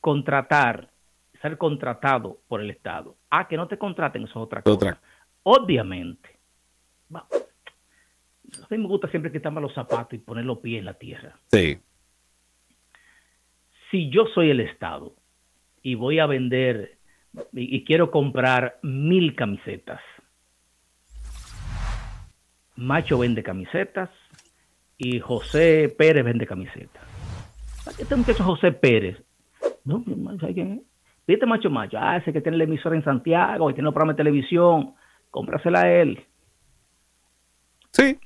contratar, 0.00 0.88
ser 1.42 1.58
contratado 1.58 2.38
por 2.48 2.60
el 2.60 2.70
Estado. 2.70 3.16
Ah, 3.30 3.46
que 3.46 3.56
no 3.56 3.68
te 3.68 3.78
contraten, 3.78 4.24
eso 4.24 4.30
es 4.30 4.36
otra 4.36 4.62
cosa. 4.62 5.00
Obviamente, 5.42 6.36
a 8.62 8.66
mí 8.70 8.78
me 8.78 8.86
gusta 8.86 9.08
siempre 9.08 9.32
quitarme 9.32 9.60
los 9.60 9.74
zapatos 9.74 10.14
y 10.14 10.18
poner 10.18 10.44
los 10.44 10.58
pies 10.58 10.80
en 10.80 10.84
la 10.84 10.94
tierra. 10.94 11.36
Sí. 11.52 11.78
Si 13.90 14.10
yo 14.10 14.26
soy 14.34 14.50
el 14.50 14.60
Estado 14.60 15.14
y 15.82 15.94
voy 15.94 16.18
a 16.18 16.26
vender 16.26 16.96
y, 17.52 17.84
quiero 17.84 18.10
comprar 18.10 18.78
mil 18.82 19.34
camisetas, 19.34 20.00
Macho 22.76 23.18
vende 23.18 23.42
camisetas 23.42 24.10
y 24.98 25.20
José 25.20 25.94
Pérez 25.96 26.24
vende 26.24 26.46
camisetas. 26.46 27.02
Este 27.98 28.16
muchacho 28.16 28.44
José 28.44 28.72
Pérez. 28.72 29.22
No, 29.84 30.02
¿sabes 30.40 30.54
quién 30.54 30.72
es? 30.72 30.80
Viste 31.26 31.46
Macho 31.46 31.70
Macho. 31.70 31.98
Ah, 32.00 32.16
ese 32.16 32.32
que 32.32 32.40
tiene 32.40 32.58
la 32.58 32.64
emisora 32.64 32.96
en 32.96 33.04
Santiago 33.04 33.70
y 33.70 33.74
tiene 33.74 33.88
un 33.88 33.94
programa 33.94 34.12
de 34.12 34.18
televisión. 34.18 34.94
Cómprasela 35.30 35.82
a 35.82 35.92
él. 35.92 36.24
Sí. 37.92 38.18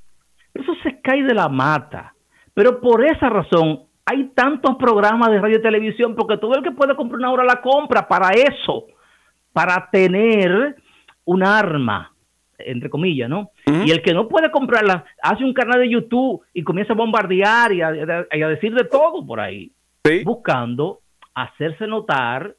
Eso 0.53 0.73
se 0.83 1.01
cae 1.01 1.23
de 1.23 1.35
la 1.35 1.49
mata. 1.49 2.15
Pero 2.55 2.81
por 2.81 3.05
esa 3.05 3.29
razón 3.29 3.85
hay 4.05 4.29
tantos 4.35 4.77
programas 4.77 5.31
de 5.31 5.41
radio 5.41 5.59
y 5.59 5.63
televisión 5.63 6.15
porque 6.17 6.37
todo 6.37 6.55
el 6.57 6.63
que 6.63 6.73
puede 6.73 6.97
comprar 6.97 7.21
una 7.21 7.31
hora 7.31 7.45
la 7.45 7.61
compra 7.61 8.09
para 8.09 8.31
eso, 8.31 8.87
para 9.53 9.89
tener 9.91 10.77
un 11.25 11.45
arma, 11.45 12.10
entre 12.67 12.91
comillas, 12.91 13.29
¿no? 13.29 13.51
Y 13.67 13.91
el 13.91 14.03
que 14.03 14.13
no 14.13 14.29
puede 14.29 14.51
comprarla 14.51 15.05
hace 15.23 15.45
un 15.45 15.55
canal 15.55 15.81
de 15.81 15.91
YouTube 15.91 16.43
y 16.53 16.63
comienza 16.63 16.93
a 16.93 16.97
bombardear 16.97 17.73
y 17.73 17.83
a, 17.83 17.91
decir 18.49 18.75
de 18.75 18.85
todo 18.85 19.25
por 19.27 19.41
ahí, 19.41 19.73
buscando 20.25 21.01
hacerse 21.35 21.87
notar 21.87 22.55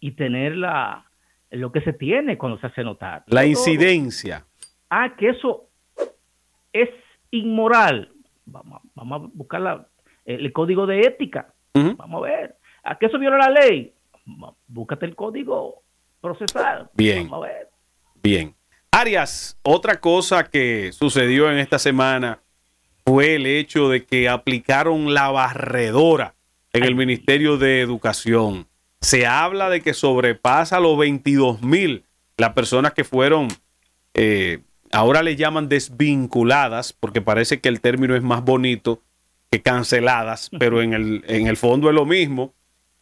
y 0.00 0.12
tener 0.12 0.56
la, 0.56 1.04
lo 1.50 1.70
que 1.70 1.80
se 1.82 1.92
tiene 1.92 2.36
cuando 2.36 2.58
se 2.58 2.66
hace 2.66 2.82
notar. 2.82 3.24
La 3.26 3.46
incidencia. 3.46 4.44
Ah, 4.90 5.14
que 5.16 5.30
eso 5.30 5.68
es 6.72 6.90
inmoral. 7.30 8.10
Vamos, 8.44 8.82
a 8.96 9.30
buscar 9.32 9.86
el 10.24 10.52
código 10.52 10.86
de 10.86 11.00
ética. 11.00 11.52
Vamos 11.74 12.24
a 12.24 12.26
ver. 12.26 12.56
¿A 12.82 12.98
qué 12.98 13.06
eso 13.06 13.18
viola 13.18 13.38
la 13.38 13.50
ley? 13.50 13.92
Búscate 14.66 15.06
el 15.06 15.14
código 15.14 15.82
procesal. 16.20 16.90
Bien. 16.94 17.28
Vamos 17.28 17.44
a 17.44 17.48
ver. 17.48 17.68
Bien. 18.22 18.54
Arias, 18.94 19.56
otra 19.62 20.00
cosa 20.00 20.44
que 20.44 20.92
sucedió 20.92 21.50
en 21.50 21.56
esta 21.56 21.78
semana 21.78 22.40
fue 23.06 23.36
el 23.36 23.46
hecho 23.46 23.88
de 23.88 24.04
que 24.04 24.28
aplicaron 24.28 25.14
la 25.14 25.30
barredora 25.30 26.34
en 26.74 26.84
el 26.84 26.94
Ministerio 26.94 27.56
de 27.56 27.80
Educación. 27.80 28.66
Se 29.00 29.26
habla 29.26 29.70
de 29.70 29.80
que 29.80 29.94
sobrepasa 29.94 30.78
los 30.78 30.98
22 30.98 31.62
mil 31.62 32.04
las 32.36 32.52
personas 32.52 32.92
que 32.92 33.02
fueron, 33.02 33.48
eh, 34.12 34.60
ahora 34.92 35.22
le 35.22 35.36
llaman 35.36 35.70
desvinculadas, 35.70 36.92
porque 36.92 37.22
parece 37.22 37.60
que 37.60 37.70
el 37.70 37.80
término 37.80 38.14
es 38.14 38.22
más 38.22 38.44
bonito 38.44 39.00
que 39.50 39.62
canceladas, 39.62 40.50
pero 40.58 40.82
en 40.82 40.92
el, 40.92 41.24
en 41.28 41.46
el 41.46 41.56
fondo 41.56 41.88
es 41.88 41.94
lo 41.94 42.04
mismo. 42.04 42.52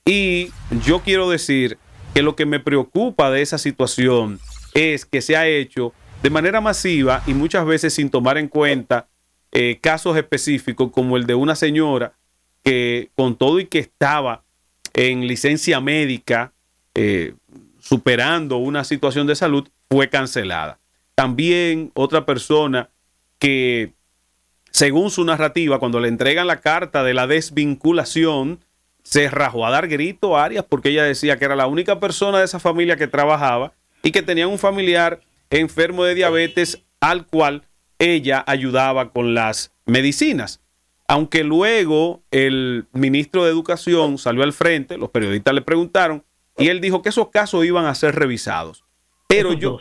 Y 0.05 0.51
yo 0.85 1.01
quiero 1.01 1.29
decir 1.29 1.79
que 2.15 2.23
lo 2.23 2.37
que 2.37 2.47
me 2.47 2.61
preocupa 2.61 3.31
de 3.31 3.43
esa 3.43 3.59
situación 3.59 4.39
es 4.75 5.05
que 5.05 5.21
se 5.21 5.37
ha 5.37 5.47
hecho 5.47 5.93
de 6.23 6.31
manera 6.31 6.61
masiva 6.61 7.23
y 7.27 7.35
muchas 7.35 7.65
veces 7.65 7.95
sin 7.95 8.11
tomar 8.11 8.39
en 8.39 8.49
cuenta 8.49 9.09
eh, 9.53 9.79
casos 9.81 10.17
específicos 10.17 10.91
como 10.93 11.17
el 11.17 11.27
de 11.27 11.35
una 11.35 11.57
señora 11.57 12.13
que 12.63 13.11
con 13.17 13.37
todo 13.37 13.59
y 13.59 13.67
que 13.67 13.79
estaba 13.79 14.43
en 14.93 15.27
licencia 15.27 15.81
médica 15.81 16.53
eh, 16.95 17.35
superando 17.81 18.59
una 18.59 18.85
situación 18.85 19.27
de 19.27 19.35
salud 19.35 19.69
fue 19.89 20.09
cancelada. 20.09 20.79
También 21.15 21.91
otra 21.95 22.27
persona 22.27 22.89
que 23.39 23.93
según 24.71 25.11
su 25.11 25.25
narrativa 25.25 25.79
cuando 25.79 26.01
le 26.01 26.09
entregan 26.09 26.47
la 26.47 26.61
carta 26.61 27.03
de 27.03 27.15
la 27.15 27.27
desvinculación 27.27 28.61
se 29.03 29.29
rajó 29.29 29.67
a 29.67 29.71
dar 29.71 29.89
grito 29.89 30.37
a 30.37 30.45
Arias 30.45 30.65
porque 30.69 30.91
ella 30.91 31.05
decía 31.05 31.39
que 31.39 31.47
era 31.47 31.57
la 31.57 31.67
única 31.67 31.99
persona 31.99 32.39
de 32.39 32.45
esa 32.45 32.61
familia 32.61 32.97
que 32.97 33.07
trabajaba 33.07 33.73
y 34.03 34.13
que 34.13 34.23
tenía 34.23 34.49
un 34.49 34.59
familiar 34.59 35.21
enfermo 35.51 36.05
de 36.05 36.15
diabetes 36.15 36.81
al 37.01 37.27
cual 37.27 37.63
ella 37.99 38.43
ayudaba 38.47 39.11
con 39.11 39.35
las 39.35 39.73
medicinas. 39.87 40.61
Aunque 41.07 41.43
luego 41.43 42.23
el 42.31 42.87
ministro 42.93 43.45
de 43.45 43.51
Educación 43.51 44.17
salió 44.17 44.43
al 44.43 44.53
frente, 44.53 44.97
los 44.97 45.11
periodistas 45.11 45.55
le 45.55 45.63
preguntaron 45.63 46.23
y 46.57 46.69
él 46.69 46.81
dijo 46.81 47.03
que 47.03 47.09
esos 47.09 47.29
casos 47.31 47.65
iban 47.65 47.87
a 47.87 47.95
ser 47.95 48.15
revisados. 48.15 48.85
Pero 49.27 49.53
yo, 49.53 49.79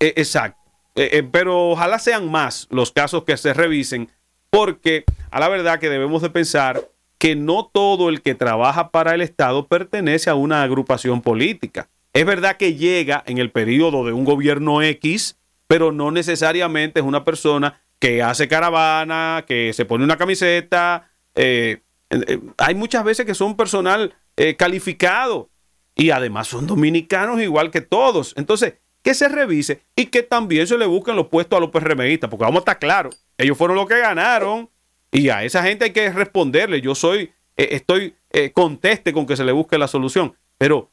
eh, 0.00 0.12
exacto, 0.16 0.60
eh, 0.94 1.10
eh, 1.12 1.22
pero 1.22 1.70
ojalá 1.70 1.98
sean 1.98 2.30
más 2.30 2.66
los 2.70 2.92
casos 2.92 3.24
que 3.24 3.36
se 3.36 3.54
revisen, 3.54 4.10
porque 4.50 5.04
a 5.30 5.40
la 5.40 5.48
verdad 5.48 5.78
que 5.78 5.88
debemos 5.88 6.22
de 6.22 6.30
pensar 6.30 6.82
que 7.18 7.34
no 7.34 7.70
todo 7.72 8.08
el 8.08 8.22
que 8.22 8.34
trabaja 8.34 8.90
para 8.90 9.14
el 9.14 9.20
Estado 9.20 9.66
pertenece 9.66 10.30
a 10.30 10.34
una 10.34 10.62
agrupación 10.62 11.20
política. 11.20 11.88
Es 12.18 12.26
verdad 12.26 12.56
que 12.56 12.74
llega 12.74 13.22
en 13.28 13.38
el 13.38 13.52
periodo 13.52 14.04
de 14.04 14.12
un 14.12 14.24
gobierno 14.24 14.82
X, 14.82 15.36
pero 15.68 15.92
no 15.92 16.10
necesariamente 16.10 16.98
es 16.98 17.06
una 17.06 17.24
persona 17.24 17.80
que 18.00 18.24
hace 18.24 18.48
caravana, 18.48 19.44
que 19.46 19.72
se 19.72 19.84
pone 19.84 20.02
una 20.02 20.16
camiseta. 20.16 21.12
Eh, 21.36 21.80
eh, 22.10 22.40
hay 22.56 22.74
muchas 22.74 23.04
veces 23.04 23.24
que 23.24 23.36
son 23.36 23.56
personal 23.56 24.16
eh, 24.36 24.56
calificado 24.56 25.48
y 25.94 26.10
además 26.10 26.48
son 26.48 26.66
dominicanos 26.66 27.40
igual 27.40 27.70
que 27.70 27.82
todos. 27.82 28.34
Entonces, 28.36 28.74
que 29.02 29.14
se 29.14 29.28
revise 29.28 29.82
y 29.94 30.06
que 30.06 30.24
también 30.24 30.66
se 30.66 30.76
le 30.76 30.86
busquen 30.86 31.14
los 31.14 31.28
puestos 31.28 31.56
a 31.56 31.60
los 31.60 31.70
PRMistas, 31.70 32.28
porque 32.28 32.42
vamos 32.42 32.56
a 32.56 32.62
estar 32.62 32.80
claros, 32.80 33.16
ellos 33.36 33.56
fueron 33.56 33.76
los 33.76 33.86
que 33.86 34.00
ganaron 34.00 34.68
y 35.12 35.28
a 35.28 35.44
esa 35.44 35.62
gente 35.62 35.84
hay 35.84 35.92
que 35.92 36.10
responderle. 36.10 36.80
Yo 36.80 36.96
soy, 36.96 37.30
estoy 37.56 38.16
conteste 38.54 39.12
con 39.12 39.24
que 39.24 39.36
se 39.36 39.44
le 39.44 39.52
busque 39.52 39.78
la 39.78 39.86
solución, 39.86 40.34
pero 40.58 40.90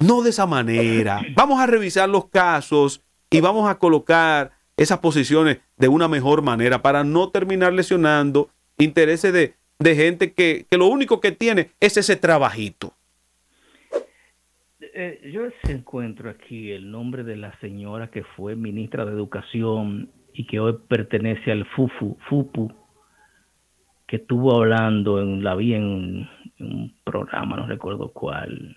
no 0.00 0.22
de 0.22 0.30
esa 0.30 0.46
manera. 0.46 1.20
Vamos 1.34 1.60
a 1.60 1.66
revisar 1.66 2.08
los 2.08 2.26
casos 2.26 3.02
y 3.30 3.40
vamos 3.40 3.68
a 3.68 3.78
colocar 3.78 4.52
esas 4.76 4.98
posiciones 4.98 5.58
de 5.76 5.88
una 5.88 6.08
mejor 6.08 6.42
manera 6.42 6.82
para 6.82 7.04
no 7.04 7.30
terminar 7.30 7.72
lesionando 7.72 8.50
intereses 8.78 9.32
de, 9.32 9.94
gente 9.94 10.32
que, 10.32 10.66
lo 10.70 10.86
único 10.86 11.20
que 11.20 11.32
tiene 11.32 11.70
es 11.80 11.96
ese 11.96 12.16
trabajito. 12.16 12.92
Eh, 14.80 15.30
yo 15.32 15.42
encuentro 15.70 16.30
aquí 16.30 16.72
el 16.72 16.90
nombre 16.90 17.22
de 17.22 17.36
la 17.36 17.56
señora 17.60 18.10
que 18.10 18.24
fue 18.24 18.56
ministra 18.56 19.04
de 19.04 19.12
Educación 19.12 20.10
y 20.32 20.46
que 20.46 20.60
hoy 20.60 20.76
pertenece 20.88 21.52
al 21.52 21.66
FUFU, 21.66 22.16
FUPU, 22.28 22.72
que 24.06 24.16
estuvo 24.16 24.56
hablando 24.56 25.20
en 25.20 25.44
la 25.44 25.54
vi 25.54 25.74
en 25.74 26.28
un 26.60 26.94
programa, 27.04 27.56
no 27.56 27.66
recuerdo 27.66 28.10
cuál, 28.12 28.76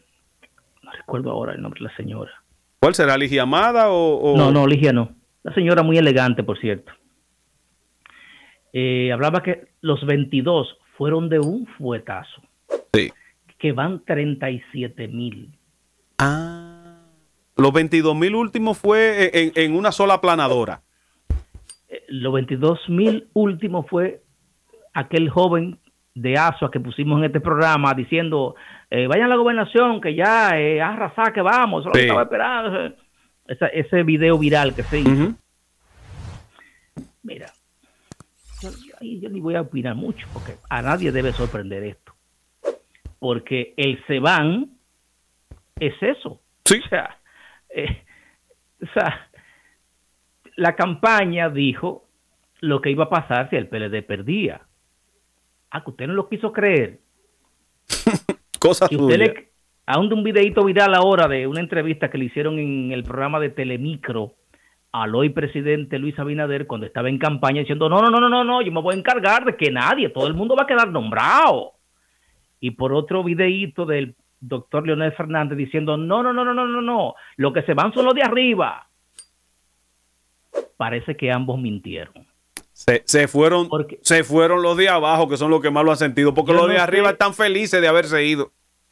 recuerdo 0.97 1.31
ahora 1.31 1.53
el 1.53 1.61
nombre 1.61 1.79
de 1.79 1.85
la 1.89 1.95
señora. 1.95 2.31
¿Cuál 2.79 2.95
será? 2.95 3.17
¿Ligia 3.17 3.43
Amada 3.43 3.91
o, 3.91 4.35
No, 4.35 4.51
no, 4.51 4.65
Ligia 4.65 4.91
no. 4.91 5.11
La 5.43 5.53
señora 5.53 5.83
muy 5.83 5.97
elegante, 5.97 6.43
por 6.43 6.59
cierto. 6.59 6.91
Eh, 8.73 9.11
hablaba 9.11 9.43
que 9.43 9.67
los 9.81 10.05
22 10.05 10.77
fueron 10.97 11.29
de 11.29 11.39
un 11.39 11.67
fuetazo. 11.77 12.41
Sí. 12.93 13.11
Que 13.57 13.71
van 13.71 14.03
37 14.05 15.07
mil. 15.07 15.49
Ah. 16.17 17.03
Los 17.57 17.73
22 17.73 18.15
mil 18.15 18.35
últimos 18.35 18.77
fue 18.77 19.29
en, 19.33 19.51
en, 19.55 19.75
una 19.75 19.91
sola 19.91 20.21
planadora. 20.21 20.81
Eh, 21.89 22.03
los 22.07 22.33
22 22.33 22.89
mil 22.89 23.27
últimos 23.33 23.85
fue 23.87 24.21
aquel 24.93 25.29
joven 25.29 25.77
de 26.13 26.37
ASUA 26.37 26.71
que 26.71 26.79
pusimos 26.79 27.19
en 27.19 27.25
este 27.25 27.39
programa 27.39 27.93
diciendo, 27.93 28.55
eh, 28.89 29.07
vayan 29.07 29.25
a 29.25 29.29
la 29.29 29.35
gobernación, 29.35 30.01
que 30.01 30.13
ya 30.15 30.59
eh, 30.59 30.81
arrasar, 30.81 31.31
que 31.33 31.41
vamos, 31.41 31.83
solo 31.83 31.97
estaba 31.97 32.23
esperando. 32.23 32.95
Ese, 33.47 33.69
ese 33.73 34.03
video 34.03 34.37
viral 34.37 34.75
que 34.75 34.83
se 34.83 34.99
hizo. 34.99 35.33
Mira, 37.23 37.47
yo, 38.61 38.69
yo, 39.01 39.29
ni 39.29 39.39
voy 39.39 39.55
a 39.55 39.61
opinar 39.61 39.95
mucho, 39.95 40.27
porque 40.33 40.55
a 40.69 40.81
nadie 40.81 41.11
debe 41.11 41.31
sorprender 41.33 41.83
esto. 41.83 42.13
Porque 43.19 43.73
el 43.77 44.03
Seban 44.05 44.69
es 45.79 45.93
eso. 46.01 46.39
Sí. 46.65 46.81
O 46.83 46.89
sea, 46.89 47.17
eh, 47.69 48.03
o 48.81 48.87
sea, 48.93 49.27
la 50.55 50.75
campaña 50.75 51.49
dijo 51.49 52.07
lo 52.59 52.81
que 52.81 52.91
iba 52.91 53.05
a 53.05 53.09
pasar 53.09 53.49
si 53.49 53.55
el 53.55 53.67
PLD 53.67 54.03
perdía. 54.03 54.61
Ah, 55.71 55.83
que 55.83 55.89
usted 55.89 56.07
no 56.07 56.13
lo 56.13 56.29
quiso 56.29 56.51
creer. 56.51 56.99
Cosa 58.59 58.87
y 58.91 58.95
usted 58.95 59.17
le, 59.17 59.51
aún 59.85 60.09
de 60.09 60.15
un 60.15 60.23
videito 60.23 60.63
viral 60.63 60.93
ahora 60.93 61.27
de 61.27 61.47
una 61.47 61.61
entrevista 61.61 62.09
que 62.09 62.17
le 62.17 62.25
hicieron 62.25 62.59
en 62.59 62.91
el 62.91 63.03
programa 63.03 63.39
de 63.39 63.49
Telemicro 63.49 64.33
al 64.91 65.15
hoy 65.15 65.29
presidente 65.29 65.97
Luis 65.97 66.19
Abinader 66.19 66.67
cuando 66.67 66.85
estaba 66.85 67.09
en 67.09 67.17
campaña 67.17 67.61
diciendo, 67.61 67.87
no, 67.87 68.01
no, 68.01 68.09
no, 68.09 68.29
no, 68.29 68.43
no, 68.43 68.61
yo 68.61 68.71
me 68.71 68.81
voy 68.81 68.95
a 68.95 68.99
encargar 68.99 69.45
de 69.45 69.55
que 69.55 69.71
nadie, 69.71 70.09
todo 70.09 70.27
el 70.27 70.33
mundo 70.33 70.55
va 70.55 70.63
a 70.63 70.67
quedar 70.67 70.89
nombrado. 70.89 71.73
Y 72.59 72.71
por 72.71 72.93
otro 72.93 73.23
videito 73.23 73.85
del 73.85 74.15
doctor 74.39 74.85
Leonel 74.85 75.13
Fernández 75.13 75.57
diciendo, 75.57 75.97
no, 75.97 76.21
no, 76.21 76.33
no, 76.33 76.43
no, 76.43 76.53
no, 76.53 76.67
no, 76.67 76.81
no, 76.81 77.15
lo 77.37 77.53
que 77.53 77.63
se 77.63 77.73
van 77.73 77.93
son 77.93 78.05
los 78.05 78.13
de 78.13 78.23
arriba. 78.23 78.87
Parece 80.77 81.15
que 81.15 81.31
ambos 81.31 81.59
mintieron. 81.59 82.30
Se, 82.73 83.27
fueron, 83.27 83.69
se 84.01 84.23
fueron 84.23 84.63
los 84.63 84.75
de 84.75 84.89
abajo, 84.89 85.29
que 85.29 85.37
son 85.37 85.51
los 85.51 85.61
que 85.61 85.69
más 85.69 85.85
lo 85.85 85.91
han 85.91 85.97
sentido, 85.97 86.33
porque 86.33 86.53
los 86.53 86.67
de 86.67 86.79
arriba 86.79 87.11
están 87.11 87.33
felices 87.33 87.81
de 87.81 87.87
haberse 87.87 88.25
ido. 88.25 88.51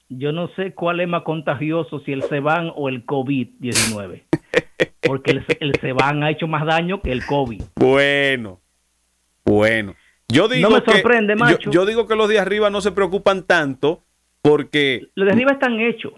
Yo 0.09 0.31
no 0.31 0.47
sé 0.55 0.73
cuál 0.73 0.99
es 0.99 1.07
más 1.07 1.23
contagioso, 1.23 1.99
si 1.99 2.11
el 2.11 2.23
Ceban 2.23 2.71
o 2.75 2.89
el 2.89 3.05
COVID-19. 3.05 4.23
porque 5.01 5.31
el, 5.31 5.45
el 5.59 5.75
Ceban 5.79 6.23
ha 6.23 6.31
hecho 6.31 6.47
más 6.47 6.65
daño 6.65 7.01
que 7.01 7.11
el 7.11 7.25
COVID. 7.25 7.61
Bueno, 7.75 8.59
bueno. 9.45 9.95
Yo 10.27 10.47
digo 10.47 10.69
no 10.69 10.75
me 10.75 10.85
sorprende, 10.85 11.33
que, 11.33 11.39
macho. 11.39 11.71
Yo, 11.71 11.85
digo 11.85 12.07
que 12.07 12.15
los 12.15 12.29
de 12.29 12.39
arriba 12.39 12.69
no 12.69 12.81
se 12.81 12.91
preocupan 12.91 13.43
tanto 13.43 14.03
porque... 14.41 15.07
Los 15.15 15.25
de 15.25 15.31
arriba 15.33 15.53
están 15.53 15.79
hechos. 15.79 16.13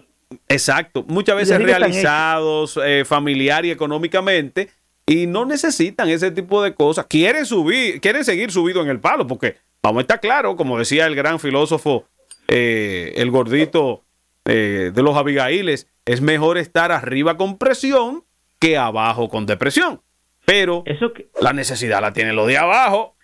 Exacto. 0.48 1.04
Muchas 1.08 1.36
veces 1.36 1.62
realizados 1.62 2.78
eh, 2.84 3.04
familiar 3.06 3.64
y 3.64 3.70
económicamente 3.70 4.68
y 5.06 5.26
no 5.26 5.44
necesitan 5.44 6.08
ese 6.08 6.30
tipo 6.30 6.62
de 6.62 6.74
cosas. 6.74 7.06
Quieren 7.06 7.46
subir, 7.46 8.00
quieren 8.00 8.24
seguir 8.24 8.50
subido 8.50 8.82
en 8.82 8.88
el 8.88 9.00
palo, 9.00 9.26
porque 9.26 9.56
vamos 9.82 9.98
a 9.98 10.02
estar 10.02 10.20
claro, 10.20 10.56
como 10.56 10.78
decía 10.78 11.06
el 11.06 11.14
gran 11.14 11.40
filósofo, 11.40 12.04
eh, 12.48 13.12
el 13.16 13.30
gordito 13.30 14.02
eh, 14.44 14.92
de 14.94 15.02
los 15.02 15.16
Abigailes, 15.16 15.88
es 16.04 16.20
mejor 16.20 16.58
estar 16.58 16.92
arriba 16.92 17.36
con 17.36 17.58
presión 17.58 18.24
que 18.58 18.76
abajo 18.76 19.28
con 19.28 19.46
depresión. 19.46 20.00
Pero 20.44 20.82
eso 20.86 21.12
que, 21.12 21.28
la 21.40 21.52
necesidad 21.52 22.00
la 22.00 22.12
tienen 22.12 22.36
los 22.36 22.46
de 22.46 22.58
abajo. 22.58 23.14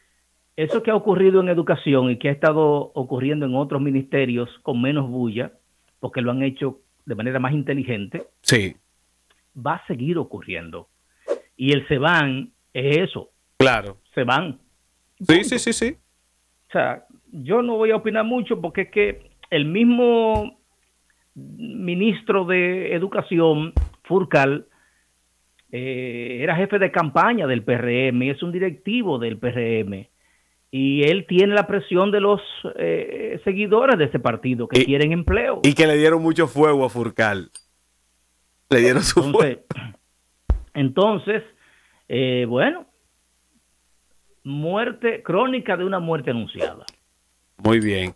Eso 0.56 0.82
que 0.82 0.90
ha 0.90 0.96
ocurrido 0.96 1.40
en 1.40 1.48
educación 1.48 2.10
y 2.10 2.18
que 2.18 2.28
ha 2.28 2.32
estado 2.32 2.90
ocurriendo 2.94 3.46
en 3.46 3.54
otros 3.54 3.80
ministerios 3.80 4.48
con 4.62 4.80
menos 4.82 5.08
bulla, 5.08 5.52
porque 6.00 6.20
lo 6.20 6.32
han 6.32 6.42
hecho 6.42 6.80
de 7.06 7.14
manera 7.14 7.38
más 7.38 7.52
inteligente, 7.54 8.24
sí. 8.42 8.76
va 9.56 9.76
a 9.76 9.86
seguir 9.86 10.18
ocurriendo 10.18 10.88
y 11.58 11.72
el 11.72 11.86
se 11.88 11.98
van 11.98 12.52
es 12.72 12.96
eso. 13.08 13.28
Claro. 13.58 13.98
Se 14.14 14.24
van. 14.24 14.58
Sí, 15.20 15.44
sí, 15.44 15.58
sí, 15.58 15.72
sí. 15.74 15.96
O 16.68 16.72
sea, 16.72 17.04
yo 17.32 17.60
no 17.60 17.76
voy 17.76 17.90
a 17.90 17.96
opinar 17.96 18.24
mucho 18.24 18.60
porque 18.60 18.82
es 18.82 18.90
que 18.90 19.30
el 19.50 19.66
mismo 19.66 20.58
ministro 21.34 22.44
de 22.44 22.94
Educación, 22.94 23.72
Furcal, 24.04 24.66
eh, 25.72 26.38
era 26.40 26.56
jefe 26.56 26.78
de 26.78 26.92
campaña 26.92 27.46
del 27.46 27.64
PRM, 27.64 28.22
es 28.30 28.42
un 28.42 28.52
directivo 28.52 29.18
del 29.18 29.36
PRM. 29.36 30.06
y 30.70 31.02
él 31.04 31.26
tiene 31.26 31.54
la 31.54 31.66
presión 31.66 32.10
de 32.10 32.20
los 32.20 32.40
eh, 32.76 33.40
seguidores 33.42 33.98
de 33.98 34.04
ese 34.04 34.18
partido 34.18 34.68
que 34.68 34.84
quieren 34.84 35.12
empleo. 35.12 35.60
Y 35.64 35.74
que 35.74 35.86
le 35.86 35.96
dieron 35.96 36.22
mucho 36.22 36.46
fuego 36.46 36.84
a 36.84 36.90
Furcal. 36.90 37.50
Le 38.70 38.80
dieron 38.80 39.02
su 39.02 39.24
entonces, 39.24 39.60
fuego. 39.66 39.97
Entonces, 40.78 41.42
eh, 42.08 42.46
bueno, 42.48 42.86
muerte, 44.44 45.24
crónica 45.24 45.76
de 45.76 45.84
una 45.84 45.98
muerte 45.98 46.30
anunciada. 46.30 46.86
Muy 47.56 47.80
bien. 47.80 48.14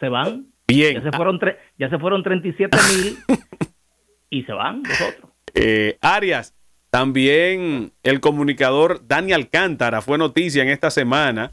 Se 0.00 0.08
van. 0.08 0.46
Bien. 0.66 0.94
Ya 0.94 1.02
se 1.02 1.14
fueron, 1.14 1.38
ya 1.78 1.90
se 1.90 1.98
fueron 1.98 2.22
37 2.22 2.78
mil 2.88 3.18
y 4.30 4.44
se 4.44 4.52
van 4.54 4.82
los 4.82 4.98
otros. 4.98 5.30
Eh, 5.52 5.98
Arias, 6.00 6.54
también 6.88 7.92
el 8.02 8.20
comunicador 8.20 9.06
Dani 9.06 9.34
Alcántara 9.34 10.00
fue 10.00 10.16
noticia 10.16 10.62
en 10.62 10.70
esta 10.70 10.90
semana 10.90 11.50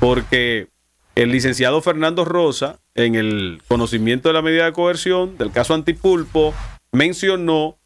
porque 0.00 0.66
el 1.14 1.30
licenciado 1.30 1.80
Fernando 1.82 2.24
Rosa, 2.24 2.80
en 2.96 3.14
el 3.14 3.62
conocimiento 3.68 4.28
de 4.28 4.32
la 4.32 4.42
medida 4.42 4.64
de 4.64 4.72
coerción 4.72 5.38
del 5.38 5.52
caso 5.52 5.72
Antipulpo, 5.74 6.52
mencionó 6.90 7.76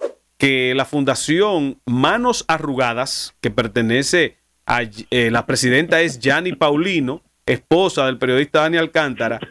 que 0.43 0.74
la 0.74 0.84
fundación 0.84 1.78
Manos 1.86 2.45
Arrugadas, 2.49 3.38
que 3.40 3.53
pertenece 3.53 4.38
a 4.66 4.82
eh, 4.82 5.30
la 5.30 5.47
presidenta 5.47 6.01
es 6.01 6.18
Gianni 6.18 6.53
Paulino, 6.53 7.22
esposa 7.47 8.07
del 8.07 8.18
periodista 8.18 8.62
Dani 8.62 8.76
Alcántara. 8.76 9.38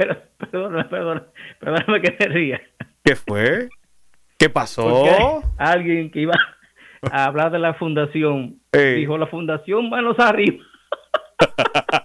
Perdón, 0.52 0.86
perdón, 0.90 1.28
perdóname 1.62 2.02
que 2.02 2.18
me 2.20 2.26
ría. 2.26 2.62
¿Qué 3.06 3.16
fue? 3.16 3.70
¿Qué 4.38 4.50
pasó? 4.50 5.42
Alguien 5.58 6.12
que 6.12 6.22
iba 6.22 6.34
a 7.10 7.24
hablar 7.24 7.54
de 7.54 7.60
la 7.60 7.76
fundación 7.76 8.60
dijo 8.74 9.18
la 9.18 9.28
fundación 9.28 9.90
Manos 9.90 10.20
Arriba. 10.20 10.62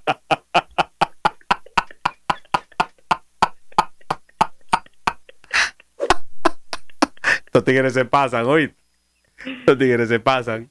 Los 7.57 7.65
tigres 7.65 7.95
se 7.95 8.05
pasan, 8.05 8.45
hoy. 8.45 8.71
Los 9.67 9.79
tigres 9.79 10.11
se 10.11 10.21
pasan. 10.21 10.69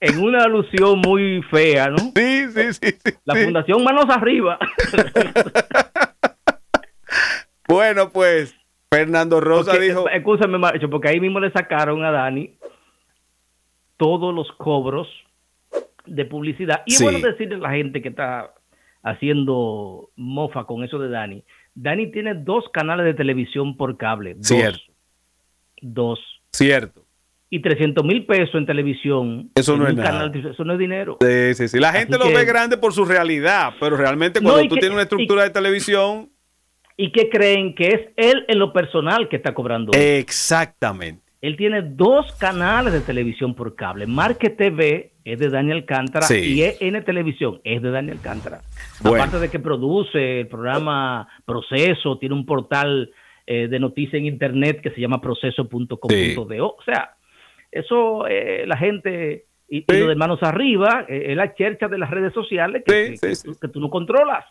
En 0.00 0.18
una 0.18 0.44
alusión 0.44 1.00
muy 1.00 1.40
fea, 1.44 1.88
¿no? 1.88 1.96
Sí, 2.14 2.44
sí, 2.54 2.72
sí. 2.74 2.94
la 3.24 3.36
Fundación 3.36 3.82
Manos 3.82 4.04
Arriba. 4.10 4.58
bueno, 7.66 8.10
pues, 8.10 8.54
Fernando 8.90 9.40
Rosa 9.40 9.78
dijo. 9.78 10.10
Escúchame, 10.10 10.58
Macho, 10.58 10.90
porque 10.90 11.08
ahí 11.08 11.20
mismo 11.20 11.40
le 11.40 11.50
sacaron 11.52 12.04
a 12.04 12.10
Dani 12.10 12.58
todos 13.96 14.34
los 14.34 14.52
cobros 14.58 15.08
de 16.04 16.26
publicidad. 16.26 16.82
Y 16.84 16.92
es 16.92 17.02
bueno 17.02 17.20
decirle 17.20 17.54
a 17.54 17.60
la 17.60 17.70
gente 17.70 18.02
que 18.02 18.10
está 18.10 18.52
haciendo 19.02 20.10
mofa 20.16 20.64
con 20.64 20.84
eso 20.84 20.98
de 20.98 21.08
Dani. 21.08 21.44
Dani 21.74 22.12
tiene 22.12 22.34
dos 22.34 22.68
canales 22.74 23.06
de 23.06 23.14
televisión 23.14 23.78
por 23.78 23.96
cable. 23.96 24.34
Dos. 24.34 24.48
Cierto. 24.48 24.95
Dos. 25.80 26.20
Cierto. 26.52 27.04
Y 27.48 27.60
300 27.60 28.04
mil 28.04 28.26
pesos 28.26 28.54
en 28.56 28.66
televisión. 28.66 29.50
Eso 29.54 29.76
no 29.76 29.86
es 29.86 29.94
nada. 29.94 30.32
eso 30.34 30.64
no 30.64 30.72
es 30.72 30.78
dinero. 30.78 31.18
Sí, 31.20 31.54
sí, 31.54 31.68
sí. 31.68 31.78
La 31.78 31.92
gente 31.92 32.18
lo 32.18 32.26
ve 32.26 32.44
grande 32.44 32.76
por 32.76 32.92
su 32.92 33.04
realidad, 33.04 33.74
pero 33.78 33.96
realmente 33.96 34.40
cuando 34.40 34.66
tú 34.68 34.74
tienes 34.74 34.92
una 34.92 35.02
estructura 35.02 35.44
de 35.44 35.50
televisión. 35.50 36.28
¿Y 36.96 37.12
qué 37.12 37.28
creen? 37.28 37.74
Que 37.74 37.88
es 37.88 38.00
él 38.16 38.44
en 38.48 38.58
lo 38.58 38.72
personal 38.72 39.28
que 39.28 39.36
está 39.36 39.54
cobrando. 39.54 39.92
Exactamente. 39.94 41.22
Él 41.42 41.56
tiene 41.56 41.82
dos 41.82 42.32
canales 42.40 42.92
de 42.92 43.00
televisión 43.00 43.54
por 43.54 43.76
cable. 43.76 44.06
Marque 44.06 44.50
TV 44.50 45.12
es 45.24 45.38
de 45.38 45.50
Daniel 45.50 45.84
Cántara 45.84 46.26
y 46.34 46.62
EN 46.62 47.04
Televisión 47.04 47.60
es 47.62 47.82
de 47.82 47.90
Daniel 47.90 48.18
Cántara. 48.22 48.62
Aparte 49.04 49.38
de 49.38 49.50
que 49.50 49.60
produce 49.60 50.40
el 50.40 50.48
programa 50.48 51.28
Proceso, 51.44 52.18
tiene 52.18 52.34
un 52.34 52.46
portal 52.46 53.10
eh, 53.46 53.68
de 53.68 53.78
noticias 53.78 54.14
en 54.14 54.26
internet 54.26 54.80
que 54.82 54.90
se 54.90 55.00
llama 55.00 55.20
proceso.com.do. 55.20 56.66
O 56.66 56.82
sea, 56.84 57.14
eso 57.70 58.26
eh, 58.26 58.64
la 58.66 58.76
gente 58.76 59.44
y, 59.68 59.84
lo 59.86 60.08
de 60.08 60.14
manos 60.14 60.42
arriba 60.42 61.06
eh, 61.08 61.26
es 61.28 61.36
la 61.36 61.54
chercha 61.54 61.88
de 61.88 61.98
las 61.98 62.10
redes 62.10 62.32
sociales 62.32 62.82
que, 62.86 63.16
que, 63.20 63.68
tú 63.68 63.80
no 63.80 63.90
controlas. 63.90 64.44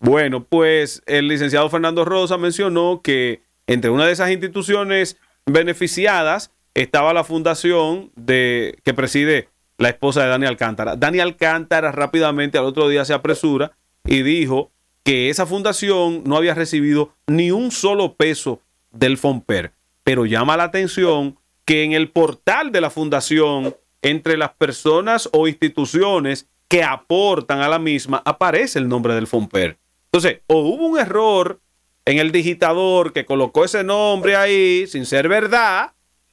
Bueno, 0.00 0.44
pues 0.44 1.02
el 1.06 1.28
licenciado 1.28 1.68
Fernando 1.68 2.04
Rosa 2.04 2.38
mencionó 2.38 3.00
que 3.02 3.40
entre 3.66 3.90
una 3.90 4.06
de 4.06 4.12
esas 4.12 4.30
instituciones 4.30 5.20
beneficiadas 5.44 6.52
estaba 6.74 7.12
la 7.12 7.24
fundación 7.24 8.10
de 8.16 8.76
que 8.84 8.94
preside 8.94 9.48
la 9.78 9.88
esposa 9.88 10.22
de 10.22 10.28
Dani 10.28 10.46
Alcántara. 10.46 10.96
Dani 10.96 11.20
Alcántara 11.20 11.92
rápidamente 11.92 12.58
al 12.58 12.64
otro 12.64 12.88
día 12.88 13.04
se 13.04 13.14
apresura 13.14 13.72
y 14.04 14.22
dijo 14.22 14.70
que 15.06 15.30
esa 15.30 15.46
fundación 15.46 16.24
no 16.24 16.36
había 16.36 16.52
recibido 16.52 17.12
ni 17.28 17.52
un 17.52 17.70
solo 17.70 18.14
peso 18.14 18.60
del 18.90 19.18
FOMPER. 19.18 19.70
Pero 20.02 20.26
llama 20.26 20.56
la 20.56 20.64
atención 20.64 21.38
que 21.64 21.84
en 21.84 21.92
el 21.92 22.10
portal 22.10 22.72
de 22.72 22.80
la 22.80 22.90
fundación, 22.90 23.76
entre 24.02 24.36
las 24.36 24.50
personas 24.54 25.28
o 25.32 25.46
instituciones 25.46 26.48
que 26.66 26.82
aportan 26.82 27.60
a 27.60 27.68
la 27.68 27.78
misma, 27.78 28.20
aparece 28.24 28.80
el 28.80 28.88
nombre 28.88 29.14
del 29.14 29.28
FOMPER. 29.28 29.76
Entonces, 30.06 30.40
o 30.48 30.62
hubo 30.62 30.86
un 30.86 30.98
error 30.98 31.60
en 32.04 32.18
el 32.18 32.32
digitador 32.32 33.12
que 33.12 33.24
colocó 33.24 33.64
ese 33.64 33.84
nombre 33.84 34.34
ahí 34.34 34.88
sin 34.88 35.06
ser 35.06 35.28
verdad, 35.28 35.92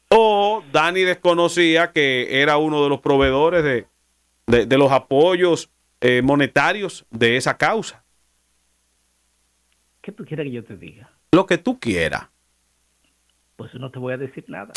o 0.09 0.63
Dani 0.71 1.01
desconocía 1.01 1.91
que 1.91 2.41
era 2.41 2.57
uno 2.57 2.81
de 2.81 2.89
los 2.89 3.01
proveedores 3.01 3.85
de, 4.47 4.77
los 4.77 4.91
apoyos 4.91 5.69
eh, 6.01 6.23
monetarios 6.23 7.05
de 7.11 7.37
esa 7.37 7.55
causa. 7.55 8.02
¿Qué 10.03 10.11
tú 10.11 10.25
quieres 10.25 10.45
que 10.45 10.51
yo 10.51 10.63
te 10.65 10.75
diga? 10.75 11.09
Lo 11.31 11.45
que 11.45 11.57
tú 11.57 11.79
quieras. 11.79 12.27
Pues 13.55 13.73
no 13.75 13.89
te 13.89 13.99
voy 13.99 14.13
a 14.13 14.17
decir 14.17 14.43
nada. 14.49 14.73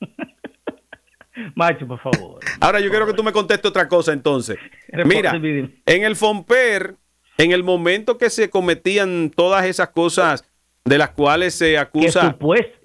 Macho, 1.56 1.84
por 1.88 1.98
favor. 1.98 2.38
Ahora 2.60 2.78
yo 2.78 2.88
quiero 2.88 3.04
que 3.04 3.12
tú 3.12 3.24
me 3.24 3.32
contestes 3.32 3.68
otra 3.68 3.88
cosa 3.88 4.12
entonces. 4.12 4.56
Mira, 5.04 5.34
en 5.34 6.04
el 6.04 6.14
FOMPER, 6.14 6.94
en 7.38 7.50
el 7.50 7.64
momento 7.64 8.18
que 8.18 8.30
se 8.30 8.50
cometían 8.50 9.32
todas 9.34 9.66
esas 9.66 9.88
cosas 9.88 10.44
de 10.84 10.96
las 10.96 11.10
cuales 11.10 11.56
se 11.56 11.76
acusa, 11.76 12.38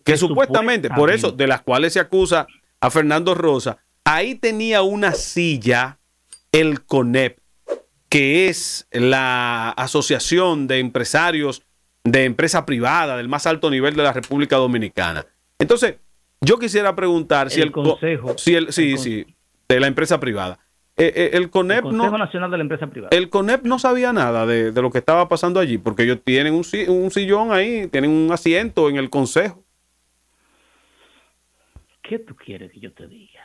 que, 0.04 0.18
supuestamente, 0.18 0.90
por 0.90 1.12
eso, 1.12 1.32
de 1.32 1.46
las 1.46 1.62
cuales 1.62 1.94
se 1.94 2.00
acusa 2.00 2.48
a 2.82 2.90
Fernando 2.90 3.36
Rosa, 3.36 3.78
ahí 4.04 4.34
tenía 4.34 4.82
una 4.82 5.12
silla 5.12 6.00
el 6.52 6.84
CONEP, 6.86 7.38
que 8.10 8.48
es 8.48 8.88
la 8.92 9.70
Asociación 9.70 10.66
de 10.66 10.80
Empresarios 10.80 11.62
de 12.04 12.26
empresa 12.26 12.66
privada 12.66 13.18
del 13.18 13.30
más 13.30 13.48
alto 13.48 13.70
nivel 13.70 13.96
de 13.96 14.04
la 14.04 14.14
República 14.14 14.58
Dominicana. 14.58 15.26
Entonces, 15.58 15.96
yo 16.42 16.60
quisiera 16.60 16.96
preguntar 16.96 17.50
si 17.50 17.62
el 17.62 17.72
consejo, 17.72 18.38
si 18.38 18.56
el, 18.56 18.74
sí, 18.74 18.98
sí, 18.98 19.26
de 19.70 19.80
la 19.80 19.88
empresa 19.88 20.20
privada. 20.20 20.60
Eh, 20.96 21.12
eh, 21.16 21.30
el 21.34 21.50
CONEP 21.50 21.82
Consejo 21.82 22.12
no, 22.12 22.18
Nacional 22.18 22.52
de 22.52 22.58
la 22.58 22.64
Empresa 22.64 22.86
Privada. 22.86 23.18
El 23.18 23.30
CONEP 23.30 23.64
no 23.64 23.80
sabía 23.80 24.14
nada 24.14 24.46
de, 24.46 24.72
lo 24.74 24.92
que 24.92 25.00
estaba 25.00 25.28
pasando 25.28 25.60
allí, 25.60 25.80
porque 25.80 26.04
ellos 26.04 26.20
tienen 26.24 26.54
un, 26.54 26.64
un 26.88 27.12
sillón 27.12 27.52
ahí, 27.52 27.88
tienen 27.88 28.12
un 28.12 28.32
asiento 28.32 28.90
en 28.90 28.98
el 28.98 29.10
consejo. 29.10 29.64
¿Qué 32.04 32.20
tú 32.20 32.36
quieres 32.36 32.72
que 32.72 32.80
yo 32.80 32.92
te 32.92 33.08
diga? 33.08 33.42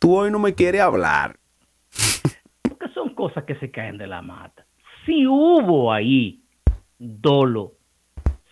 Tú 0.00 0.16
hoy 0.16 0.30
no 0.30 0.38
me 0.38 0.54
quieres 0.54 0.80
hablar. 0.80 1.36
Porque 2.62 2.88
son 2.94 3.14
cosas 3.14 3.44
que 3.44 3.54
se 3.56 3.70
caen 3.70 3.98
de 3.98 4.06
la 4.08 4.22
mata. 4.22 4.66
Si 5.04 5.24
hubo 5.26 5.92
ahí 5.92 6.40
dolo, 6.98 7.72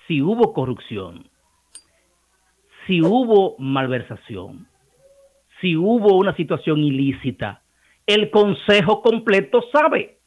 si 0.07 0.21
hubo 0.23 0.53
corrupción, 0.53 1.27
si 2.87 3.01
hubo 3.01 3.57
malversación, 3.59 4.67
si 5.61 5.77
hubo 5.77 6.17
una 6.17 6.37
situación 6.37 6.81
ilícita, 6.81 7.63
el 8.07 8.31
consejo 8.31 9.01
completo 9.03 9.65
sabe. 9.73 10.19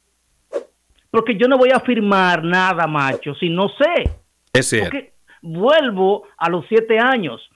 Porque 1.12 1.38
yo 1.38 1.48
no 1.48 1.58
voy 1.58 1.70
a 1.70 1.78
afirmar 1.78 2.44
nada, 2.44 2.88
macho, 2.88 3.36
si 3.36 3.50
no 3.50 3.70
sé. 3.70 4.10
Es 4.54 4.68
cierto. 4.68 4.90
Porque 4.90 5.14
vuelvo 5.42 6.24
a 6.38 6.50
los 6.50 6.66
siete 6.68 7.00
años. 7.00 7.50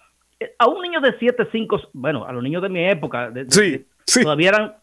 A 0.58 0.68
un 0.68 0.82
niño 0.82 1.02
de 1.02 1.18
siete, 1.20 1.48
cinco, 1.52 1.80
bueno, 1.94 2.26
a 2.26 2.32
los 2.32 2.42
niños 2.42 2.64
de 2.64 2.70
mi 2.70 2.84
época, 2.88 3.32
sí, 3.50 3.86
sí. 4.06 4.24
todavía 4.24 4.50
eran 4.50 4.76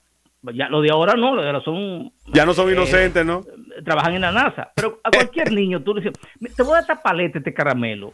ya 0.55 0.69
lo 0.69 0.81
de 0.81 0.91
ahora 0.91 1.15
no, 1.15 1.35
lo 1.35 1.43
de 1.43 1.49
ahora 1.49 1.61
son... 1.63 2.13
Ya 2.33 2.47
no 2.47 2.55
son 2.55 2.69
eh, 2.69 2.73
inocentes, 2.73 3.25
¿no? 3.25 3.45
Trabajan 3.85 4.15
en 4.15 4.23
la 4.23 4.33
NASA. 4.33 4.73
Pero 4.75 5.01
a 5.05 5.11
cualquier 5.11 5.53
niño 5.53 5.83
tú 5.83 5.95
le 5.95 6.03
dices, 6.03 6.19
te 6.57 6.63
voy 6.63 6.73
a 6.73 6.75
dar 6.75 6.83
esta 6.83 7.03
paleta, 7.03 7.39
este 7.39 7.55
caramelo. 7.55 8.13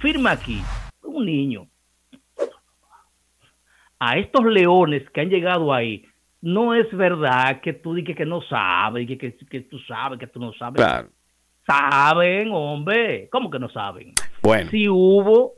Firma 0.00 0.32
aquí. 0.32 0.60
Un 1.02 1.26
niño. 1.26 1.66
A 3.98 4.18
estos 4.18 4.44
leones 4.44 5.08
que 5.10 5.20
han 5.20 5.30
llegado 5.30 5.72
ahí, 5.72 6.04
no 6.42 6.74
es 6.74 6.90
verdad 6.94 7.60
que 7.60 7.72
tú 7.72 7.94
digas 7.94 8.16
que 8.16 8.26
no 8.26 8.42
sabes, 8.42 9.06
que, 9.06 9.16
que, 9.16 9.36
que 9.36 9.60
tú 9.62 9.78
sabes, 9.80 10.18
que 10.18 10.26
tú 10.26 10.38
no 10.38 10.52
sabes. 10.52 10.76
Claro. 10.76 11.08
Saben, 11.66 12.50
hombre. 12.52 13.28
¿Cómo 13.30 13.50
que 13.50 13.58
no 13.58 13.68
saben? 13.68 14.12
Bueno. 14.42 14.70
Si 14.70 14.88
hubo 14.88 15.54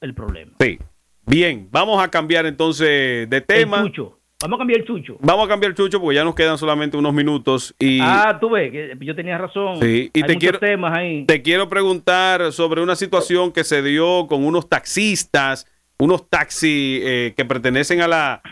el 0.00 0.14
problema. 0.14 0.52
Sí. 0.58 0.78
Bien, 1.26 1.68
vamos 1.70 2.02
a 2.02 2.08
cambiar 2.08 2.46
entonces 2.46 3.28
de 3.28 3.40
tema. 3.40 3.80
El 3.80 3.86
chucho. 3.86 4.19
Vamos 4.42 4.56
a 4.56 4.60
cambiar 4.60 4.80
el 4.80 4.86
chucho. 4.86 5.18
Vamos 5.20 5.44
a 5.44 5.48
cambiar 5.48 5.70
el 5.70 5.76
chucho 5.76 6.00
porque 6.00 6.14
ya 6.14 6.24
nos 6.24 6.34
quedan 6.34 6.56
solamente 6.56 6.96
unos 6.96 7.12
minutos. 7.12 7.74
Y, 7.78 8.00
ah, 8.00 8.38
tú 8.40 8.48
ves, 8.50 8.72
que 8.72 8.96
yo 9.00 9.14
tenía 9.14 9.36
razón. 9.36 9.80
Sí, 9.80 10.10
y 10.14 10.22
te 10.22 10.36
quiero, 10.36 10.58
temas 10.58 10.96
ahí. 10.96 11.26
te 11.26 11.42
quiero 11.42 11.68
preguntar 11.68 12.50
sobre 12.52 12.80
una 12.82 12.96
situación 12.96 13.52
que 13.52 13.64
se 13.64 13.82
dio 13.82 14.26
con 14.26 14.44
unos 14.44 14.68
taxistas, 14.68 15.66
unos 15.98 16.28
taxis 16.30 17.02
eh, 17.04 17.34
que 17.36 17.44
pertenecen 17.44 18.00
a 18.00 18.08
la, 18.08 18.42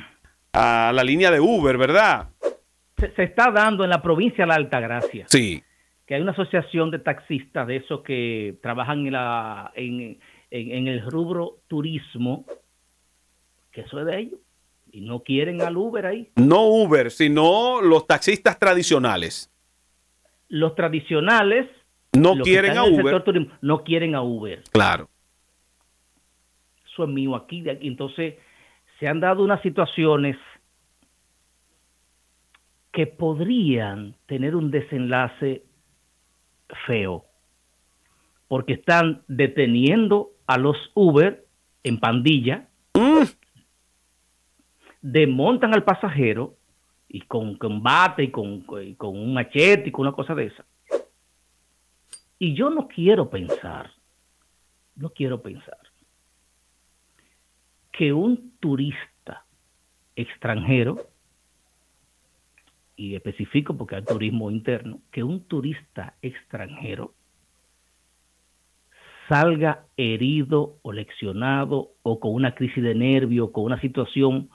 a 0.53 0.93
la 0.95 1.05
línea 1.05 1.31
de 1.31 1.41
Uber, 1.41 1.79
¿verdad? 1.79 2.29
Se, 2.99 3.23
está 3.23 3.51
dando 3.51 3.83
en 3.83 3.91
la 3.91 4.03
provincia 4.03 4.45
de 4.45 4.49
la 4.49 4.57
Altagracia. 4.57 5.25
Sí. 5.29 5.63
Que 6.07 6.17
hay 6.17 6.21
una 6.21 6.33
asociación 6.33 6.91
de 6.91 6.99
taxistas 6.99 7.67
de 7.67 7.77
esos 7.77 8.03
que 8.03 8.57
trabajan 8.63 9.07
en, 9.07 9.13
la, 9.13 9.73
en, 9.75 10.19
en 10.51 10.87
el 10.87 11.01
rubro 11.11 11.55
turismo, 11.67 12.45
que 13.73 13.83
eso 13.83 14.01
es 14.01 14.07
de 14.07 14.19
ellos 14.19 14.39
y 14.93 15.01
no 15.01 15.21
quieren 15.21 15.61
al 15.63 15.77
Uber 15.77 16.07
ahí. 16.07 16.31
No 16.37 16.67
Uber, 16.67 17.11
sino 17.11 17.81
los 17.81 18.07
taxistas 18.07 18.59
tradicionales. 18.59 19.51
Los 20.49 20.75
tradicionales 20.75 21.69
no 22.13 22.37
quieren 22.39 22.77
a 22.77 22.85
Uber. 22.85 23.23
no 23.61 23.85
quieren 23.85 24.15
a 24.15 24.23
Uber. 24.23 24.63
Claro. 24.73 25.09
Eso 26.91 27.05
es 27.05 27.11
mío 27.11 27.37
aquí, 27.37 27.61
de 27.61 27.73
aquí. 27.73 27.87
Entonces, 27.87 28.35
se 28.99 29.07
han 29.07 29.21
dado 29.21 29.43
unas 29.43 29.63
situaciones 29.63 30.37
que 32.93 33.07
podrían 33.07 34.15
tener 34.27 34.57
un 34.57 34.71
desenlace 34.71 35.63
feo, 36.87 37.25
porque 38.49 38.75
están 38.75 39.23
deteniendo 39.29 40.31
a 40.47 40.59
los 40.59 40.77
Uber 40.95 41.45
en 41.85 42.01
pandilla, 42.01 42.68
desmontan 45.13 45.73
al 45.73 45.85
pasajero 45.85 46.55
y 47.09 47.23
con 47.23 47.57
combate 47.57 48.25
y 48.25 48.31
con, 48.31 48.61
con 48.61 49.17
un 49.17 49.33
machete 49.33 49.89
y 49.89 49.93
con 49.93 50.07
una 50.07 50.15
cosa 50.15 50.35
de 50.35 50.47
esa. 50.47 50.65
Y 52.39 52.55
yo 52.55 52.69
no 52.71 52.87
quiero 52.87 53.31
pensar, 53.31 53.91
no 54.97 55.11
quiero 55.11 55.41
pensar 55.41 55.79
que 57.91 58.13
un 58.13 58.53
turista 58.61 59.45
extranjero, 60.15 61.09
y 62.95 63.15
especifico 63.15 63.77
porque 63.77 63.97
hay 63.97 64.05
turismo 64.05 64.51
interno, 64.51 65.01
que 65.11 65.23
un 65.23 65.43
turista 65.45 66.15
extranjero 66.21 67.15
salga 69.29 69.85
herido 69.97 70.77
o 70.83 70.93
leccionado 70.93 71.93
o 72.03 72.21
con 72.21 72.35
una 72.35 72.55
crisis 72.55 72.83
de 72.83 72.95
nervio, 72.95 73.47
o 73.47 73.53
con 73.53 73.65
una 73.65 73.81
situación 73.81 74.49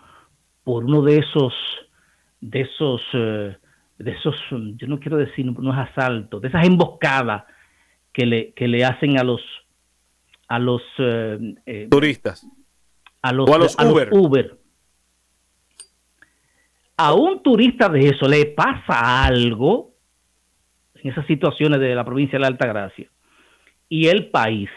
por 0.64 0.86
uno 0.86 1.01
de 1.01 1.18
esos, 1.18 1.53
de 2.41 2.61
esos, 2.61 3.01
eh, 3.14 3.57
de 3.97 4.11
esos, 4.11 4.36
yo 4.49 4.88
no 4.88 4.99
quiero 4.99 5.18
decir, 5.18 5.45
no 5.45 5.74
es 5.74 5.89
asalto, 5.89 6.39
de 6.39 6.47
esas 6.47 6.66
emboscadas 6.66 7.43
que 8.11 8.26
le, 8.26 8.53
que 8.53 8.68
le 8.68 8.86
hacen 8.86 9.20
a 9.20 9.24
los, 9.24 9.41
a 10.47 10.59
los 10.59 10.82
eh, 10.99 11.55
eh, 11.66 11.88
turistas, 11.89 12.47
a 13.22 13.34
los, 13.34 13.49
a 13.49 13.57
los, 13.57 14.07
Uber. 14.11 14.57
A 16.95 17.14
un 17.14 17.41
turista 17.41 17.89
de 17.89 18.09
eso 18.09 18.28
le 18.28 18.45
pasa 18.45 19.26
algo 19.26 19.93
en 20.95 21.11
esas 21.11 21.26
situaciones 21.26 21.80
de 21.80 21.95
la 21.95 22.05
provincia 22.05 22.38
de 22.38 22.41
la 22.41 22.47
Alta 22.47 22.68
Gracia 22.68 23.09
y 23.89 24.07
el 24.07 24.30
país 24.30 24.70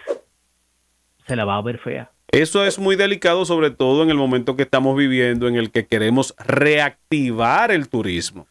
se 1.26 1.36
la 1.36 1.44
va 1.44 1.56
a 1.56 1.62
ver 1.62 1.78
fea. 1.78 2.10
Eso 2.28 2.64
es 2.64 2.78
muy 2.78 2.96
delicado, 2.96 3.44
sobre 3.44 3.70
todo 3.70 4.02
en 4.02 4.10
el 4.10 4.16
momento 4.16 4.56
que 4.56 4.64
estamos 4.64 4.96
viviendo, 4.96 5.48
en 5.48 5.56
el 5.56 5.70
que 5.70 5.86
queremos 5.86 6.34
reactivar 6.38 7.70
el 7.70 7.88
turismo. 7.88 8.46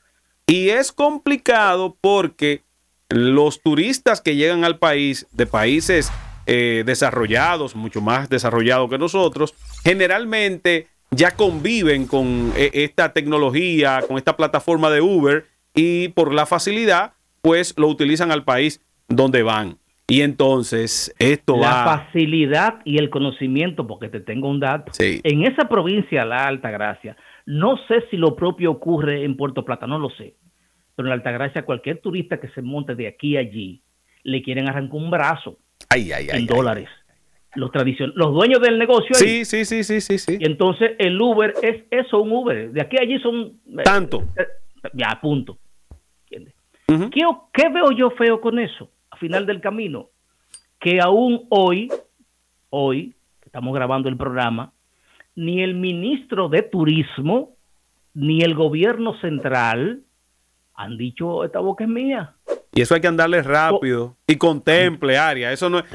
Y 0.48 0.70
es 0.70 0.92
complicado 0.92 1.98
porque 2.00 2.62
los 3.10 3.62
turistas 3.62 4.22
que 4.22 4.36
llegan 4.36 4.64
al 4.64 4.78
país 4.78 5.28
de 5.32 5.46
países 5.46 6.12
eh, 6.48 6.84
desarrollados, 6.86 7.76
mucho 7.76 8.02
más 8.02 8.30
desarrollados 8.30 8.90
que 8.90 8.98
nosotros, 8.98 9.54
generalmente 9.84 10.88
ya 11.12 11.32
conviven 11.32 12.08
con 12.08 12.54
eh, 12.56 12.72
esta 12.74 13.14
tecnología, 13.14 14.04
con 14.08 14.18
esta 14.18 14.38
plataforma 14.38 14.90
de 14.90 15.02
Uber 15.02 15.48
y 15.74 16.10
por 16.10 16.34
la 16.34 16.46
facilidad, 16.46 17.14
pues 17.42 17.74
lo 17.78 17.88
utilizan 17.88 18.32
al 18.32 18.44
país 18.44 18.82
donde 19.08 19.44
van. 19.44 19.78
Y 20.08 20.22
entonces 20.22 21.14
esto 21.18 21.58
la 21.58 21.70
va... 21.70 21.86
La 21.86 21.98
facilidad 21.98 22.82
y 22.86 22.98
el 22.98 23.10
conocimiento, 23.10 23.88
porque 23.88 24.08
te 24.08 24.20
tengo 24.20 24.50
un 24.50 24.60
dato. 24.60 24.92
En 25.00 25.44
esa 25.44 25.68
provincia, 25.68 26.26
la 26.26 26.48
Alta 26.48 26.70
Gracia, 26.70 27.18
no 27.46 27.78
sé 27.88 28.04
si 28.12 28.18
lo 28.18 28.36
propio 28.36 28.72
ocurre 28.72 29.24
en 29.24 29.36
Puerto 29.36 29.66
Plata, 29.66 29.88
no 29.88 29.98
lo 29.98 30.10
sé. 30.12 30.36
Pero 30.96 31.08
en 31.08 31.10
la 31.10 31.16
Alta 31.16 31.32
Gracia, 31.32 31.66
cualquier 31.66 32.02
turista 32.02 32.40
que 32.40 32.50
se 32.50 32.62
monte 32.62 32.96
de 32.96 33.08
aquí 33.08 33.36
a 33.36 33.40
allí, 33.40 33.82
le 34.24 34.42
quieren 34.44 34.70
arrancar 34.70 34.96
un 34.96 35.10
brazo 35.10 35.58
ay, 35.90 36.12
ay, 36.12 36.28
en 36.32 36.46
dólares. 36.46 36.90
Los, 37.56 37.72
los 38.16 38.34
dueños 38.34 38.62
del 38.62 38.78
negocio. 38.78 39.16
Sí, 39.16 39.46
sí, 39.46 39.64
sí, 39.66 39.84
sí, 39.84 40.02
sí, 40.02 40.18
sí. 40.18 40.38
Y 40.40 40.46
entonces 40.46 40.92
el 41.00 41.20
Uber 41.20 41.54
es 41.62 41.84
eso, 41.90 42.22
un 42.22 42.32
Uber. 42.32 42.72
De 42.72 42.82
aquí 42.82 42.98
a 42.98 43.02
allí 43.02 43.18
son... 43.20 43.54
Eh, 43.80 43.84
Tanto. 43.84 44.26
Eh, 44.36 44.46
ya, 44.94 45.18
punto. 45.22 45.58
¿Qué 46.88 47.70
veo 47.70 47.92
yo 47.92 48.12
feo 48.12 48.42
con 48.42 48.60
eso? 48.60 48.92
Final 49.16 49.46
del 49.46 49.62
camino, 49.62 50.10
que 50.80 51.02
aún 51.02 51.46
hoy, 51.50 51.92
hoy, 52.70 53.14
que 53.42 53.48
estamos 53.48 53.74
grabando 53.74 54.10
el 54.10 54.18
programa, 54.18 54.72
ni 55.36 55.62
el 55.62 55.76
ministro 55.76 56.50
de 56.50 56.62
Turismo, 56.62 57.52
ni 58.14 58.42
el 58.42 58.56
gobierno 58.56 59.20
central 59.20 60.02
han 60.76 60.98
dicho 60.98 61.44
esta 61.44 61.60
boca 61.60 61.84
es 61.84 61.90
mía. 61.90 62.34
Y 62.74 62.82
eso 62.82 62.94
hay 62.94 63.02
que 63.02 63.08
andarle 63.08 63.42
rápido 63.42 64.18
y 64.28 64.36
contemple, 64.36 65.18
área. 65.18 65.52
Eso 65.54 65.70
no 65.70 65.80
es, 65.80 65.86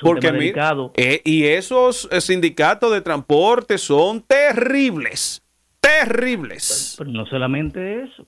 porque 0.00 0.52
eh, 0.96 1.22
y 1.24 1.44
esos 1.44 2.08
eh, 2.10 2.20
sindicatos 2.20 2.92
de 2.92 3.00
transporte 3.00 3.78
son 3.78 4.22
terribles, 4.22 5.42
terribles. 5.80 6.96
pero 6.98 7.10
no 7.10 7.24
solamente 7.26 8.02
eso 8.02 8.26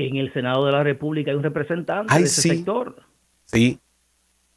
que 0.00 0.08
en 0.08 0.16
el 0.16 0.32
Senado 0.32 0.64
de 0.64 0.72
la 0.72 0.82
República 0.82 1.30
hay 1.30 1.36
un 1.36 1.42
representante 1.42 2.14
de 2.14 2.22
ese 2.22 2.40
sector. 2.40 3.02
Sí, 3.44 3.78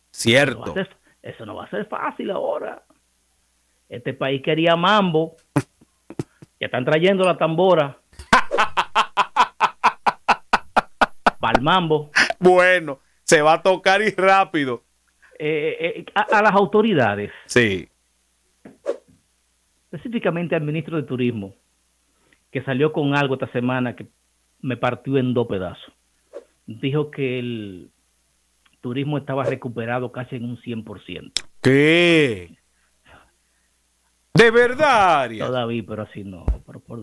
cierto. 0.09 0.73
Eso 1.21 1.45
no, 1.45 1.55
va 1.55 1.65
a 1.65 1.69
ser 1.69 1.85
fácil 1.85 2.31
ahora. 2.31 2.81
Este 3.89 4.13
país 4.13 4.41
quería 4.41 4.77
mambo. 4.77 5.35
ya 6.59 6.67
están 6.67 6.85
trayendo 6.85 7.25
la 7.25 7.37
tambora. 7.37 7.97
Para 11.41 11.57
el 11.57 11.61
mambo. 11.61 12.09
Bueno, 12.39 12.99
se 13.23 13.41
va 13.41 13.53
a 13.53 13.61
tocar 13.61 14.01
y 14.01 14.11
rápido. 14.11 14.81
Eh, 15.39 16.05
eh, 16.05 16.05
a, 16.15 16.41
las 16.41 16.53
autoridades. 16.53 17.31
Sí. 17.47 17.89
Específicamente 19.91 20.55
al 20.55 20.61
ministro 20.61 20.95
de 20.95 21.03
Turismo, 21.03 21.53
que 22.49 22.63
salió 22.63 22.93
con 22.93 23.13
algo 23.13 23.33
esta 23.33 23.51
semana 23.51 23.93
que 23.93 24.07
me 24.63 24.77
partió 24.77 25.17
en 25.17 25.35
dos 25.35 25.45
pedazos. 25.47 25.93
Dijo 26.65 27.11
que 27.11 27.37
el 27.37 27.89
turismo 28.81 29.17
estaba 29.17 29.43
recuperado 29.43 30.11
casi 30.11 30.37
en 30.37 30.45
un 30.45 30.57
100%. 30.57 31.31
¿Qué? 31.61 32.57
¿De 34.33 34.49
verdad, 34.49 35.29
David, 35.29 35.85
pero 35.87 36.01
así 36.03 36.23
no. 36.23 36.45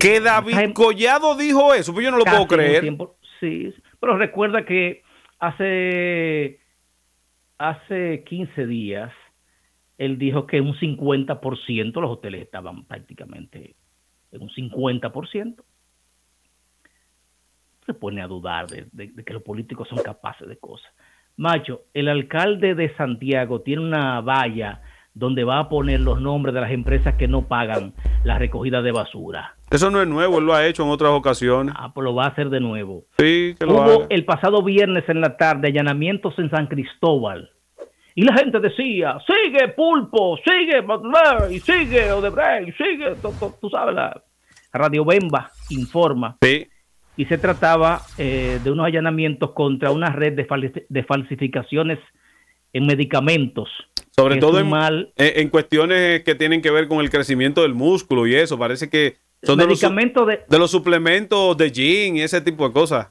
¿Que 0.01 0.21
David 0.21 0.73
Collado 0.75 1.37
dijo 1.37 1.73
eso? 1.73 1.93
Pues 1.93 2.05
yo 2.05 2.11
no 2.11 2.17
lo 2.17 2.25
puedo 2.25 2.49
creer. 2.49 2.93
sí, 3.39 3.73
pero 4.01 4.17
recuerda 4.17 4.65
que 4.65 5.03
hace, 5.39 6.59
hace 7.57 8.25
15 8.27 8.67
días 8.67 9.13
él 9.97 10.19
dijo 10.19 10.47
que 10.47 10.61
un 10.61 10.75
50% 10.75 12.01
los 12.01 12.11
hoteles 12.11 12.43
estaban 12.43 12.85
prácticamente 12.85 13.75
en 14.33 14.43
un 14.43 14.49
50% 14.49 15.63
se 17.91 17.99
pone 17.99 18.23
a 18.23 18.29
dudar 18.29 18.67
de, 18.69 19.13
que 19.25 19.33
los 19.33 19.43
políticos 19.43 19.89
son 19.89 19.99
capaces 19.99 20.49
de 20.49 20.57
cosas. 20.57 20.91
Macho, 21.37 21.83
el 21.93 22.09
alcalde 22.09 22.75
de 22.75 22.95
Santiago 22.95 23.63
tiene 23.63 23.83
una 23.83 24.21
valla 24.21 24.81
donde 25.13 25.43
va 25.43 25.59
a 25.59 25.69
poner 25.69 26.01
los 26.01 26.21
nombres 26.21 26.55
de 26.55 26.61
las 26.61 26.71
empresas 26.71 27.17
que 27.17 27.27
no 27.27 27.49
pagan 27.49 27.95
la 28.23 28.39
recogida 28.39 28.81
de 28.81 28.93
basura. 28.93 29.57
Eso 29.71 29.91
no 29.91 30.01
es 30.01 30.07
nuevo, 30.07 30.39
él 30.39 30.45
lo 30.45 30.55
ha 30.55 30.67
hecho 30.67 30.85
en 30.85 30.91
otras 30.91 31.11
ocasiones. 31.11 31.75
Ah, 31.77 31.93
pues 31.93 32.05
lo 32.05 32.15
va 32.15 32.27
a 32.27 32.29
hacer 32.29 32.49
de 32.49 32.61
nuevo. 32.61 33.05
Sí, 33.19 33.57
que 33.59 33.67
lo 33.67 33.75
Hubo 33.75 34.07
el 34.09 34.25
pasado 34.25 34.63
viernes 34.63 35.09
en 35.09 35.21
la 35.21 35.37
tarde 35.37 35.69
allanamientos 35.69 36.39
en 36.39 36.49
San 36.51 36.69
Cristóbal. 36.69 37.51
Y 38.15 38.23
la 38.23 38.35
gente 38.35 38.61
decía, 38.61 39.19
sigue 39.27 39.69
Pulpo, 39.69 40.39
sigue 40.45 40.85
y 41.51 41.61
sigue 41.61 42.13
Odebrecht, 42.13 42.77
sigue, 42.77 43.17
tú, 43.61 43.71
sabes, 43.71 43.95
la 43.95 44.23
Radio 44.73 45.05
Bemba 45.05 45.51
informa. 45.71 46.37
Sí 46.41 46.69
y 47.21 47.27
se 47.27 47.37
trataba 47.37 48.01
eh, 48.17 48.61
de 48.65 48.71
unos 48.71 48.87
allanamientos 48.87 49.51
contra 49.51 49.91
una 49.91 50.09
red 50.09 50.33
de, 50.33 51.03
falsificaciones 51.05 51.99
en 52.73 52.87
medicamentos. 52.87 53.69
Sobre 54.17 54.39
todo 54.39 54.59
en, 54.59 54.73
en, 55.17 55.49
cuestiones 55.51 56.23
que 56.23 56.35
tienen 56.35 56.63
que 56.63 56.71
ver 56.71 56.89
con 56.89 57.01
el 57.01 57.11
crecimiento 57.11 57.61
del 57.61 57.75
músculo 57.75 58.27
y 58.27 58.35
eso. 58.37 58.59
Parece 58.59 58.89
que 58.89 59.19
Son 59.43 59.59
medicamentos 59.59 60.27
de, 60.27 60.41
de, 60.49 60.59
los 60.59 60.71
suplementos 60.71 61.59
de 61.59 61.69
gin 61.71 62.17
y 62.17 62.23
ese 62.23 62.41
tipo 62.41 62.67
de 62.67 62.73
cosas. 62.73 63.09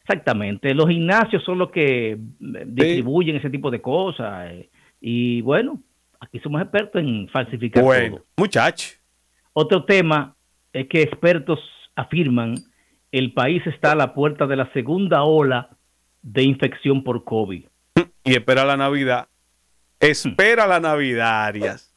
Exactamente. 0.00 0.74
Los 0.74 0.88
gimnasios 0.88 1.44
son 1.44 1.58
los 1.58 1.70
que 1.70 2.14
eh, 2.14 2.18
distribuyen 2.66 3.36
ese 3.36 3.48
tipo 3.48 3.70
de 3.70 3.80
cosas. 3.80 4.50
Eh, 4.50 4.70
y 5.00 5.40
bueno, 5.42 5.80
aquí 6.18 6.40
somos 6.40 6.60
expertos 6.60 7.00
en 7.00 7.28
falsificar 7.28 7.84
bueno, 7.84 8.18
Muchacho. 8.36 8.88
Otro 9.52 9.84
tema 9.84 10.34
es 10.72 10.88
que 10.88 11.02
expertos 11.02 11.60
afirman 11.94 12.56
el 13.12 13.32
país 13.32 13.66
está 13.66 13.92
a 13.92 13.94
la 13.94 14.14
puerta 14.14 14.46
de 14.46 14.56
la 14.56 14.72
segunda 14.72 15.22
ola 15.22 15.70
de 16.22 16.42
infección 16.42 17.04
por 17.04 17.24
COVID. 17.24 17.64
Y 18.24 18.32
espera 18.34 18.64
la 18.64 18.76
Navidad. 18.76 19.28
Espera 20.00 20.66
la 20.66 20.80
Navidad, 20.80 21.44
Arias. 21.44 21.94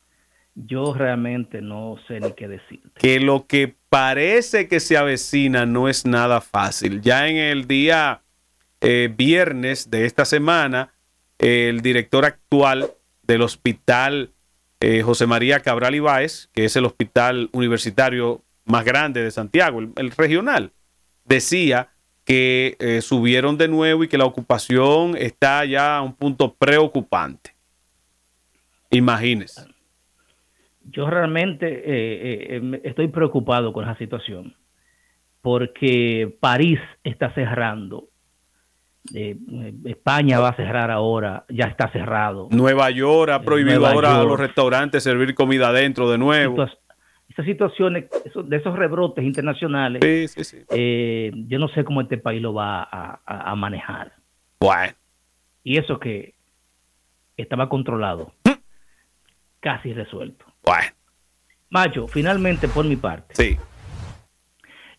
Yo 0.53 0.93
realmente 0.93 1.61
no 1.61 1.97
sé 2.07 2.19
ni 2.19 2.31
qué 2.33 2.47
decirte. 2.47 2.99
Que 2.99 3.19
lo 3.19 3.47
que 3.47 3.75
parece 3.89 4.67
que 4.67 4.79
se 4.79 4.97
avecina 4.97 5.65
no 5.65 5.89
es 5.89 6.05
nada 6.05 6.39
fácil. 6.41 7.01
Ya 7.01 7.27
en 7.27 7.37
el 7.37 7.67
día 7.67 8.21
eh, 8.81 9.11
viernes 9.15 9.89
de 9.89 10.05
esta 10.05 10.25
semana, 10.25 10.93
el 11.39 11.81
director 11.81 12.25
actual 12.25 12.91
del 13.23 13.41
hospital 13.41 14.29
eh, 14.79 15.01
José 15.01 15.25
María 15.25 15.61
Cabral 15.61 15.95
Ibáez, 15.95 16.49
que 16.53 16.65
es 16.65 16.75
el 16.75 16.85
hospital 16.85 17.49
universitario 17.53 18.41
más 18.65 18.83
grande 18.83 19.23
de 19.23 19.31
Santiago, 19.31 19.79
el, 19.79 20.11
regional, 20.11 20.71
decía 21.25 21.89
que 22.23 22.75
eh, 22.79 23.01
subieron 23.01 23.57
de 23.57 23.67
nuevo 23.67 24.03
y 24.03 24.07
que 24.07 24.17
la 24.17 24.25
ocupación 24.25 25.15
está 25.17 25.65
ya 25.65 25.97
a 25.97 26.01
un 26.01 26.13
punto 26.13 26.53
preocupante. 26.53 27.51
Imagínese. 28.89 29.65
Yo 30.83 31.09
realmente 31.09 31.67
eh, 31.67 32.55
em, 32.55 32.75
estoy 32.83 33.07
preocupado 33.09 33.73
con 33.73 33.83
esa 33.83 33.97
situación 33.97 34.55
porque 35.41 36.35
París 36.39 36.79
está 37.03 37.33
cerrando 37.33 38.09
eh, 39.13 39.37
España 39.85 40.39
va 40.39 40.49
a 40.49 40.55
cerrar 40.55 40.89
ahora, 40.89 41.45
ya 41.49 41.65
está 41.65 41.91
cerrado. 41.91 42.47
Nueva 42.51 42.89
York 42.89 43.31
ha 43.31 43.41
prohibido 43.41 43.85
ahora 43.85 44.19
a 44.19 44.23
los 44.23 44.39
restaurantes 44.39 45.03
servir 45.03 45.35
comida 45.35 45.67
adentro 45.69 46.09
de 46.09 46.17
nuevo. 46.17 46.65
Esas 47.29 47.45
situaciones, 47.45 48.05
de 48.45 48.55
esos 48.55 48.75
rebrotes 48.77 49.25
internacionales, 49.25 50.01
eh, 50.69 51.31
yo 51.47 51.59
no 51.59 51.67
sé 51.69 51.83
cómo 51.83 52.01
este 52.01 52.17
país 52.17 52.41
lo 52.41 52.53
va 52.53 52.87
a, 52.91 53.55
manejar. 53.55 54.13
Bueno. 54.59 54.93
Y 55.63 55.77
eso 55.77 55.99
que 55.99 56.33
estaba 57.35 57.67
controlado, 57.67 58.31
¿Mm? 58.45 58.51
casi 59.59 59.93
resuelto. 59.93 60.45
Bueno. 60.63 60.91
Macho, 61.69 62.07
finalmente 62.07 62.67
por 62.67 62.85
mi 62.85 62.95
parte. 62.95 63.35
Sí. 63.35 63.57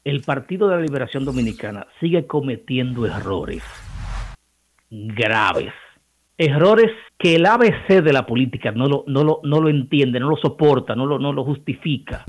El 0.05 0.23
Partido 0.23 0.69
de 0.69 0.77
la 0.77 0.83
Liberación 0.83 1.25
Dominicana 1.25 1.87
sigue 2.01 2.27
cometiendo 2.27 3.07
errores 3.07 3.63
graves. 4.91 5.73
Errores 6.39 6.91
que 7.19 7.37
el 7.37 7.47
ABC 7.47 8.03
de 8.03 8.13
la 8.13 8.27
política 8.27 8.73
no 8.73 8.87
lo, 8.87 9.05
no 9.07 9.25
lo, 9.25 9.41
no 9.43 9.61
lo 9.61 9.69
entiende, 9.69 10.21
no 10.21 10.29
lo 10.29 10.37
soporta, 10.37 10.95
no 10.95 11.07
lo, 11.07 11.19
no 11.19 11.33
lo 11.33 11.45
justifica. 11.45 12.25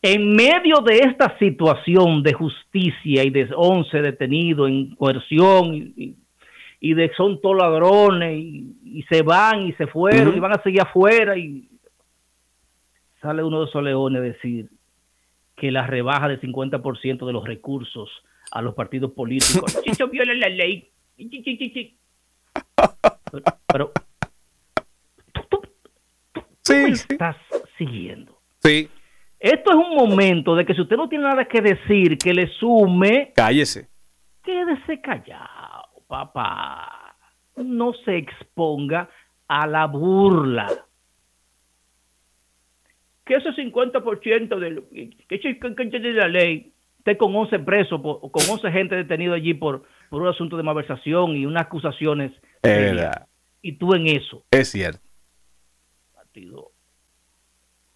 En 0.00 0.34
medio 0.34 0.78
de 0.78 0.98
esta 0.98 1.36
situación 1.38 2.22
de 2.22 2.32
justicia 2.32 3.22
y 3.24 3.30
de 3.30 3.48
11 3.54 4.02
detenidos 4.02 4.68
en 4.68 4.94
coerción 4.96 5.74
y, 5.74 6.16
de 6.94 7.12
son 7.16 7.40
todos 7.40 7.56
ladrones 7.56 8.36
y, 8.36 9.04
se 9.08 9.22
van 9.22 9.68
y 9.68 9.72
se 9.74 9.86
fueron 9.86 10.36
y 10.36 10.40
van 10.40 10.52
a 10.52 10.62
seguir 10.62 10.80
afuera 10.80 11.36
y 11.38 11.68
sale 13.20 13.44
uno 13.44 13.60
de 13.60 13.66
esos 13.66 13.82
leones 13.82 14.20
a 14.20 14.24
decir 14.24 14.68
que 15.56 15.70
la 15.70 15.86
rebaja 15.86 16.26
del 16.26 16.40
50% 16.40 17.24
de 17.24 17.32
los 17.32 17.46
recursos 17.46 18.10
a 18.50 18.60
los 18.60 18.74
partidos 18.74 19.12
políticos, 19.12 19.78
eso 19.86 20.08
viola 20.08 20.34
la 20.34 20.48
ley 20.48 20.88
pero, 23.66 23.92
tú, 25.32 25.60
estás 26.64 27.36
siguiendo. 27.76 28.36
Sí. 28.62 28.88
Esto 29.38 29.70
es 29.72 29.76
un 29.76 29.96
momento 29.96 30.54
de 30.54 30.64
que 30.64 30.74
si 30.74 30.80
usted 30.82 30.96
no 30.96 31.08
tiene 31.08 31.24
nada 31.24 31.44
que 31.46 31.60
decir, 31.60 32.16
que 32.16 32.32
le 32.32 32.46
sume. 32.46 33.32
Cállese. 33.34 33.88
Quédese 34.44 35.00
callado, 35.00 35.88
papá. 36.06 37.16
No 37.56 37.92
se 38.04 38.16
exponga 38.16 39.08
a 39.48 39.66
la 39.66 39.86
burla. 39.86 40.68
Que 43.24 43.34
ese 43.34 43.50
50% 43.50 44.58
de, 44.58 45.10
que 45.28 45.98
de 45.98 46.12
la 46.12 46.28
ley 46.28 46.72
esté 46.98 47.16
con 47.16 47.34
11 47.34 47.58
presos, 47.60 48.00
con 48.00 48.48
11 48.48 48.70
gente 48.70 48.94
detenido 48.94 49.34
allí 49.34 49.54
por, 49.54 49.82
por 50.08 50.22
un 50.22 50.28
asunto 50.28 50.56
de 50.56 50.62
malversación 50.62 51.36
y 51.36 51.46
unas 51.46 51.66
acusaciones. 51.66 52.30
Y 53.62 53.72
tú 53.72 53.94
en 53.94 54.08
eso. 54.08 54.44
Es 54.50 54.68
cierto. 54.70 55.00
Partido. 56.14 56.70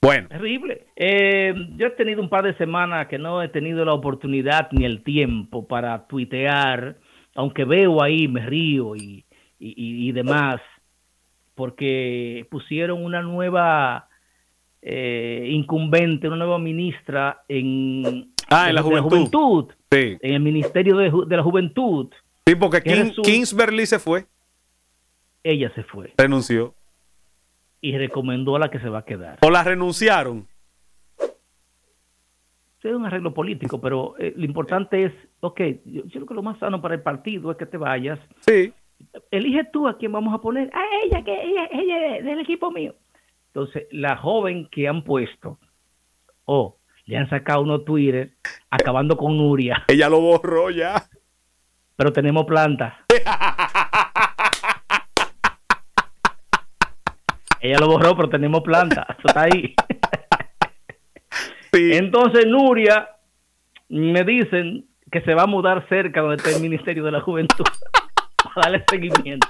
Bueno. 0.00 0.28
Terrible. 0.28 0.86
Eh, 0.94 1.54
yo 1.76 1.86
he 1.86 1.90
tenido 1.90 2.22
un 2.22 2.28
par 2.28 2.44
de 2.44 2.54
semanas 2.56 3.08
que 3.08 3.18
no 3.18 3.42
he 3.42 3.48
tenido 3.48 3.84
la 3.84 3.92
oportunidad 3.92 4.68
ni 4.72 4.84
el 4.84 5.02
tiempo 5.02 5.66
para 5.66 6.06
tuitear, 6.06 6.96
aunque 7.34 7.64
veo 7.64 8.02
ahí, 8.02 8.28
me 8.28 8.46
río 8.46 8.94
y, 8.94 9.24
y, 9.58 10.12
demás, 10.12 10.60
porque 11.54 12.46
pusieron 12.50 13.04
una 13.04 13.22
nueva 13.22 14.08
eh, 14.82 15.48
incumbente, 15.50 16.28
una 16.28 16.36
nueva 16.36 16.58
ministra 16.58 17.42
en, 17.48 18.32
ah, 18.48 18.68
en 18.68 18.74
la 18.74 18.82
juventud. 18.82 19.72
En 19.90 20.34
el 20.34 20.40
Ministerio 20.40 20.96
de, 20.96 21.36
la 21.36 21.42
Juventud. 21.42 22.08
Sí, 22.46 22.54
porque 22.54 22.82
Kingsberly 23.22 23.86
se 23.86 23.98
fue. 23.98 24.26
Ella 25.46 25.70
se 25.76 25.84
fue. 25.84 26.12
Renunció. 26.18 26.74
Y 27.80 27.96
recomendó 27.96 28.56
a 28.56 28.58
la 28.58 28.68
que 28.68 28.80
se 28.80 28.88
va 28.88 28.98
a 28.98 29.04
quedar. 29.04 29.38
¿O 29.42 29.50
la 29.50 29.62
renunciaron? 29.62 30.48
es 32.82 32.94
un 32.94 33.06
arreglo 33.06 33.34
político, 33.34 33.80
pero 33.80 34.14
eh, 34.18 34.32
lo 34.36 34.44
importante 34.44 35.04
es, 35.04 35.12
ok, 35.40 35.60
yo, 35.84 36.02
creo 36.04 36.26
que 36.26 36.34
lo 36.34 36.42
más 36.42 36.58
sano 36.58 36.80
para 36.80 36.94
el 36.94 37.02
partido 37.02 37.50
es 37.50 37.56
que 37.56 37.66
te 37.66 37.76
vayas. 37.76 38.18
Sí. 38.40 38.72
Elige 39.30 39.64
tú 39.72 39.88
a 39.88 39.98
quién 39.98 40.12
vamos 40.12 40.34
a 40.34 40.40
poner. 40.40 40.70
A 40.72 40.84
ella, 41.04 41.24
que 41.24 41.32
ella, 41.32 41.68
ella 41.72 42.16
es 42.16 42.24
del 42.24 42.40
equipo 42.40 42.70
mío. 42.70 42.94
Entonces, 43.48 43.86
la 43.90 44.16
joven 44.16 44.68
que 44.70 44.86
han 44.86 45.02
puesto, 45.02 45.58
oh, 46.44 46.76
le 47.06 47.16
han 47.16 47.28
sacado 47.28 47.62
unos 47.62 47.84
Twitter 47.84 48.30
acabando 48.70 49.16
con 49.16 49.36
Nuria. 49.36 49.84
Ella 49.88 50.08
lo 50.08 50.20
borró 50.20 50.70
ya. 50.70 51.04
Pero 51.96 52.12
tenemos 52.12 52.46
planta. 52.46 53.04
Ella 57.66 57.78
lo 57.80 57.88
borró, 57.88 58.14
pero 58.14 58.28
tenemos 58.28 58.62
planta. 58.62 59.06
Eso 59.18 59.26
está 59.26 59.42
ahí. 59.42 59.74
Entonces 61.72 62.46
Nuria 62.46 63.08
me 63.88 64.24
dicen 64.24 64.86
que 65.10 65.20
se 65.22 65.34
va 65.34 65.42
a 65.42 65.46
mudar 65.46 65.86
cerca 65.88 66.20
donde 66.20 66.36
está 66.36 66.50
el 66.50 66.62
Ministerio 66.62 67.04
de 67.04 67.10
la 67.10 67.20
Juventud 67.20 67.64
para 68.54 68.70
darle 68.70 68.84
seguimiento. 68.88 69.48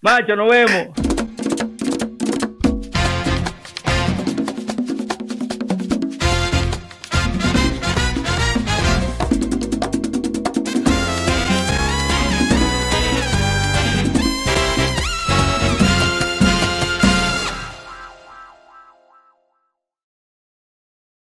Macho, 0.00 0.36
nos 0.36 0.50
vemos. 0.50 1.13